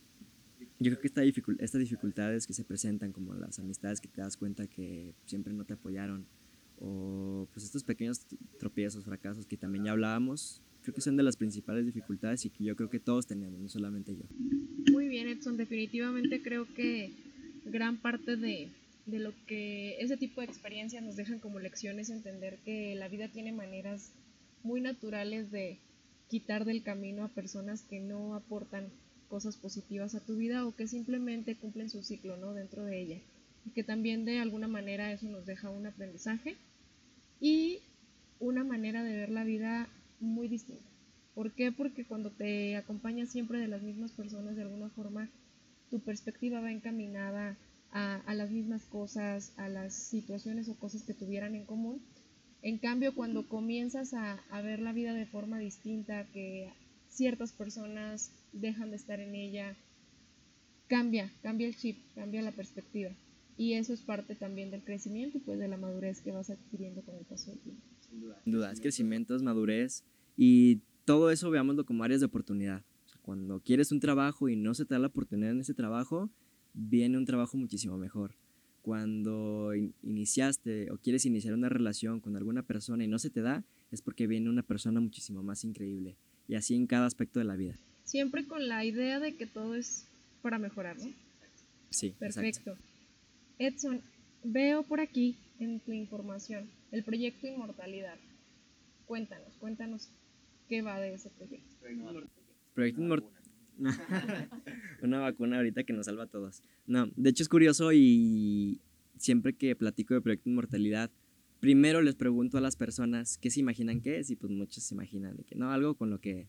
yo 0.80 0.90
creo 0.90 1.00
que 1.00 1.08
esta 1.08 1.22
estas 1.24 1.80
dificultades 1.80 2.46
que 2.46 2.52
se 2.52 2.64
presentan, 2.64 3.12
como 3.12 3.34
las 3.34 3.58
amistades 3.58 4.00
que 4.00 4.08
te 4.08 4.20
das 4.20 4.36
cuenta 4.36 4.66
que 4.66 5.14
siempre 5.26 5.52
no 5.52 5.64
te 5.64 5.74
apoyaron, 5.74 6.26
o 6.80 7.48
pues 7.52 7.64
estos 7.64 7.82
pequeños 7.84 8.26
tropiezos, 8.58 9.04
fracasos 9.04 9.46
que 9.46 9.56
también 9.56 9.84
ya 9.84 9.92
hablábamos, 9.92 10.62
creo 10.82 10.94
que 10.94 11.00
son 11.00 11.16
de 11.16 11.22
las 11.22 11.36
principales 11.36 11.84
dificultades 11.84 12.44
y 12.44 12.50
que 12.50 12.64
yo 12.64 12.76
creo 12.76 12.88
que 12.88 13.00
todos 13.00 13.26
tenemos, 13.26 13.60
no 13.60 13.68
solamente 13.68 14.16
yo. 14.16 14.24
Bien, 15.08 15.26
Edson, 15.26 15.56
definitivamente 15.56 16.42
creo 16.42 16.66
que 16.74 17.10
gran 17.64 17.96
parte 17.96 18.36
de, 18.36 18.68
de 19.06 19.18
lo 19.18 19.32
que 19.46 19.96
ese 20.00 20.18
tipo 20.18 20.42
de 20.42 20.46
experiencias 20.46 21.02
nos 21.02 21.16
dejan 21.16 21.38
como 21.38 21.60
lección 21.60 21.98
es 21.98 22.10
entender 22.10 22.58
que 22.64 22.94
la 22.94 23.08
vida 23.08 23.28
tiene 23.28 23.52
maneras 23.52 24.12
muy 24.62 24.82
naturales 24.82 25.50
de 25.50 25.78
quitar 26.28 26.66
del 26.66 26.82
camino 26.82 27.24
a 27.24 27.28
personas 27.28 27.82
que 27.82 28.00
no 28.00 28.34
aportan 28.34 28.90
cosas 29.28 29.56
positivas 29.56 30.14
a 30.14 30.20
tu 30.20 30.36
vida 30.36 30.66
o 30.66 30.76
que 30.76 30.86
simplemente 30.86 31.56
cumplen 31.56 31.88
su 31.88 32.02
ciclo 32.02 32.36
¿no? 32.36 32.52
dentro 32.52 32.84
de 32.84 33.00
ella. 33.00 33.18
Y 33.64 33.70
que 33.70 33.84
también 33.84 34.26
de 34.26 34.40
alguna 34.40 34.68
manera 34.68 35.10
eso 35.10 35.26
nos 35.26 35.46
deja 35.46 35.70
un 35.70 35.86
aprendizaje 35.86 36.56
y 37.40 37.80
una 38.40 38.62
manera 38.62 39.02
de 39.04 39.16
ver 39.16 39.30
la 39.30 39.44
vida 39.44 39.88
muy 40.20 40.48
distinta. 40.48 40.84
¿Por 41.38 41.52
qué? 41.52 41.70
Porque 41.70 42.04
cuando 42.04 42.32
te 42.32 42.74
acompañas 42.74 43.28
siempre 43.28 43.60
de 43.60 43.68
las 43.68 43.80
mismas 43.80 44.10
personas, 44.10 44.56
de 44.56 44.62
alguna 44.62 44.88
forma, 44.88 45.30
tu 45.88 46.00
perspectiva 46.00 46.60
va 46.60 46.72
encaminada 46.72 47.56
a, 47.92 48.34
las 48.34 48.50
mismas 48.50 48.82
cosas, 48.86 49.52
a 49.56 49.68
las 49.68 49.94
situaciones 49.94 50.68
o 50.68 50.74
cosas 50.74 51.04
que 51.04 51.14
tuvieran 51.14 51.54
en 51.54 51.64
común. 51.64 52.02
En 52.60 52.78
cambio, 52.78 53.14
cuando 53.14 53.46
comienzas 53.46 54.14
a, 54.14 54.40
a 54.50 54.62
ver 54.62 54.80
la 54.80 54.92
vida 54.92 55.14
de 55.14 55.26
forma 55.26 55.60
distinta, 55.60 56.26
que 56.32 56.72
ciertas 57.08 57.52
personas 57.52 58.32
dejan 58.52 58.90
de 58.90 58.96
estar 58.96 59.20
en 59.20 59.36
ella, 59.36 59.76
cambia, 60.88 61.32
cambia 61.40 61.68
el 61.68 61.76
chip, 61.76 61.98
cambia 62.16 62.42
la 62.42 62.50
perspectiva. 62.50 63.12
Y 63.56 63.74
eso 63.74 63.92
es 63.92 64.00
parte 64.00 64.34
también 64.34 64.72
del 64.72 64.82
crecimiento 64.82 65.38
y 65.38 65.40
pues 65.42 65.60
de 65.60 65.68
la 65.68 65.76
madurez 65.76 66.20
que 66.20 66.32
vas 66.32 66.50
adquiriendo 66.50 67.02
con 67.02 67.14
el 67.14 67.24
paso 67.26 67.52
del 67.52 67.60
tiempo. 67.60 67.82
Sin 68.00 68.20
duda, 68.50 68.74
crecimiento, 68.74 69.38
madurez 69.38 70.02
y 70.36 70.80
todo 71.08 71.30
eso 71.30 71.48
veámoslo 71.50 71.86
como 71.86 72.04
áreas 72.04 72.20
de 72.20 72.26
oportunidad. 72.26 72.84
cuando 73.22 73.60
quieres 73.60 73.92
un 73.92 74.00
trabajo 74.00 74.50
y 74.50 74.56
no 74.56 74.74
se 74.74 74.84
te 74.84 74.94
da 74.94 74.98
la 74.98 75.06
oportunidad 75.06 75.52
en 75.52 75.60
ese 75.60 75.72
trabajo, 75.72 76.30
viene 76.74 77.16
un 77.16 77.24
trabajo 77.24 77.56
muchísimo 77.56 77.96
mejor. 77.96 78.34
Cuando 78.82 79.72
iniciaste 80.02 80.90
o 80.90 80.98
quieres 80.98 81.24
iniciar 81.24 81.54
una 81.54 81.70
relación 81.70 82.20
con 82.20 82.36
alguna 82.36 82.62
persona 82.62 83.04
y 83.04 83.08
no 83.08 83.18
se 83.18 83.30
te 83.30 83.40
da, 83.40 83.64
es 83.90 84.02
porque 84.02 84.26
viene 84.26 84.50
una 84.50 84.62
persona 84.62 85.00
muchísimo 85.00 85.42
más 85.42 85.64
increíble. 85.64 86.16
Y 86.46 86.56
así 86.56 86.74
en 86.74 86.86
cada 86.86 87.06
aspecto 87.06 87.38
de 87.38 87.46
la 87.46 87.56
vida. 87.56 87.78
Siempre 88.04 88.46
con 88.46 88.68
la 88.68 88.84
idea 88.84 89.18
de 89.18 89.34
que 89.34 89.46
todo 89.46 89.74
es 89.74 90.06
para 90.42 90.58
mejorar, 90.58 90.98
¿no? 90.98 91.10
Sí. 91.88 92.14
Perfecto. 92.18 92.76
Edson, 93.58 94.02
veo 94.44 94.82
por 94.82 95.00
aquí 95.00 95.38
en 95.58 95.80
tu 95.80 95.92
información 95.92 96.68
el 96.92 97.02
proyecto 97.02 97.46
Inmortalidad. 97.46 98.18
Cuéntanos, 99.06 99.54
cuéntanos 99.58 100.10
qué 100.68 100.82
va 100.82 101.00
de 101.00 101.14
ese 101.14 101.30
proyecto. 101.30 101.76
Proyecto 102.74 103.00
una 105.02 105.20
vacuna 105.20 105.56
ahorita 105.58 105.84
que 105.84 105.92
nos 105.92 106.06
salva 106.06 106.24
a 106.24 106.26
todos. 106.26 106.62
No, 106.86 107.08
de 107.16 107.30
hecho 107.30 107.42
es 107.42 107.48
curioso 107.48 107.92
y 107.92 108.80
siempre 109.18 109.54
que 109.54 109.74
platico 109.76 110.14
de 110.14 110.20
Proyecto 110.20 110.48
Inmortalidad, 110.48 111.10
primero 111.60 112.02
les 112.02 112.14
pregunto 112.16 112.58
a 112.58 112.60
las 112.60 112.76
personas 112.76 113.38
qué 113.38 113.50
se 113.50 113.60
imaginan 113.60 114.00
que 114.00 114.18
es 114.18 114.30
y 114.30 114.36
pues 114.36 114.50
muchos 114.52 114.82
se 114.84 114.94
imaginan 114.94 115.36
de 115.36 115.44
que 115.44 115.54
no, 115.54 115.70
algo 115.72 115.94
con 115.94 116.10
lo 116.10 116.20
que... 116.20 116.46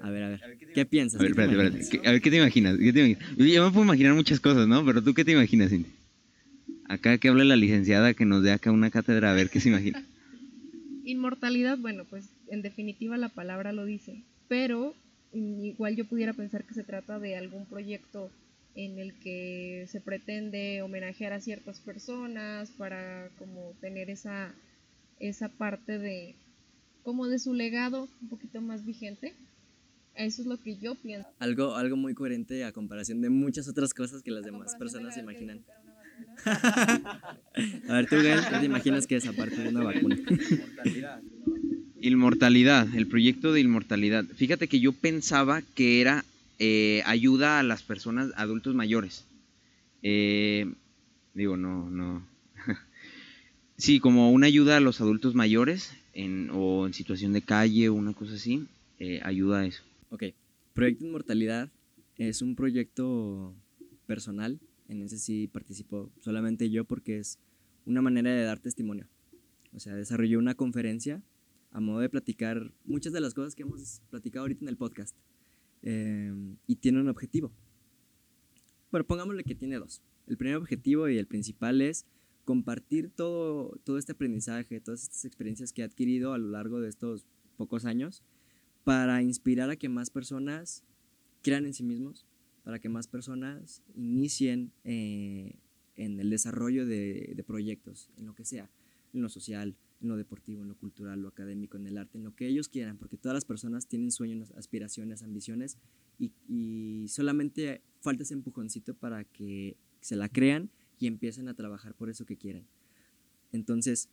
A 0.00 0.10
ver, 0.10 0.22
a 0.24 0.28
ver, 0.30 0.40
¿qué 0.74 0.84
piensas? 0.84 1.20
A 1.20 1.22
ver, 1.22 1.32
¿Qué 1.32 1.36
te 1.36 1.42
espérate, 1.42 1.54
imaginas? 1.54 1.80
espérate. 1.86 2.02
¿Qué- 2.02 2.08
A 2.08 2.12
ver, 2.12 2.20
¿qué 2.22 2.30
te 2.30 2.36
imaginas? 2.38 2.78
¿Qué 2.78 2.92
te 2.92 2.98
imaginas? 3.08 3.36
Yo 3.36 3.64
me 3.64 3.70
puedo 3.70 3.84
imaginar 3.84 4.14
muchas 4.14 4.40
cosas, 4.40 4.66
¿no? 4.66 4.84
Pero 4.84 5.02
tú, 5.02 5.14
¿qué 5.14 5.24
te 5.24 5.32
imaginas, 5.32 5.70
Cindy? 5.70 5.88
Acá 6.88 7.18
que 7.18 7.28
hable 7.28 7.44
la 7.44 7.54
licenciada 7.56 8.12
que 8.14 8.24
nos 8.24 8.42
dé 8.42 8.50
acá 8.50 8.72
una 8.72 8.90
cátedra 8.90 9.30
a 9.30 9.34
ver 9.34 9.48
qué 9.50 9.60
se 9.60 9.68
imagina. 9.68 10.04
Inmortalidad, 11.04 11.78
bueno, 11.78 12.04
pues 12.04 12.31
en 12.52 12.60
definitiva 12.60 13.16
la 13.16 13.30
palabra 13.30 13.72
lo 13.72 13.86
dice, 13.86 14.22
pero 14.46 14.94
igual 15.32 15.96
yo 15.96 16.04
pudiera 16.04 16.34
pensar 16.34 16.64
que 16.64 16.74
se 16.74 16.84
trata 16.84 17.18
de 17.18 17.34
algún 17.34 17.64
proyecto 17.64 18.30
en 18.74 18.98
el 18.98 19.14
que 19.14 19.86
se 19.88 20.02
pretende 20.02 20.82
homenajear 20.82 21.32
a 21.32 21.40
ciertas 21.40 21.80
personas 21.80 22.70
para 22.72 23.30
como 23.38 23.72
tener 23.80 24.10
esa 24.10 24.54
esa 25.18 25.48
parte 25.48 25.98
de 25.98 26.34
como 27.02 27.26
de 27.26 27.38
su 27.38 27.54
legado 27.54 28.06
un 28.20 28.28
poquito 28.28 28.60
más 28.60 28.84
vigente. 28.84 29.32
Eso 30.14 30.42
es 30.42 30.46
lo 30.46 30.58
que 30.58 30.76
yo 30.76 30.94
pienso. 30.94 31.26
Algo, 31.38 31.74
algo 31.74 31.96
muy 31.96 32.12
coherente 32.12 32.64
a 32.64 32.72
comparación 32.72 33.22
de 33.22 33.30
muchas 33.30 33.66
otras 33.66 33.94
cosas 33.94 34.22
que 34.22 34.30
las 34.30 34.44
demás 34.44 34.76
personas 34.76 35.14
se 35.14 35.20
imaginan. 35.20 35.64
A 36.44 37.94
ver, 37.94 38.06
tú, 38.06 38.16
Gael, 38.16 38.40
¿qué 38.46 38.58
te 38.58 38.66
imaginas 38.66 39.06
que 39.06 39.16
es 39.16 39.26
aparte 39.26 39.56
de 39.56 39.68
una 39.70 39.84
vacuna? 39.84 40.18
Inmortalidad, 42.02 42.88
el 42.96 43.06
proyecto 43.06 43.52
de 43.52 43.60
inmortalidad. 43.60 44.24
Fíjate 44.24 44.66
que 44.66 44.80
yo 44.80 44.92
pensaba 44.92 45.62
que 45.62 46.00
era 46.00 46.24
eh, 46.58 47.02
ayuda 47.06 47.60
a 47.60 47.62
las 47.62 47.82
personas 47.84 48.32
adultos 48.36 48.74
mayores. 48.74 49.24
Eh, 50.02 50.66
digo, 51.32 51.56
no, 51.56 51.88
no. 51.90 52.26
sí, 53.76 54.00
como 54.00 54.32
una 54.32 54.48
ayuda 54.48 54.76
a 54.78 54.80
los 54.80 55.00
adultos 55.00 55.36
mayores 55.36 55.92
en, 56.12 56.50
o 56.52 56.86
en 56.88 56.92
situación 56.92 57.32
de 57.32 57.42
calle 57.42 57.88
o 57.88 57.94
una 57.94 58.14
cosa 58.14 58.34
así. 58.34 58.66
eh, 58.98 59.20
ayuda 59.22 59.60
a 59.60 59.66
eso. 59.66 59.82
Ok, 60.10 60.24
Proyecto 60.74 61.06
Inmortalidad 61.06 61.70
es 62.18 62.42
un 62.42 62.56
proyecto 62.56 63.54
personal, 64.06 64.58
en 64.88 65.02
ese 65.02 65.18
sí 65.18 65.48
participo 65.48 66.10
solamente 66.20 66.68
yo 66.68 66.84
porque 66.84 67.18
es 67.18 67.38
una 67.86 68.02
manera 68.02 68.30
de 68.30 68.42
dar 68.42 68.58
testimonio. 68.58 69.06
O 69.74 69.80
sea, 69.80 69.94
desarrollé 69.94 70.36
una 70.36 70.54
conferencia 70.54 71.22
a 71.72 71.80
modo 71.80 72.00
de 72.00 72.08
platicar 72.08 72.72
muchas 72.84 73.12
de 73.12 73.20
las 73.20 73.34
cosas 73.34 73.54
que 73.54 73.62
hemos 73.62 74.00
platicado 74.10 74.44
ahorita 74.44 74.64
en 74.64 74.68
el 74.68 74.76
podcast. 74.76 75.16
Eh, 75.82 76.32
y 76.66 76.76
tiene 76.76 77.00
un 77.00 77.08
objetivo. 77.08 77.52
Bueno, 78.90 79.06
pongámosle 79.06 79.42
que 79.42 79.54
tiene 79.54 79.78
dos. 79.78 80.02
El 80.26 80.36
primer 80.36 80.56
objetivo 80.56 81.08
y 81.08 81.18
el 81.18 81.26
principal 81.26 81.80
es 81.80 82.06
compartir 82.44 83.10
todo, 83.10 83.78
todo 83.84 83.98
este 83.98 84.12
aprendizaje, 84.12 84.80
todas 84.80 85.02
estas 85.02 85.24
experiencias 85.24 85.72
que 85.72 85.82
he 85.82 85.84
adquirido 85.84 86.34
a 86.34 86.38
lo 86.38 86.50
largo 86.50 86.80
de 86.80 86.88
estos 86.88 87.26
pocos 87.56 87.84
años 87.84 88.22
para 88.84 89.22
inspirar 89.22 89.70
a 89.70 89.76
que 89.76 89.88
más 89.88 90.10
personas 90.10 90.84
crean 91.42 91.66
en 91.66 91.74
sí 91.74 91.84
mismos, 91.84 92.26
para 92.64 92.78
que 92.78 92.88
más 92.88 93.08
personas 93.08 93.82
inicien 93.94 94.72
eh, 94.84 95.54
en 95.96 96.20
el 96.20 96.30
desarrollo 96.30 96.86
de, 96.86 97.32
de 97.34 97.44
proyectos, 97.44 98.10
en 98.16 98.26
lo 98.26 98.34
que 98.34 98.44
sea, 98.44 98.70
en 99.12 99.22
lo 99.22 99.28
social, 99.28 99.76
en 100.02 100.08
lo 100.08 100.16
deportivo, 100.16 100.62
en 100.62 100.68
lo 100.68 100.76
cultural, 100.76 101.20
lo 101.20 101.28
académico, 101.28 101.76
en 101.76 101.86
el 101.86 101.96
arte, 101.96 102.18
en 102.18 102.24
lo 102.24 102.34
que 102.34 102.46
ellos 102.46 102.68
quieran, 102.68 102.98
porque 102.98 103.16
todas 103.16 103.34
las 103.34 103.44
personas 103.44 103.86
tienen 103.86 104.10
sueños, 104.10 104.50
aspiraciones, 104.52 105.22
ambiciones 105.22 105.78
y, 106.18 107.06
solamente 107.08 107.82
falta 108.00 108.22
ese 108.22 108.34
empujoncito 108.34 108.94
para 108.94 109.24
que 109.24 109.76
se 110.00 110.16
la 110.16 110.28
crean 110.28 110.70
y 110.98 111.06
empiecen 111.06 111.48
a 111.48 111.54
trabajar 111.54 111.94
por 111.94 112.10
eso 112.10 112.26
que 112.26 112.36
quieren. 112.36 112.66
Entonces, 113.52 114.08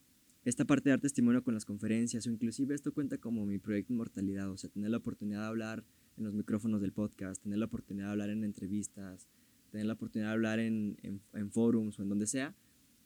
esta 0.45 0.65
parte 0.65 0.89
de 0.89 0.91
dar 0.91 1.02
testimonio 1.02 1.43
con 1.43 1.54
las 1.54 1.65
conferencias 1.65 2.25
o 2.25 2.32
inclusive 2.32 2.73
esto 2.73 2.93
cuenta 2.93 3.17
como 3.17 3.45
mi 3.45 3.60
proyecto 3.60 3.93
Inmortalidad, 3.93 4.49
o 4.49 4.58
sea, 4.58 4.69
tener 4.69 4.89
la 4.89 4.97
oportunidad 4.97 5.41
de 5.41 5.47
hablar 5.47 5.84
en 6.17 6.23
los 6.23 6.34
micrófonos 6.34 6.82
del 6.82 6.91
podcast, 6.91 7.41
tener 7.41 7.60
la 7.60 7.65
oportunidad 7.65 8.08
de 8.08 8.12
hablar 8.12 8.30
en 8.30 8.43
entrevistas, 8.43 9.28
tener 9.71 9.86
la 9.86 9.93
oportunidad 9.93 10.30
de 10.30 10.34
hablar 10.34 10.60
en, 10.60 10.97
en, 11.04 11.21
o 11.34 12.02
en 12.02 12.10
donde 12.10 12.28
sea, 12.28 12.56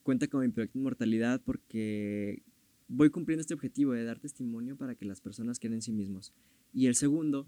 cuenta 0.04 0.28
como 0.28 0.44
mi 0.44 0.50
proyecto 0.50 0.78
Inmortalidad 0.78 1.42
porque 1.42 2.44
voy 2.88 3.10
cumpliendo 3.10 3.42
este 3.42 3.54
objetivo 3.54 3.94
de 3.94 4.04
dar 4.04 4.20
testimonio 4.20 4.76
para 4.76 4.96
que 4.96 5.06
las 5.06 5.22
personas 5.22 5.60
creen 5.60 5.76
en 5.76 5.82
sí 5.82 5.92
mismos. 5.92 6.34
Y 6.74 6.88
el 6.88 6.96
segundo 6.96 7.48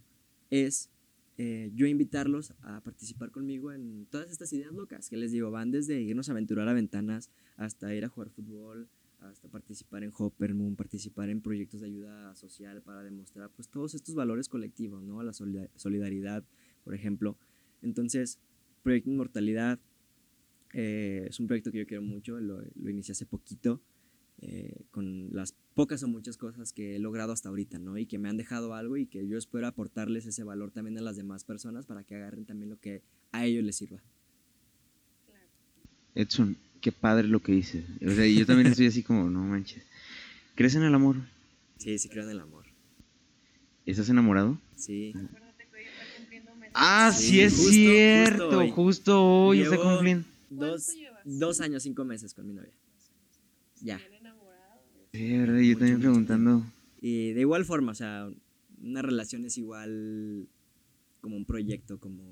es 0.50 0.90
eh, 1.38 1.72
yo 1.76 1.86
invitarlos 1.88 2.54
a 2.62 2.82
participar 2.82 3.32
conmigo 3.32 3.72
en 3.72 4.06
todas 4.10 4.32
estas 4.32 4.54
ideas 4.54 4.72
locas 4.74 5.10
que 5.10 5.18
les 5.18 5.32
digo, 5.32 5.52
van 5.52 5.72
desde 5.72 6.02
irnos 6.02 6.30
a 6.30 6.32
aventurar 6.32 6.68
a 6.70 6.74
ventanas 6.74 7.30
hasta 7.58 7.94
ir 7.94 8.06
a 8.06 8.10
jugar 8.10 8.30
fútbol, 8.30 8.88
hasta 9.20 9.48
participar 9.50 10.04
en 10.04 10.12
Hopper 10.16 10.54
Moon, 10.54 10.76
participar 10.76 11.30
en 11.30 11.42
proyectos 11.42 11.82
de 11.82 11.88
ayuda 11.88 12.36
social 12.36 12.82
para 12.82 13.04
demostrar 13.04 13.50
pues 13.50 13.68
todos 13.68 13.96
estos 13.96 14.14
valores 14.16 14.48
colectivos, 14.48 15.04
¿no? 15.04 15.24
La 15.24 15.34
solida- 15.34 15.70
solidaridad, 15.76 16.44
por 16.84 16.94
ejemplo. 16.94 17.38
Entonces, 17.82 18.40
Proyecto 18.84 19.10
Inmortalidad 19.10 19.80
eh, 20.74 21.26
es 21.28 21.40
un 21.40 21.48
proyecto 21.48 21.72
que 21.72 21.80
yo 21.80 21.88
quiero 21.88 22.04
mucho, 22.04 22.40
lo, 22.40 22.62
lo 22.76 22.90
inicié 22.90 23.14
hace 23.14 23.26
poquito, 23.26 23.82
eh, 24.42 24.84
con 24.92 25.30
las 25.34 25.54
pocas 25.74 26.04
o 26.04 26.08
muchas 26.08 26.38
cosas 26.38 26.74
que 26.74 26.96
he 26.96 27.00
logrado 27.00 27.32
hasta 27.34 27.50
ahorita, 27.50 27.80
¿no? 27.80 27.98
Y 27.98 28.06
que 28.06 28.18
me 28.18 28.30
han 28.30 28.38
dejado 28.38 28.74
algo 28.74 28.98
y 28.98 29.06
que 29.08 29.28
yo 29.28 29.38
espero 29.38 29.68
aportarles 29.68 30.26
ese 30.26 30.44
valor 30.44 30.72
también 30.72 30.98
a 30.98 31.02
las 31.02 31.16
demás 31.16 31.44
personas 31.44 31.86
para 31.86 32.04
que 32.04 32.16
agarren 32.16 32.46
también 32.46 32.70
lo 32.70 32.80
que 32.80 33.02
a 33.32 33.46
ellos 33.46 33.64
les 33.64 33.76
sirva. 33.78 34.02
Edson, 36.14 36.58
qué 36.82 36.92
padre 36.92 37.28
lo 37.28 37.42
que 37.42 37.52
dices. 37.52 37.84
O 38.06 38.12
sea, 38.12 38.26
yo 38.26 38.46
también 38.46 38.68
estoy 38.68 38.88
así 38.88 39.04
como, 39.04 39.30
no 39.30 39.42
manches. 39.44 39.84
¿Crees 40.56 40.76
en 40.76 40.84
el 40.84 40.96
amor? 40.96 41.18
Sí, 41.78 41.98
sí 42.00 42.08
creo 42.10 42.24
en 42.24 42.30
el 42.32 42.40
amor. 42.40 42.66
¿Estás 43.86 44.10
enamorado? 44.10 44.58
Sí. 44.76 45.14
Ah, 46.74 47.12
sí, 47.14 47.28
Sí, 47.28 47.40
es 47.42 47.54
justo- 47.56 47.72
cierto. 47.72 48.50
justo 48.50 48.58
hoy. 48.60 48.72
Justo 48.72 49.24
hoy 49.24 49.62
está 49.62 49.78
cumpliendo. 49.78 50.28
Dos, 50.50 50.90
dos 51.26 51.62
años, 51.62 51.84
cinco 51.84 52.06
meses 52.06 52.34
con 52.34 52.48
mi 52.48 52.54
novia. 52.54 52.74
Ya. 53.82 54.00
Verde, 55.18 55.68
yo 55.68 55.74
Mucho, 55.74 55.80
también 55.80 56.00
preguntando. 56.00 56.66
Y 57.02 57.34
de 57.34 57.42
igual 57.42 57.66
forma, 57.66 57.92
o 57.92 57.96
sea, 57.96 58.30
una 58.82 59.02
relación 59.02 59.46
es 59.46 59.58
igual 59.58 60.48
como 61.22 61.38
un 61.38 61.46
proyecto, 61.46 62.00
como 62.00 62.24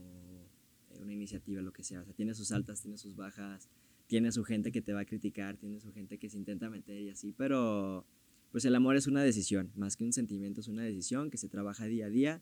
una 0.99 1.13
iniciativa, 1.13 1.61
lo 1.61 1.73
que 1.73 1.83
sea. 1.83 2.01
O 2.01 2.05
sea, 2.05 2.13
tiene 2.13 2.33
sus 2.33 2.51
altas, 2.51 2.81
tiene 2.81 2.97
sus 2.97 3.15
bajas, 3.15 3.69
tiene 4.07 4.31
su 4.31 4.43
gente 4.43 4.71
que 4.71 4.81
te 4.81 4.93
va 4.93 5.01
a 5.01 5.05
criticar, 5.05 5.57
tiene 5.57 5.79
su 5.79 5.91
gente 5.91 6.17
que 6.17 6.29
se 6.29 6.37
intenta 6.37 6.69
meter 6.69 7.01
y 7.01 7.09
así, 7.09 7.33
pero 7.35 8.05
pues 8.51 8.65
el 8.65 8.75
amor 8.75 8.95
es 8.95 9.07
una 9.07 9.23
decisión, 9.23 9.71
más 9.75 9.97
que 9.97 10.03
un 10.03 10.13
sentimiento, 10.13 10.61
es 10.61 10.67
una 10.67 10.83
decisión 10.83 11.31
que 11.31 11.37
se 11.37 11.49
trabaja 11.49 11.85
día 11.85 12.05
a 12.05 12.09
día, 12.09 12.41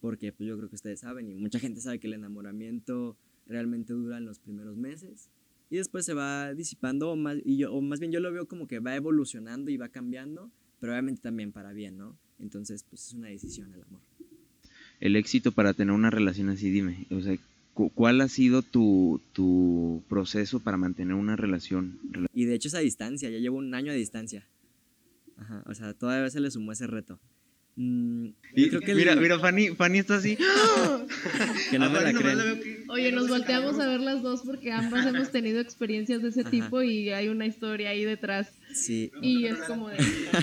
porque 0.00 0.32
pues 0.32 0.46
yo 0.46 0.56
creo 0.58 0.68
que 0.68 0.74
ustedes 0.74 1.00
saben 1.00 1.30
y 1.30 1.34
mucha 1.34 1.58
gente 1.58 1.80
sabe 1.80 1.98
que 1.98 2.06
el 2.06 2.12
enamoramiento 2.12 3.16
realmente 3.46 3.94
dura 3.94 4.18
en 4.18 4.26
los 4.26 4.38
primeros 4.38 4.76
meses 4.76 5.30
y 5.70 5.76
después 5.76 6.04
se 6.04 6.14
va 6.14 6.54
disipando 6.54 7.10
o 7.10 7.16
más, 7.16 7.38
y 7.44 7.56
yo, 7.58 7.72
o 7.74 7.80
más 7.80 8.00
bien 8.00 8.12
yo 8.12 8.20
lo 8.20 8.32
veo 8.32 8.46
como 8.46 8.66
que 8.66 8.78
va 8.78 8.94
evolucionando 8.96 9.70
y 9.70 9.76
va 9.76 9.88
cambiando, 9.88 10.50
pero 10.80 10.92
obviamente 10.92 11.22
también 11.22 11.52
para 11.52 11.72
bien, 11.72 11.96
¿no? 11.96 12.16
Entonces 12.38 12.84
pues 12.88 13.08
es 13.08 13.14
una 13.14 13.28
decisión 13.28 13.72
el 13.74 13.82
amor. 13.82 14.00
El 15.00 15.16
éxito 15.16 15.52
para 15.52 15.74
tener 15.74 15.94
una 15.94 16.10
relación 16.10 16.48
así, 16.48 16.70
dime. 16.70 17.06
O 17.10 17.20
sea, 17.20 17.36
cu- 17.74 17.90
¿cuál 17.90 18.20
ha 18.20 18.28
sido 18.28 18.62
tu, 18.62 19.20
tu 19.32 20.02
proceso 20.08 20.60
para 20.60 20.76
mantener 20.76 21.14
una 21.14 21.36
relación? 21.36 21.98
Rela- 22.10 22.28
Y 22.32 22.44
de 22.46 22.54
hecho 22.54 22.68
es 22.68 22.74
a 22.74 22.78
distancia, 22.80 23.28
ya 23.30 23.38
llevo 23.38 23.58
un 23.58 23.74
año 23.74 23.92
a 23.92 23.94
distancia. 23.94 24.46
Ajá, 25.36 25.62
o 25.66 25.74
sea, 25.74 25.92
todavía 25.92 26.30
se 26.30 26.40
le 26.40 26.50
sumó 26.50 26.72
ese 26.72 26.86
reto. 26.86 27.18
Mm, 27.78 28.28
yo 28.56 28.68
creo 28.70 28.80
que 28.80 28.92
el- 28.92 28.96
mira, 28.96 29.14
mira, 29.16 29.38
Fanny, 29.38 29.68
Fanny 29.74 29.98
está 29.98 30.14
así. 30.16 30.36
que 31.70 31.78
no 31.78 31.84
A 31.84 31.88
me 31.90 31.98
Fanny 31.98 32.12
la 32.14 32.18
creen. 32.18 32.38
la 32.38 32.44
veo 32.44 32.60
que- 32.60 32.84
Oye, 32.88 33.12
nos 33.12 33.28
volteamos 33.28 33.78
a 33.78 33.86
ver 33.86 34.00
las 34.00 34.22
dos 34.22 34.40
porque 34.46 34.72
ambas 34.72 35.04
hemos 35.06 35.30
tenido 35.30 35.60
experiencias 35.60 36.22
de 36.22 36.30
ese 36.30 36.40
Ajá. 36.40 36.50
tipo 36.50 36.82
y 36.82 37.10
hay 37.10 37.28
una 37.28 37.44
historia 37.44 37.90
ahí 37.90 38.04
detrás. 38.04 38.48
Sí, 38.74 39.10
Y 39.20 39.44
es 39.46 39.56
como 39.60 39.90
de... 39.90 39.98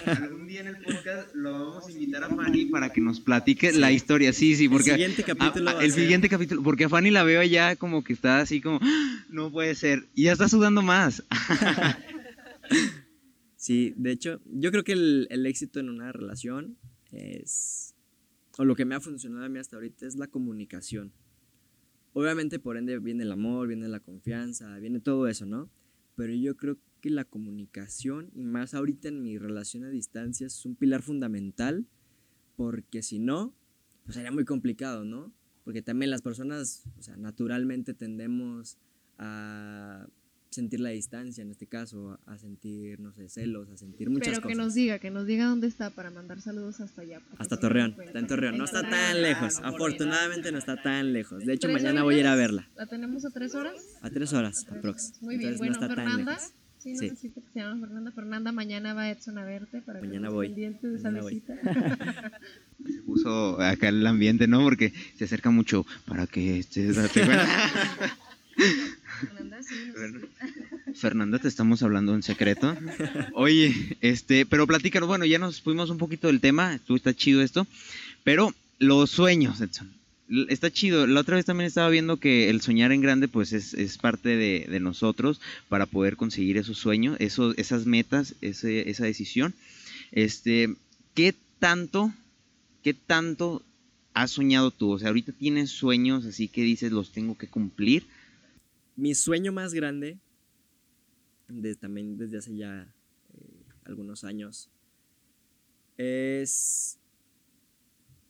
Algún 0.06 0.48
día 0.48 0.62
en 0.62 0.68
el 0.68 0.78
podcast 0.78 1.34
lo 1.34 1.52
vamos 1.70 1.88
a 1.88 1.92
invitar 1.92 2.24
a 2.24 2.30
Fanny 2.30 2.66
para 2.66 2.92
que 2.94 3.02
nos 3.02 3.20
platique 3.20 3.72
la 3.74 3.92
historia. 3.92 4.32
Sí, 4.32 4.56
sí, 4.56 4.70
porque 4.70 4.92
el 4.92 4.96
siguiente 4.98 5.24
capítulo 5.24 5.70
a- 5.72 5.80
a- 5.80 5.84
el 5.84 5.92
ser- 5.92 6.02
siguiente 6.02 6.30
capítulo, 6.30 6.62
porque 6.62 6.84
a 6.86 6.90
Fanny 6.90 7.10
la 7.10 7.24
veo 7.24 7.42
allá 7.42 7.76
como 7.78 8.04
que 8.04 8.14
está 8.14 8.42
así 8.42 8.62
como, 8.62 8.78
"Ah, 8.82 9.26
no 9.30 9.52
puede 9.52 9.74
ser, 9.74 10.06
y 10.14 10.26
ya 10.26 10.34
está 10.34 10.48
sudando 10.50 10.84
más. 10.84 11.24
Sí, 13.56 13.94
de 13.96 14.12
hecho, 14.12 14.42
yo 14.46 14.72
creo 14.72 14.84
que 14.84 14.92
el, 14.92 15.28
el 15.30 15.46
éxito 15.46 15.80
en 15.80 15.90
una 15.90 16.12
relación 16.12 16.78
es, 17.14 17.96
o 18.58 18.66
lo 18.66 18.76
que 18.76 18.86
me 18.86 18.96
ha 18.96 19.00
funcionado 19.00 19.46
a 19.46 19.50
mí 19.50 19.60
hasta 19.60 19.78
ahorita 19.78 20.06
es 20.06 20.16
la 20.16 20.28
comunicación. 20.28 21.14
Obviamente 22.14 22.60
por 22.60 22.78
ende 22.78 23.00
viene 23.00 23.24
el 23.24 23.32
amor, 23.32 23.68
viene 23.68 23.88
la 23.88 24.00
confianza, 24.00 24.78
viene 24.80 25.00
todo 25.00 25.28
eso, 25.28 25.46
¿no? 25.46 25.70
Pero 26.16 26.34
yo 26.34 26.56
creo 26.56 26.78
que 27.02 27.10
la 27.10 27.26
comunicación, 27.26 28.30
y 28.36 28.44
más 28.44 28.74
ahorita 28.74 29.08
en 29.08 29.24
mi 29.24 29.38
relación 29.38 29.84
a 29.84 29.90
distancia, 29.90 30.48
es 30.48 30.66
un 30.66 30.76
pilar 30.76 31.02
fundamental, 31.02 31.88
porque 32.56 33.02
si 33.02 33.20
no, 33.20 33.56
pues 34.04 34.16
sería 34.16 34.32
muy 34.32 34.46
complicado, 34.46 35.04
¿no? 35.04 35.34
porque 35.64 35.82
también 35.82 36.12
las 36.12 36.22
personas, 36.22 36.84
o 36.98 37.02
sea, 37.02 37.16
naturalmente 37.18 37.94
tendemos 37.94 38.78
a 39.18 39.73
sentir 40.54 40.80
la 40.80 40.90
distancia, 40.90 41.42
en 41.42 41.52
este 41.52 41.68
caso, 41.68 42.20
a 42.26 42.38
sentir, 42.38 43.00
no 43.00 43.12
sé, 43.14 43.28
celos, 43.30 43.70
a 43.70 43.78
sentir 43.78 44.10
muchas 44.10 44.30
Pero 44.30 44.42
cosas. 44.44 44.58
que 44.58 44.64
nos 44.64 44.74
diga, 44.74 45.00
que 45.00 45.12
nos 45.12 45.26
diga 45.28 45.46
dónde 45.48 45.68
está 45.68 45.90
para 45.90 46.10
mandar 46.12 46.40
saludos 46.42 46.80
hasta 46.80 47.02
allá. 47.02 47.20
que 47.20 47.26
Hasta 47.40 47.58
Torreón, 47.58 47.96
está 48.06 48.20
en 48.20 48.28
Torreón, 48.28 48.58
no 48.58 48.66
está 48.66 48.88
tan 48.90 49.22
lejos, 49.22 49.60
afortunadamente 49.64 50.52
no 50.52 50.58
está 50.60 50.82
tan 50.82 51.12
lejos. 51.14 51.46
De 51.46 51.54
hecho, 51.54 51.68
¿Tres 51.68 51.82
mañana 51.84 52.04
voy 52.04 52.16
a 52.16 52.20
ir 52.20 52.28
a 52.28 52.36
verla, 52.36 52.68
¿La 52.76 52.86
tenemos 52.86 53.26
a 53.26 53.30
tres 53.32 53.54
horas? 53.56 53.76
a 54.02 54.10
tres 54.10 54.32
horas, 54.34 54.66
aprox. 54.70 55.14
Muy 55.22 55.38
bien, 55.38 55.54
Entonces 55.54 55.58
bueno, 55.60 55.76
no 55.80 55.82
está 55.86 55.96
tan 55.96 56.06
Fernanda. 56.06 56.32
lejos. 56.34 56.52
Sí, 56.80 56.92
no 56.92 57.00
Sí. 57.00 57.10
necesito 57.12 57.40
que 57.42 57.48
se 57.54 57.60
llama 57.60 57.80
Fernanda. 57.80 58.12
Fernanda, 58.12 58.52
mañana 58.52 58.94
va 58.94 59.10
Edson 59.10 59.38
a 59.38 59.46
verte 59.46 59.82
para 59.82 60.02
que 60.02 60.08
Mañana 60.08 60.28
estés 60.28 60.34
voy. 60.36 60.48
pendiente 60.48 60.88
de 60.90 60.96
esa 60.98 61.12
Mañana 61.12 61.30
visita. 61.30 61.54
Se 62.86 63.02
puso 63.04 63.62
acá 63.62 63.88
el 63.88 64.06
ambiente, 64.06 64.48
¿no? 64.50 64.62
Porque 64.64 64.92
se 65.18 65.24
acerca 65.24 65.50
mucho 65.50 65.86
para 66.06 66.28
que 66.28 66.60
estés 66.60 66.96
date 66.98 67.26
cuenta. 67.26 67.48
Fernanda, 69.22 69.64
sí, 69.64 69.76
nos- 69.96 70.83
Fernanda, 70.96 71.40
te 71.40 71.48
estamos 71.48 71.84
hablando 71.84 72.14
en 72.14 72.24
secreto. 72.24 72.76
Oye, 73.34 73.98
este, 74.02 74.46
pero 74.46 74.68
platícanos, 74.68 75.08
bueno, 75.08 75.26
ya 75.26 75.40
nos 75.40 75.62
fuimos 75.62 75.90
un 75.90 75.98
poquito 75.98 76.28
del 76.28 76.40
tema, 76.40 76.76
estuvo 76.76 76.98
está 76.98 77.14
chido 77.14 77.42
esto, 77.42 77.68
pero 78.24 78.54
los 78.80 79.10
sueños, 79.10 79.62
Edson. 79.62 79.92
Está 80.50 80.72
chido. 80.72 81.06
La 81.06 81.20
otra 81.20 81.36
vez 81.36 81.46
también 81.46 81.68
estaba 81.68 81.90
viendo 81.90 82.18
que 82.18 82.50
el 82.50 82.62
soñar 82.62 82.92
en 82.92 83.02
grande, 83.02 83.28
pues 83.28 83.54
es, 83.54 83.74
es 83.74 83.98
parte 83.98 84.30
de, 84.30 84.66
de 84.70 84.80
nosotros 84.80 85.42
para 85.70 85.86
poder 85.86 86.16
conseguir 86.16 86.58
esos 86.58 86.78
sueños, 86.78 87.18
esas 87.20 87.86
metas, 87.86 88.36
ese, 88.42 88.90
esa 88.90 89.06
decisión. 89.06 89.54
Este, 90.12 90.74
¿qué 91.14 91.36
tanto, 91.60 92.14
qué 92.84 92.94
tanto 92.94 93.62
has 94.14 94.32
soñado 94.32 94.72
tú? 94.72 94.92
O 94.92 95.00
sea, 95.00 95.10
ahorita 95.10 95.34
tienes 95.34 95.72
sueños 95.72 96.26
así 96.26 96.48
que 96.48 96.62
dices 96.62 96.92
los 96.92 97.12
tengo 97.12 97.38
que 97.38 97.48
cumplir. 97.48 98.06
Mi 98.96 99.16
sueño 99.16 99.52
más 99.52 99.74
grande, 99.74 100.18
de- 101.48 101.76
también 101.76 102.18
desde 102.18 102.38
hace 102.38 102.56
ya 102.56 102.94
eh, 103.34 103.66
algunos 103.86 104.24
años, 104.24 104.70
es 105.98 107.00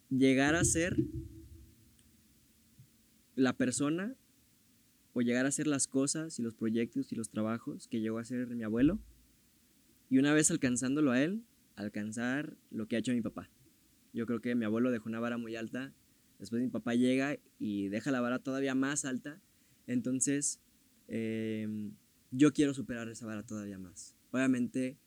llegar 0.09 0.55
a 0.55 0.63
ser 0.63 0.97
la 3.35 3.53
persona 3.53 4.15
o 5.13 5.21
llegar 5.21 5.45
a 5.45 5.49
hacer 5.49 5.67
las 5.67 5.87
cosas 5.87 6.39
y 6.39 6.41
los 6.43 6.55
proyectos 6.55 7.11
y 7.11 7.15
los 7.15 7.29
trabajos 7.29 7.87
que 7.87 8.01
llegó 8.01 8.17
a 8.17 8.21
hacer 8.21 8.47
mi 8.47 8.63
abuelo. 8.63 8.99
Y 10.09 10.17
una 10.19 10.33
vez 10.33 10.51
alcanzándolo 10.51 11.11
a 11.11 11.21
él, 11.21 11.43
alcanzar 11.75 12.55
lo 12.71 12.87
que 12.87 12.95
ha 12.95 12.99
hecho 12.99 13.11
mi 13.13 13.21
papá. 13.21 13.49
Yo 14.13 14.25
creo 14.25 14.41
que 14.41 14.53
mi 14.55 14.65
abuelo 14.65 14.91
dejó 14.91 15.09
una 15.09 15.19
vara 15.19 15.37
muy 15.37 15.55
alta. 15.55 15.93
Después 16.39 16.61
mi 16.61 16.69
papá 16.69 16.93
llega 16.93 17.37
y 17.57 17.87
deja 17.89 18.11
la 18.11 18.21
vara 18.21 18.39
todavía 18.39 18.75
más 18.75 19.05
alta. 19.05 19.41
Entonces, 19.87 20.59
eh, 21.07 21.91
yo 22.33 22.51
quiero 22.51 22.73
superar 22.73 23.07
esa 23.09 23.25
vara 23.25 23.43
todavía 23.43 23.77
más. 23.77 24.15
Obviamente, 24.31 24.97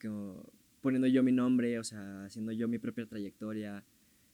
como 0.00 0.44
poniendo 0.82 1.08
yo 1.08 1.22
mi 1.22 1.32
nombre, 1.32 1.78
o 1.78 1.84
sea, 1.84 2.24
haciendo 2.24 2.52
yo 2.52 2.68
mi 2.68 2.78
propia 2.78 3.06
trayectoria. 3.06 3.84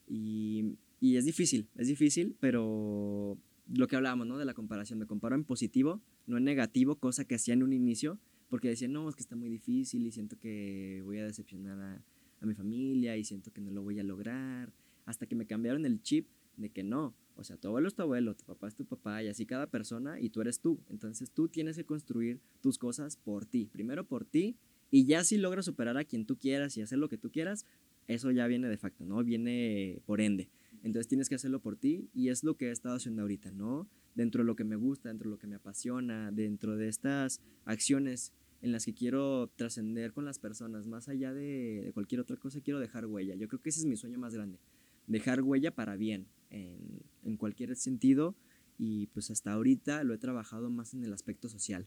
Y, 0.08 0.76
y 1.00 1.16
es 1.16 1.24
difícil, 1.24 1.68
es 1.76 1.88
difícil, 1.88 2.36
pero 2.40 3.38
lo 3.72 3.86
que 3.86 3.96
hablábamos, 3.96 4.26
¿no? 4.26 4.38
De 4.38 4.44
la 4.44 4.54
comparación. 4.54 4.98
Me 4.98 5.06
comparo 5.06 5.36
en 5.36 5.44
positivo, 5.44 6.00
no 6.26 6.36
en 6.36 6.44
negativo, 6.44 6.96
cosa 6.96 7.24
que 7.24 7.36
hacía 7.36 7.54
en 7.54 7.62
un 7.62 7.72
inicio, 7.72 8.18
porque 8.48 8.68
decía, 8.68 8.88
no, 8.88 9.08
es 9.08 9.14
que 9.14 9.22
está 9.22 9.36
muy 9.36 9.48
difícil 9.48 10.06
y 10.06 10.10
siento 10.10 10.38
que 10.38 11.02
voy 11.04 11.18
a 11.18 11.24
decepcionar 11.24 11.80
a, 11.80 12.04
a 12.40 12.46
mi 12.46 12.54
familia 12.54 13.16
y 13.16 13.24
siento 13.24 13.52
que 13.52 13.60
no 13.60 13.70
lo 13.70 13.82
voy 13.82 13.98
a 14.00 14.04
lograr. 14.04 14.72
Hasta 15.04 15.26
que 15.26 15.36
me 15.36 15.46
cambiaron 15.46 15.86
el 15.86 16.02
chip 16.02 16.26
de 16.56 16.70
que 16.70 16.82
no, 16.82 17.14
o 17.36 17.44
sea, 17.44 17.56
tu 17.56 17.68
abuelo 17.68 17.88
es 17.88 17.94
tu 17.94 18.02
abuelo, 18.02 18.34
tu 18.34 18.44
papá 18.44 18.68
es 18.68 18.74
tu 18.74 18.86
papá 18.86 19.22
y 19.22 19.28
así 19.28 19.44
cada 19.44 19.66
persona 19.66 20.18
y 20.20 20.30
tú 20.30 20.40
eres 20.40 20.60
tú. 20.60 20.80
Entonces 20.88 21.30
tú 21.30 21.48
tienes 21.48 21.76
que 21.76 21.84
construir 21.84 22.40
tus 22.62 22.78
cosas 22.78 23.16
por 23.16 23.44
ti, 23.44 23.66
primero 23.66 24.04
por 24.04 24.24
ti 24.24 24.56
y 24.90 25.04
ya 25.04 25.24
si 25.24 25.36
logras 25.36 25.64
superar 25.64 25.96
a 25.96 26.04
quien 26.04 26.24
tú 26.26 26.38
quieras 26.38 26.76
y 26.76 26.82
hacer 26.82 26.98
lo 26.98 27.08
que 27.08 27.18
tú 27.18 27.30
quieras, 27.30 27.66
eso 28.06 28.30
ya 28.30 28.46
viene 28.46 28.68
de 28.68 28.78
facto, 28.78 29.04
¿no? 29.04 29.22
Viene 29.22 30.00
por 30.06 30.20
ende. 30.20 30.48
Entonces 30.82 31.08
tienes 31.08 31.28
que 31.28 31.34
hacerlo 31.34 31.60
por 31.60 31.76
ti 31.76 32.08
y 32.14 32.28
es 32.28 32.44
lo 32.44 32.56
que 32.56 32.68
he 32.68 32.70
estado 32.70 32.96
haciendo 32.96 33.22
ahorita, 33.22 33.50
¿no? 33.50 33.88
Dentro 34.14 34.42
de 34.42 34.46
lo 34.46 34.56
que 34.56 34.64
me 34.64 34.76
gusta, 34.76 35.08
dentro 35.08 35.28
de 35.28 35.34
lo 35.34 35.38
que 35.38 35.46
me 35.46 35.56
apasiona, 35.56 36.30
dentro 36.30 36.76
de 36.76 36.88
estas 36.88 37.40
acciones 37.64 38.32
en 38.62 38.72
las 38.72 38.86
que 38.86 38.94
quiero 38.94 39.48
trascender 39.56 40.12
con 40.12 40.24
las 40.24 40.38
personas, 40.38 40.86
más 40.86 41.08
allá 41.08 41.34
de, 41.34 41.82
de 41.84 41.92
cualquier 41.92 42.20
otra 42.20 42.36
cosa, 42.36 42.60
quiero 42.60 42.80
dejar 42.80 43.06
huella. 43.06 43.34
Yo 43.34 43.48
creo 43.48 43.60
que 43.60 43.68
ese 43.68 43.80
es 43.80 43.86
mi 43.86 43.96
sueño 43.96 44.18
más 44.18 44.34
grande, 44.34 44.58
dejar 45.06 45.42
huella 45.42 45.74
para 45.74 45.96
bien, 45.96 46.26
en, 46.50 47.02
en 47.24 47.36
cualquier 47.36 47.74
sentido 47.76 48.34
y 48.78 49.06
pues 49.08 49.30
hasta 49.30 49.52
ahorita 49.52 50.04
lo 50.04 50.14
he 50.14 50.18
trabajado 50.18 50.70
más 50.70 50.94
en 50.94 51.04
el 51.04 51.12
aspecto 51.12 51.48
social. 51.48 51.86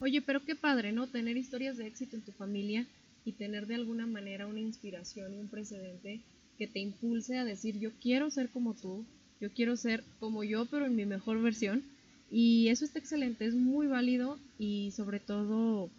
Oye, 0.00 0.22
pero 0.22 0.44
qué 0.44 0.54
padre, 0.54 0.92
¿no? 0.92 1.08
Tener 1.08 1.36
historias 1.36 1.76
de 1.76 1.86
éxito 1.86 2.16
en 2.16 2.22
tu 2.22 2.32
familia 2.32 2.86
y 3.24 3.32
tener 3.32 3.66
de 3.66 3.74
alguna 3.74 4.06
manera 4.06 4.46
una 4.46 4.60
inspiración 4.60 5.34
y 5.34 5.38
un 5.38 5.48
precedente 5.48 6.20
que 6.56 6.66
te 6.66 6.80
impulse 6.80 7.38
a 7.38 7.44
decir 7.44 7.78
yo 7.78 7.90
quiero 8.00 8.30
ser 8.30 8.50
como 8.50 8.74
tú, 8.74 9.04
yo 9.40 9.50
quiero 9.52 9.76
ser 9.76 10.04
como 10.18 10.44
yo, 10.44 10.66
pero 10.66 10.86
en 10.86 10.96
mi 10.96 11.06
mejor 11.06 11.40
versión. 11.40 11.82
Y 12.30 12.68
eso 12.68 12.84
está 12.84 12.98
excelente, 12.98 13.46
es 13.46 13.54
muy 13.54 13.86
válido 13.86 14.38
y 14.58 14.90
sobre 14.90 15.18
todo, 15.18 15.90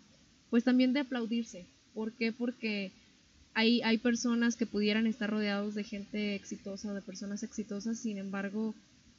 pues 0.50 0.64
también 0.64 0.93
de 0.93 1.00
aplaudirse. 1.00 1.66
¿Por 1.93 2.14
qué? 2.14 2.32
Porque 2.32 2.91
hay, 3.54 3.82
hay 3.82 3.97
personas 3.97 4.56
que 4.56 4.66
pudieran 4.66 5.08
estar 5.08 5.30
rodeados 5.30 5.76
de 5.76 5.84
gente 5.84 6.36
exitosa 6.36 6.91
o 6.91 6.93
de 6.93 7.02
personas 7.02 7.43
exitosas, 7.43 8.00
sin 8.00 8.18
embargo, 8.18 8.76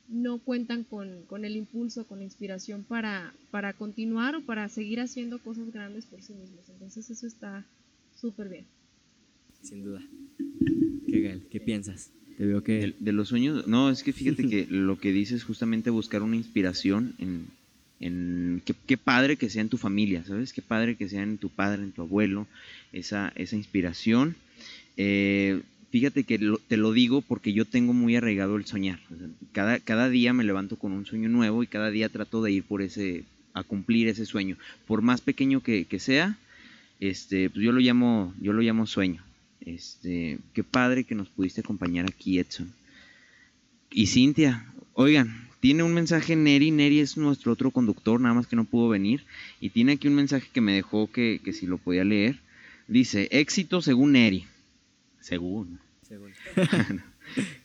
no 0.08 0.38
cuentan 0.38 0.84
con, 0.84 1.22
con 1.26 1.44
el 1.44 1.56
impulso, 1.56 2.06
con 2.06 2.18
la 2.18 2.24
inspiración 2.24 2.84
para, 2.84 3.32
para 3.50 3.72
continuar 3.72 4.34
o 4.34 4.42
para 4.42 4.68
seguir 4.68 5.00
haciendo 5.00 5.38
cosas 5.38 5.72
grandes 5.72 6.06
por 6.06 6.20
sí 6.22 6.34
mismos. 6.34 6.68
Entonces 6.68 7.10
eso 7.10 7.26
está 7.26 7.64
súper 8.16 8.48
bien. 8.48 8.64
Sin 9.62 9.84
duda. 9.84 10.02
¿Qué, 11.06 11.20
Gael? 11.20 11.46
¿Qué 11.50 11.60
piensas? 11.60 12.10
Te 12.36 12.46
veo 12.46 12.62
que... 12.62 12.72
De, 12.72 12.96
de 12.98 13.12
los 13.12 13.28
sueños, 13.28 13.66
no, 13.68 13.90
es 13.90 14.02
que 14.02 14.12
fíjate 14.12 14.48
que 14.48 14.66
lo 14.70 14.98
que 14.98 15.12
dices 15.12 15.36
es 15.38 15.44
justamente 15.44 15.90
buscar 15.90 16.22
una 16.22 16.36
inspiración 16.36 17.14
en, 17.18 17.46
en 18.00 18.62
qué, 18.64 18.74
qué 18.86 18.96
padre 18.96 19.36
que 19.36 19.50
sea 19.50 19.62
en 19.62 19.68
tu 19.68 19.76
familia, 19.76 20.24
¿sabes? 20.24 20.52
Qué 20.52 20.62
padre 20.62 20.96
que 20.96 21.08
sea 21.08 21.22
en 21.22 21.38
tu 21.38 21.50
padre, 21.50 21.82
en 21.82 21.92
tu 21.92 22.02
abuelo, 22.02 22.46
esa, 22.92 23.32
esa 23.36 23.56
inspiración. 23.56 24.36
Eh, 24.96 25.60
fíjate 25.90 26.24
que 26.24 26.38
te 26.66 26.76
lo 26.76 26.92
digo 26.92 27.20
porque 27.20 27.52
yo 27.52 27.66
tengo 27.66 27.92
muy 27.92 28.16
arraigado 28.16 28.56
el 28.56 28.64
soñar. 28.64 29.00
Cada, 29.52 29.78
cada 29.80 30.08
día 30.08 30.32
me 30.32 30.44
levanto 30.44 30.76
con 30.76 30.92
un 30.92 31.04
sueño 31.04 31.28
nuevo 31.28 31.62
y 31.62 31.66
cada 31.66 31.90
día 31.90 32.08
trato 32.08 32.42
de 32.42 32.52
ir 32.52 32.64
por 32.64 32.80
ese, 32.80 33.24
a 33.52 33.62
cumplir 33.62 34.08
ese 34.08 34.24
sueño. 34.24 34.56
Por 34.86 35.02
más 35.02 35.20
pequeño 35.20 35.62
que, 35.62 35.84
que 35.84 35.98
sea, 35.98 36.38
este, 37.00 37.50
pues 37.50 37.64
yo 37.64 37.72
lo 37.72 37.80
llamo, 37.80 38.34
yo 38.40 38.54
lo 38.54 38.62
llamo 38.62 38.86
sueño. 38.86 39.22
Este, 39.60 40.38
qué 40.54 40.64
padre 40.64 41.04
que 41.04 41.14
nos 41.14 41.28
pudiste 41.28 41.60
acompañar 41.60 42.06
aquí, 42.06 42.38
Edson. 42.38 42.72
Y 43.90 44.06
Cintia, 44.06 44.72
oigan, 44.94 45.49
tiene 45.60 45.82
un 45.82 45.92
mensaje 45.92 46.36
Neri, 46.36 46.70
Neri 46.70 47.00
es 47.00 47.16
nuestro 47.16 47.52
otro 47.52 47.70
conductor, 47.70 48.20
nada 48.20 48.34
más 48.34 48.46
que 48.46 48.56
no 48.56 48.64
pudo 48.64 48.88
venir, 48.88 49.24
y 49.60 49.70
tiene 49.70 49.92
aquí 49.92 50.08
un 50.08 50.14
mensaje 50.14 50.48
que 50.52 50.62
me 50.62 50.72
dejó 50.72 51.10
que, 51.10 51.40
que 51.44 51.52
si 51.52 51.66
lo 51.66 51.78
podía 51.78 52.04
leer. 52.04 52.38
Dice, 52.88 53.28
éxito 53.30 53.82
según 53.82 54.12
Neri. 54.12 54.46
Según. 55.20 55.78
Según. 56.02 56.32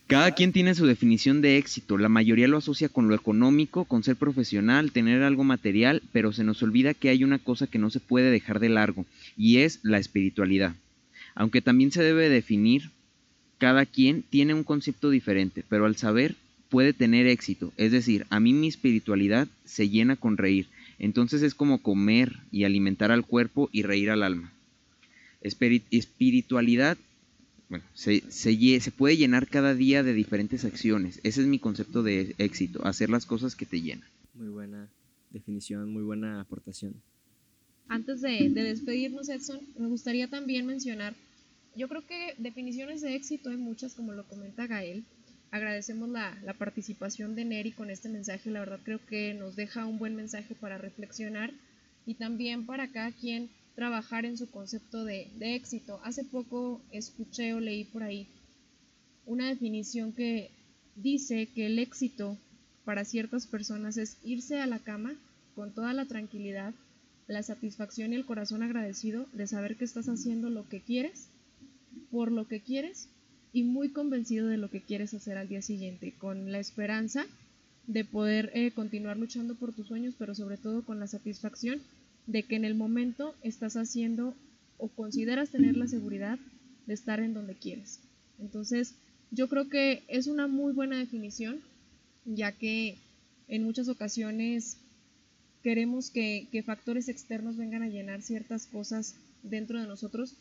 Cada 0.06 0.32
quien 0.32 0.52
tiene 0.52 0.74
su 0.74 0.86
definición 0.86 1.40
de 1.40 1.56
éxito. 1.56 1.98
La 1.98 2.08
mayoría 2.08 2.46
lo 2.46 2.58
asocia 2.58 2.88
con 2.88 3.08
lo 3.08 3.14
económico, 3.14 3.86
con 3.86 4.04
ser 4.04 4.14
profesional, 4.14 4.92
tener 4.92 5.22
algo 5.22 5.42
material, 5.42 6.02
pero 6.12 6.32
se 6.32 6.44
nos 6.44 6.62
olvida 6.62 6.94
que 6.94 7.08
hay 7.08 7.24
una 7.24 7.38
cosa 7.38 7.66
que 7.66 7.78
no 7.78 7.90
se 7.90 7.98
puede 7.98 8.30
dejar 8.30 8.60
de 8.60 8.68
largo, 8.68 9.06
y 9.36 9.58
es 9.58 9.80
la 9.82 9.98
espiritualidad. 9.98 10.76
Aunque 11.34 11.62
también 11.62 11.90
se 11.90 12.02
debe 12.02 12.28
definir, 12.28 12.90
cada 13.58 13.86
quien 13.86 14.22
tiene 14.22 14.54
un 14.54 14.64
concepto 14.64 15.10
diferente, 15.10 15.64
pero 15.68 15.86
al 15.86 15.96
saber 15.96 16.36
puede 16.70 16.92
tener 16.92 17.26
éxito. 17.26 17.72
Es 17.76 17.92
decir, 17.92 18.26
a 18.30 18.40
mí 18.40 18.52
mi 18.52 18.68
espiritualidad 18.68 19.48
se 19.64 19.88
llena 19.88 20.16
con 20.16 20.36
reír. 20.36 20.66
Entonces 20.98 21.42
es 21.42 21.54
como 21.54 21.82
comer 21.82 22.36
y 22.50 22.64
alimentar 22.64 23.10
al 23.12 23.24
cuerpo 23.26 23.68
y 23.72 23.82
reír 23.82 24.10
al 24.10 24.22
alma. 24.22 24.52
Espiri- 25.42 25.82
espiritualidad 25.90 26.96
bueno, 27.68 27.84
se, 27.94 28.22
se, 28.30 28.52
lle- 28.56 28.78
se 28.80 28.92
puede 28.92 29.16
llenar 29.16 29.48
cada 29.48 29.74
día 29.74 30.04
de 30.04 30.14
diferentes 30.14 30.64
acciones. 30.64 31.18
Ese 31.24 31.40
es 31.40 31.48
mi 31.48 31.58
concepto 31.58 32.04
de 32.04 32.34
éxito, 32.38 32.86
hacer 32.86 33.10
las 33.10 33.26
cosas 33.26 33.56
que 33.56 33.66
te 33.66 33.80
llenan. 33.82 34.08
Muy 34.34 34.48
buena 34.48 34.88
definición, 35.30 35.92
muy 35.92 36.04
buena 36.04 36.40
aportación. 36.40 36.94
Antes 37.88 38.20
de, 38.20 38.50
de 38.50 38.62
despedirnos, 38.62 39.28
Edson, 39.28 39.58
me 39.78 39.88
gustaría 39.88 40.28
también 40.28 40.64
mencionar, 40.66 41.14
yo 41.74 41.88
creo 41.88 42.06
que 42.06 42.34
definiciones 42.38 43.00
de 43.00 43.16
éxito 43.16 43.50
hay 43.50 43.56
muchas, 43.56 43.94
como 43.94 44.12
lo 44.12 44.26
comenta 44.28 44.66
Gael. 44.68 45.04
Agradecemos 45.50 46.08
la, 46.08 46.36
la 46.44 46.54
participación 46.54 47.34
de 47.34 47.44
Neri 47.44 47.72
con 47.72 47.90
este 47.90 48.08
mensaje, 48.08 48.50
la 48.50 48.60
verdad 48.60 48.80
creo 48.82 49.04
que 49.06 49.34
nos 49.34 49.56
deja 49.56 49.86
un 49.86 49.98
buen 49.98 50.16
mensaje 50.16 50.54
para 50.54 50.78
reflexionar 50.78 51.52
y 52.04 52.14
también 52.14 52.66
para 52.66 52.90
cada 52.90 53.12
quien 53.12 53.48
trabajar 53.74 54.24
en 54.24 54.36
su 54.36 54.50
concepto 54.50 55.04
de, 55.04 55.28
de 55.38 55.54
éxito. 55.54 56.00
Hace 56.04 56.24
poco 56.24 56.80
escuché 56.90 57.54
o 57.54 57.60
leí 57.60 57.84
por 57.84 58.02
ahí 58.02 58.28
una 59.24 59.48
definición 59.48 60.12
que, 60.12 60.50
dice 60.96 61.46
que 61.54 61.66
el 61.66 61.78
éxito 61.78 62.38
para 62.84 63.04
ciertas 63.04 63.46
personas 63.46 63.96
es 63.98 64.16
irse 64.24 64.60
a 64.60 64.66
la 64.66 64.78
cama 64.78 65.14
con 65.54 65.72
toda 65.72 65.92
la 65.92 66.06
tranquilidad, 66.06 66.74
la 67.28 67.42
satisfacción 67.42 68.12
y 68.12 68.16
el 68.16 68.24
corazón 68.24 68.62
agradecido 68.62 69.26
de 69.32 69.46
saber 69.46 69.76
que 69.76 69.84
estás 69.84 70.08
haciendo 70.08 70.50
lo 70.50 70.68
que 70.68 70.80
quieres, 70.80 71.28
por 72.10 72.32
lo 72.32 72.48
que 72.48 72.60
quieres 72.60 73.08
y 73.56 73.62
muy 73.62 73.88
convencido 73.88 74.48
de 74.48 74.58
lo 74.58 74.68
que 74.68 74.82
quieres 74.82 75.14
hacer 75.14 75.38
al 75.38 75.48
día 75.48 75.62
siguiente, 75.62 76.12
con 76.18 76.52
la 76.52 76.58
esperanza 76.58 77.24
de 77.86 78.04
poder 78.04 78.50
eh, 78.52 78.70
continuar 78.72 79.16
luchando 79.16 79.54
por 79.54 79.72
tus 79.72 79.86
sueños, 79.86 80.14
pero 80.18 80.34
sobre 80.34 80.58
todo 80.58 80.84
con 80.84 81.00
la 81.00 81.06
satisfacción 81.06 81.80
de 82.26 82.42
que 82.42 82.56
en 82.56 82.66
el 82.66 82.74
momento 82.74 83.34
estás 83.40 83.78
haciendo 83.78 84.34
o 84.76 84.88
consideras 84.88 85.48
tener 85.48 85.74
la 85.74 85.86
seguridad 85.86 86.38
de 86.86 86.92
estar 86.92 87.18
en 87.18 87.32
donde 87.32 87.54
quieres. 87.54 88.00
Entonces, 88.38 88.92
yo 89.30 89.48
creo 89.48 89.70
que 89.70 90.02
es 90.08 90.26
una 90.26 90.48
muy 90.48 90.74
buena 90.74 90.98
definición, 90.98 91.62
ya 92.26 92.52
que 92.52 92.98
en 93.48 93.64
muchas 93.64 93.88
ocasiones 93.88 94.76
queremos 95.62 96.10
que, 96.10 96.46
que, 96.52 96.62
factores 96.62 97.08
externos 97.08 97.56
vengan 97.56 97.82
a 97.82 97.88
llenar 97.88 98.20
ciertas 98.20 98.66
cosas 98.66 99.14
dentro 99.42 99.80
de 99.80 99.86
nosotros, 99.86 100.34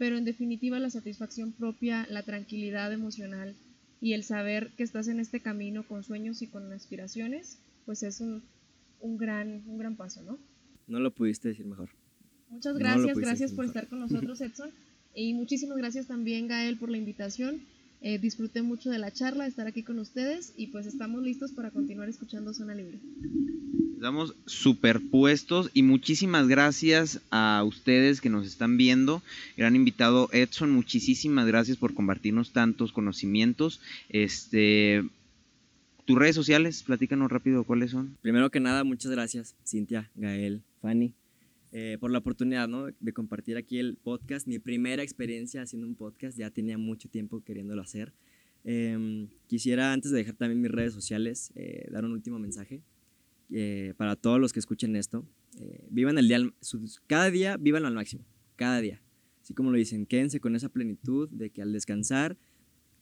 pero 0.00 0.16
en 0.16 0.24
definitiva 0.24 0.78
la 0.78 0.88
satisfacción 0.88 1.52
propia, 1.52 2.06
la 2.08 2.22
tranquilidad 2.22 2.90
emocional 2.90 3.54
y 4.00 4.14
el 4.14 4.24
saber 4.24 4.70
que 4.78 4.82
estás 4.82 5.08
en 5.08 5.20
este 5.20 5.40
camino 5.40 5.86
con 5.86 6.02
sueños 6.04 6.40
y 6.40 6.46
con 6.46 6.72
aspiraciones, 6.72 7.58
pues 7.84 8.02
es 8.02 8.22
un, 8.22 8.42
un 9.00 9.18
gran, 9.18 9.62
un 9.66 9.76
gran 9.76 9.96
paso, 9.96 10.22
¿no? 10.22 10.38
No 10.86 11.00
lo 11.00 11.14
pudiste 11.14 11.48
decir 11.48 11.66
mejor. 11.66 11.90
Muchas 12.48 12.78
gracias, 12.78 13.18
gracias 13.18 13.52
por 13.52 13.66
estar 13.66 13.88
con 13.88 14.00
nosotros, 14.00 14.40
Edson. 14.40 14.70
Y 15.14 15.34
muchísimas 15.34 15.76
gracias 15.76 16.06
también, 16.06 16.48
Gael, 16.48 16.78
por 16.78 16.88
la 16.88 16.96
invitación. 16.96 17.60
Eh, 18.02 18.18
disfruté 18.18 18.62
mucho 18.62 18.88
de 18.88 18.98
la 18.98 19.10
charla, 19.10 19.46
estar 19.46 19.66
aquí 19.66 19.82
con 19.82 19.98
ustedes 19.98 20.54
y 20.56 20.68
pues 20.68 20.86
estamos 20.86 21.22
listos 21.22 21.52
para 21.52 21.70
continuar 21.70 22.08
escuchando 22.08 22.54
Zona 22.54 22.74
Libre. 22.74 22.98
Estamos 23.94 24.34
superpuestos 24.46 25.70
y 25.74 25.82
muchísimas 25.82 26.48
gracias 26.48 27.20
a 27.30 27.62
ustedes 27.62 28.22
que 28.22 28.30
nos 28.30 28.46
están 28.46 28.78
viendo. 28.78 29.20
Gran 29.58 29.76
invitado 29.76 30.30
Edson, 30.32 30.70
muchísimas 30.70 31.46
gracias 31.46 31.76
por 31.76 31.92
compartirnos 31.92 32.52
tantos 32.52 32.92
conocimientos. 32.92 33.82
Este, 34.08 35.04
tus 36.06 36.18
redes 36.18 36.34
sociales, 36.34 36.82
platícanos 36.82 37.30
rápido 37.30 37.64
cuáles 37.64 37.90
son. 37.90 38.16
Primero 38.22 38.50
que 38.50 38.60
nada, 38.60 38.82
muchas 38.82 39.12
gracias, 39.12 39.54
Cintia, 39.66 40.10
Gael, 40.14 40.62
Fanny, 40.80 41.12
eh, 41.72 41.98
por 42.00 42.10
la 42.10 42.18
oportunidad 42.18 42.68
¿no? 42.68 42.86
de 42.86 43.12
compartir 43.12 43.56
aquí 43.56 43.78
el 43.78 43.96
podcast. 43.96 44.46
Mi 44.46 44.58
primera 44.58 45.02
experiencia 45.02 45.62
haciendo 45.62 45.86
un 45.86 45.94
podcast, 45.94 46.36
ya 46.36 46.50
tenía 46.50 46.78
mucho 46.78 47.08
tiempo 47.08 47.42
queriéndolo 47.42 47.82
hacer. 47.82 48.12
Eh, 48.64 49.28
quisiera, 49.46 49.92
antes 49.92 50.10
de 50.10 50.18
dejar 50.18 50.34
también 50.34 50.60
mis 50.60 50.70
redes 50.70 50.92
sociales, 50.92 51.52
eh, 51.54 51.88
dar 51.90 52.04
un 52.04 52.12
último 52.12 52.38
mensaje 52.38 52.82
eh, 53.50 53.94
para 53.96 54.16
todos 54.16 54.40
los 54.40 54.52
que 54.52 54.60
escuchen 54.60 54.96
esto. 54.96 55.26
Vivan 55.90 56.16
el 56.16 56.28
día, 56.28 56.38
cada 57.08 57.28
día 57.30 57.56
vivan 57.56 57.84
al 57.84 57.94
máximo, 57.94 58.24
cada 58.54 58.80
día. 58.80 59.02
Así 59.42 59.52
como 59.52 59.72
lo 59.72 59.78
dicen, 59.78 60.06
quédense 60.06 60.38
con 60.38 60.54
esa 60.54 60.68
plenitud 60.68 61.28
de 61.30 61.50
que 61.50 61.60
al 61.60 61.72
descansar 61.72 62.38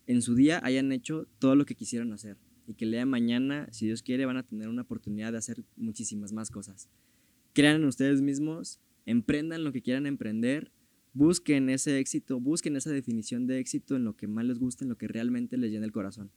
en 0.07 0.23
su 0.23 0.35
día 0.35 0.59
hayan 0.64 0.91
hecho 0.91 1.27
todo 1.39 1.57
lo 1.57 1.66
que 1.66 1.75
quisieron 1.75 2.12
hacer 2.14 2.39
y 2.66 2.75
que 2.75 2.87
el 2.87 2.93
día 2.93 3.05
mañana, 3.05 3.69
si 3.71 3.85
Dios 3.85 4.03
quiere, 4.03 4.25
van 4.25 4.39
a 4.39 4.43
tener 4.45 4.69
una 4.69 4.83
oportunidad 4.83 5.33
de 5.33 5.39
hacer 5.39 5.62
muchísimas 5.77 6.33
más 6.33 6.51
cosas 6.51 6.89
crean 7.59 7.83
en 7.83 7.87
ustedes 7.87 8.23
mismos, 8.23 8.79
emprendan 9.05 9.65
lo 9.65 9.73
que 9.73 9.83
quieran 9.83 10.07
emprender, 10.07 10.71
busquen 11.13 11.71
ese 11.71 11.99
éxito, 11.99 12.39
busquen 12.39 12.77
esa 12.77 12.93
definición 12.93 13.49
de 13.49 13.59
éxito 13.59 13.97
en 13.97 14.05
lo 14.05 14.15
que 14.15 14.29
más 14.29 14.45
les 14.45 14.61
gusta, 14.61 14.85
en 14.85 14.91
lo 14.91 14.97
que 14.97 15.09
realmente 15.09 15.57
les 15.57 15.73
llena 15.73 15.85
el 15.85 15.91
corazón. 15.91 16.31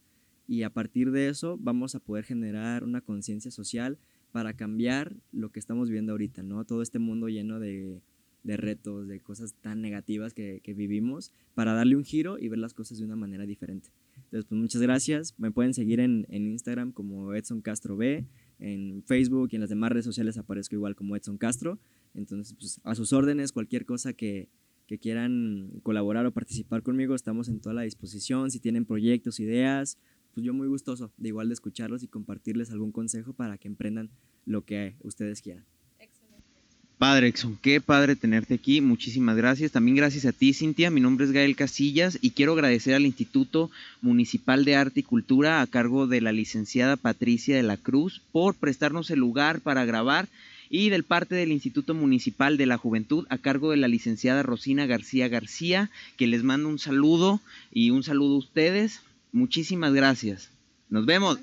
Y 0.48 0.64
a 0.64 0.72
partir 0.72 1.12
de 1.12 1.30
eso 1.30 1.60
vamos 1.62 1.94
a 1.94 2.00
poder 2.00 2.26
generar 2.26 2.84
una 2.84 3.02
conciencia 3.02 3.52
social 3.52 4.00
para 4.32 4.56
cambiar 4.56 5.16
lo 5.32 5.52
que 5.52 5.60
estamos 5.60 5.92
viendo 5.92 6.14
ahorita, 6.14 6.42
¿no? 6.42 6.66
Todo 6.66 6.82
este 6.82 6.98
mundo 6.98 7.30
lleno 7.30 7.60
de, 7.60 8.02
retos, 8.44 9.08
de 9.08 9.20
cosas 9.20 9.54
tan 9.62 9.80
negativas 9.80 10.34
que, 10.34 10.74
vivimos, 10.76 11.32
para 11.54 11.74
darle 11.74 11.98
un 11.98 12.04
giro 12.04 12.40
y 12.40 12.50
ver 12.50 12.58
las 12.58 12.74
cosas 12.74 12.98
de 12.98 13.06
una 13.06 13.16
manera 13.16 13.46
diferente. 13.46 13.92
Entonces, 14.16 14.46
pues 14.46 14.60
muchas 14.60 14.82
gracias. 14.82 15.36
Me 15.38 15.52
pueden 15.52 15.76
seguir 15.76 16.00
en, 16.00 16.26
en 16.30 16.48
Instagram 16.48 16.92
como 16.92 17.36
Edson 17.36 17.62
Castro 17.62 17.96
B 17.96 18.26
en 18.62 19.04
Facebook 19.04 19.50
y 19.52 19.56
en 19.56 19.62
las 19.62 19.70
demás 19.70 19.92
redes 19.92 20.06
sociales 20.06 20.38
aparezco 20.38 20.76
igual 20.76 20.96
como 20.96 21.18
Edson 21.18 21.38
Castro. 21.38 21.80
Entonces, 22.14 22.56
pues, 22.58 22.80
a 22.84 22.96
sus 22.96 23.12
órdenes, 23.12 23.52
cualquier 23.52 23.86
cosa 23.86 24.14
que, 24.14 24.48
que 24.88 25.00
quieran 25.00 25.72
colaborar 25.84 26.26
o 26.26 26.32
participar 26.32 26.84
conmigo, 26.84 27.16
estamos 27.16 27.50
en 27.50 27.60
toda 27.60 27.74
la 27.74 27.82
disposición. 27.82 28.52
Si 28.52 28.60
tienen 28.60 28.86
proyectos, 28.86 29.40
ideas, 29.40 29.98
pues 30.34 30.46
yo 30.46 30.54
muy 30.54 30.68
gustoso 30.68 31.12
de 31.18 31.30
igual 31.30 31.50
de 31.50 31.56
escucharlos 31.56 32.04
y 32.04 32.08
compartirles 32.08 32.72
algún 32.72 32.92
consejo 32.92 33.34
para 33.34 33.58
que 33.58 33.68
emprendan 33.68 34.12
lo 34.46 34.64
que 34.64 34.96
ustedes 35.02 35.42
quieran. 35.42 35.66
Padre 37.02 37.30
Exxon, 37.30 37.58
qué 37.60 37.82
padre 37.82 38.16
tenerte 38.16 38.54
aquí. 38.54 38.80
Muchísimas 38.80 39.36
gracias. 39.36 39.72
También 39.72 39.98
gracias 39.98 40.24
a 40.26 40.32
ti, 40.32 40.54
Cintia. 40.54 40.92
Mi 40.92 41.02
nombre 41.02 41.26
es 41.26 41.32
Gael 41.32 41.56
Casillas 41.56 42.20
y 42.22 42.30
quiero 42.30 42.54
agradecer 42.54 42.94
al 42.94 43.08
Instituto 43.08 43.72
Municipal 44.04 44.66
de 44.66 44.76
Arte 44.76 45.00
y 45.00 45.04
Cultura 45.04 45.62
a 45.62 45.66
cargo 45.66 46.06
de 46.06 46.22
la 46.22 46.32
licenciada 46.32 46.98
Patricia 46.98 47.56
de 47.56 47.64
la 47.64 47.78
Cruz 47.78 48.22
por 48.32 48.54
prestarnos 48.54 49.10
el 49.10 49.18
lugar 49.18 49.62
para 49.62 49.84
grabar 49.84 50.28
y 50.70 50.90
del 50.90 51.04
parte 51.04 51.34
del 51.34 51.52
Instituto 51.52 51.96
Municipal 51.96 52.56
de 52.56 52.68
la 52.68 52.78
Juventud 52.78 53.26
a 53.32 53.40
cargo 53.40 53.72
de 53.72 53.78
la 53.78 53.88
licenciada 53.88 54.44
Rosina 54.44 54.86
García 54.86 55.28
García, 55.28 55.90
que 56.18 56.28
les 56.28 56.44
mando 56.44 56.70
un 56.70 56.78
saludo 56.78 57.42
y 57.72 57.90
un 57.90 58.04
saludo 58.04 58.36
a 58.36 58.38
ustedes. 58.38 59.02
Muchísimas 59.32 59.92
gracias. 59.96 60.52
Nos 60.92 61.08
vemos. 61.08 61.40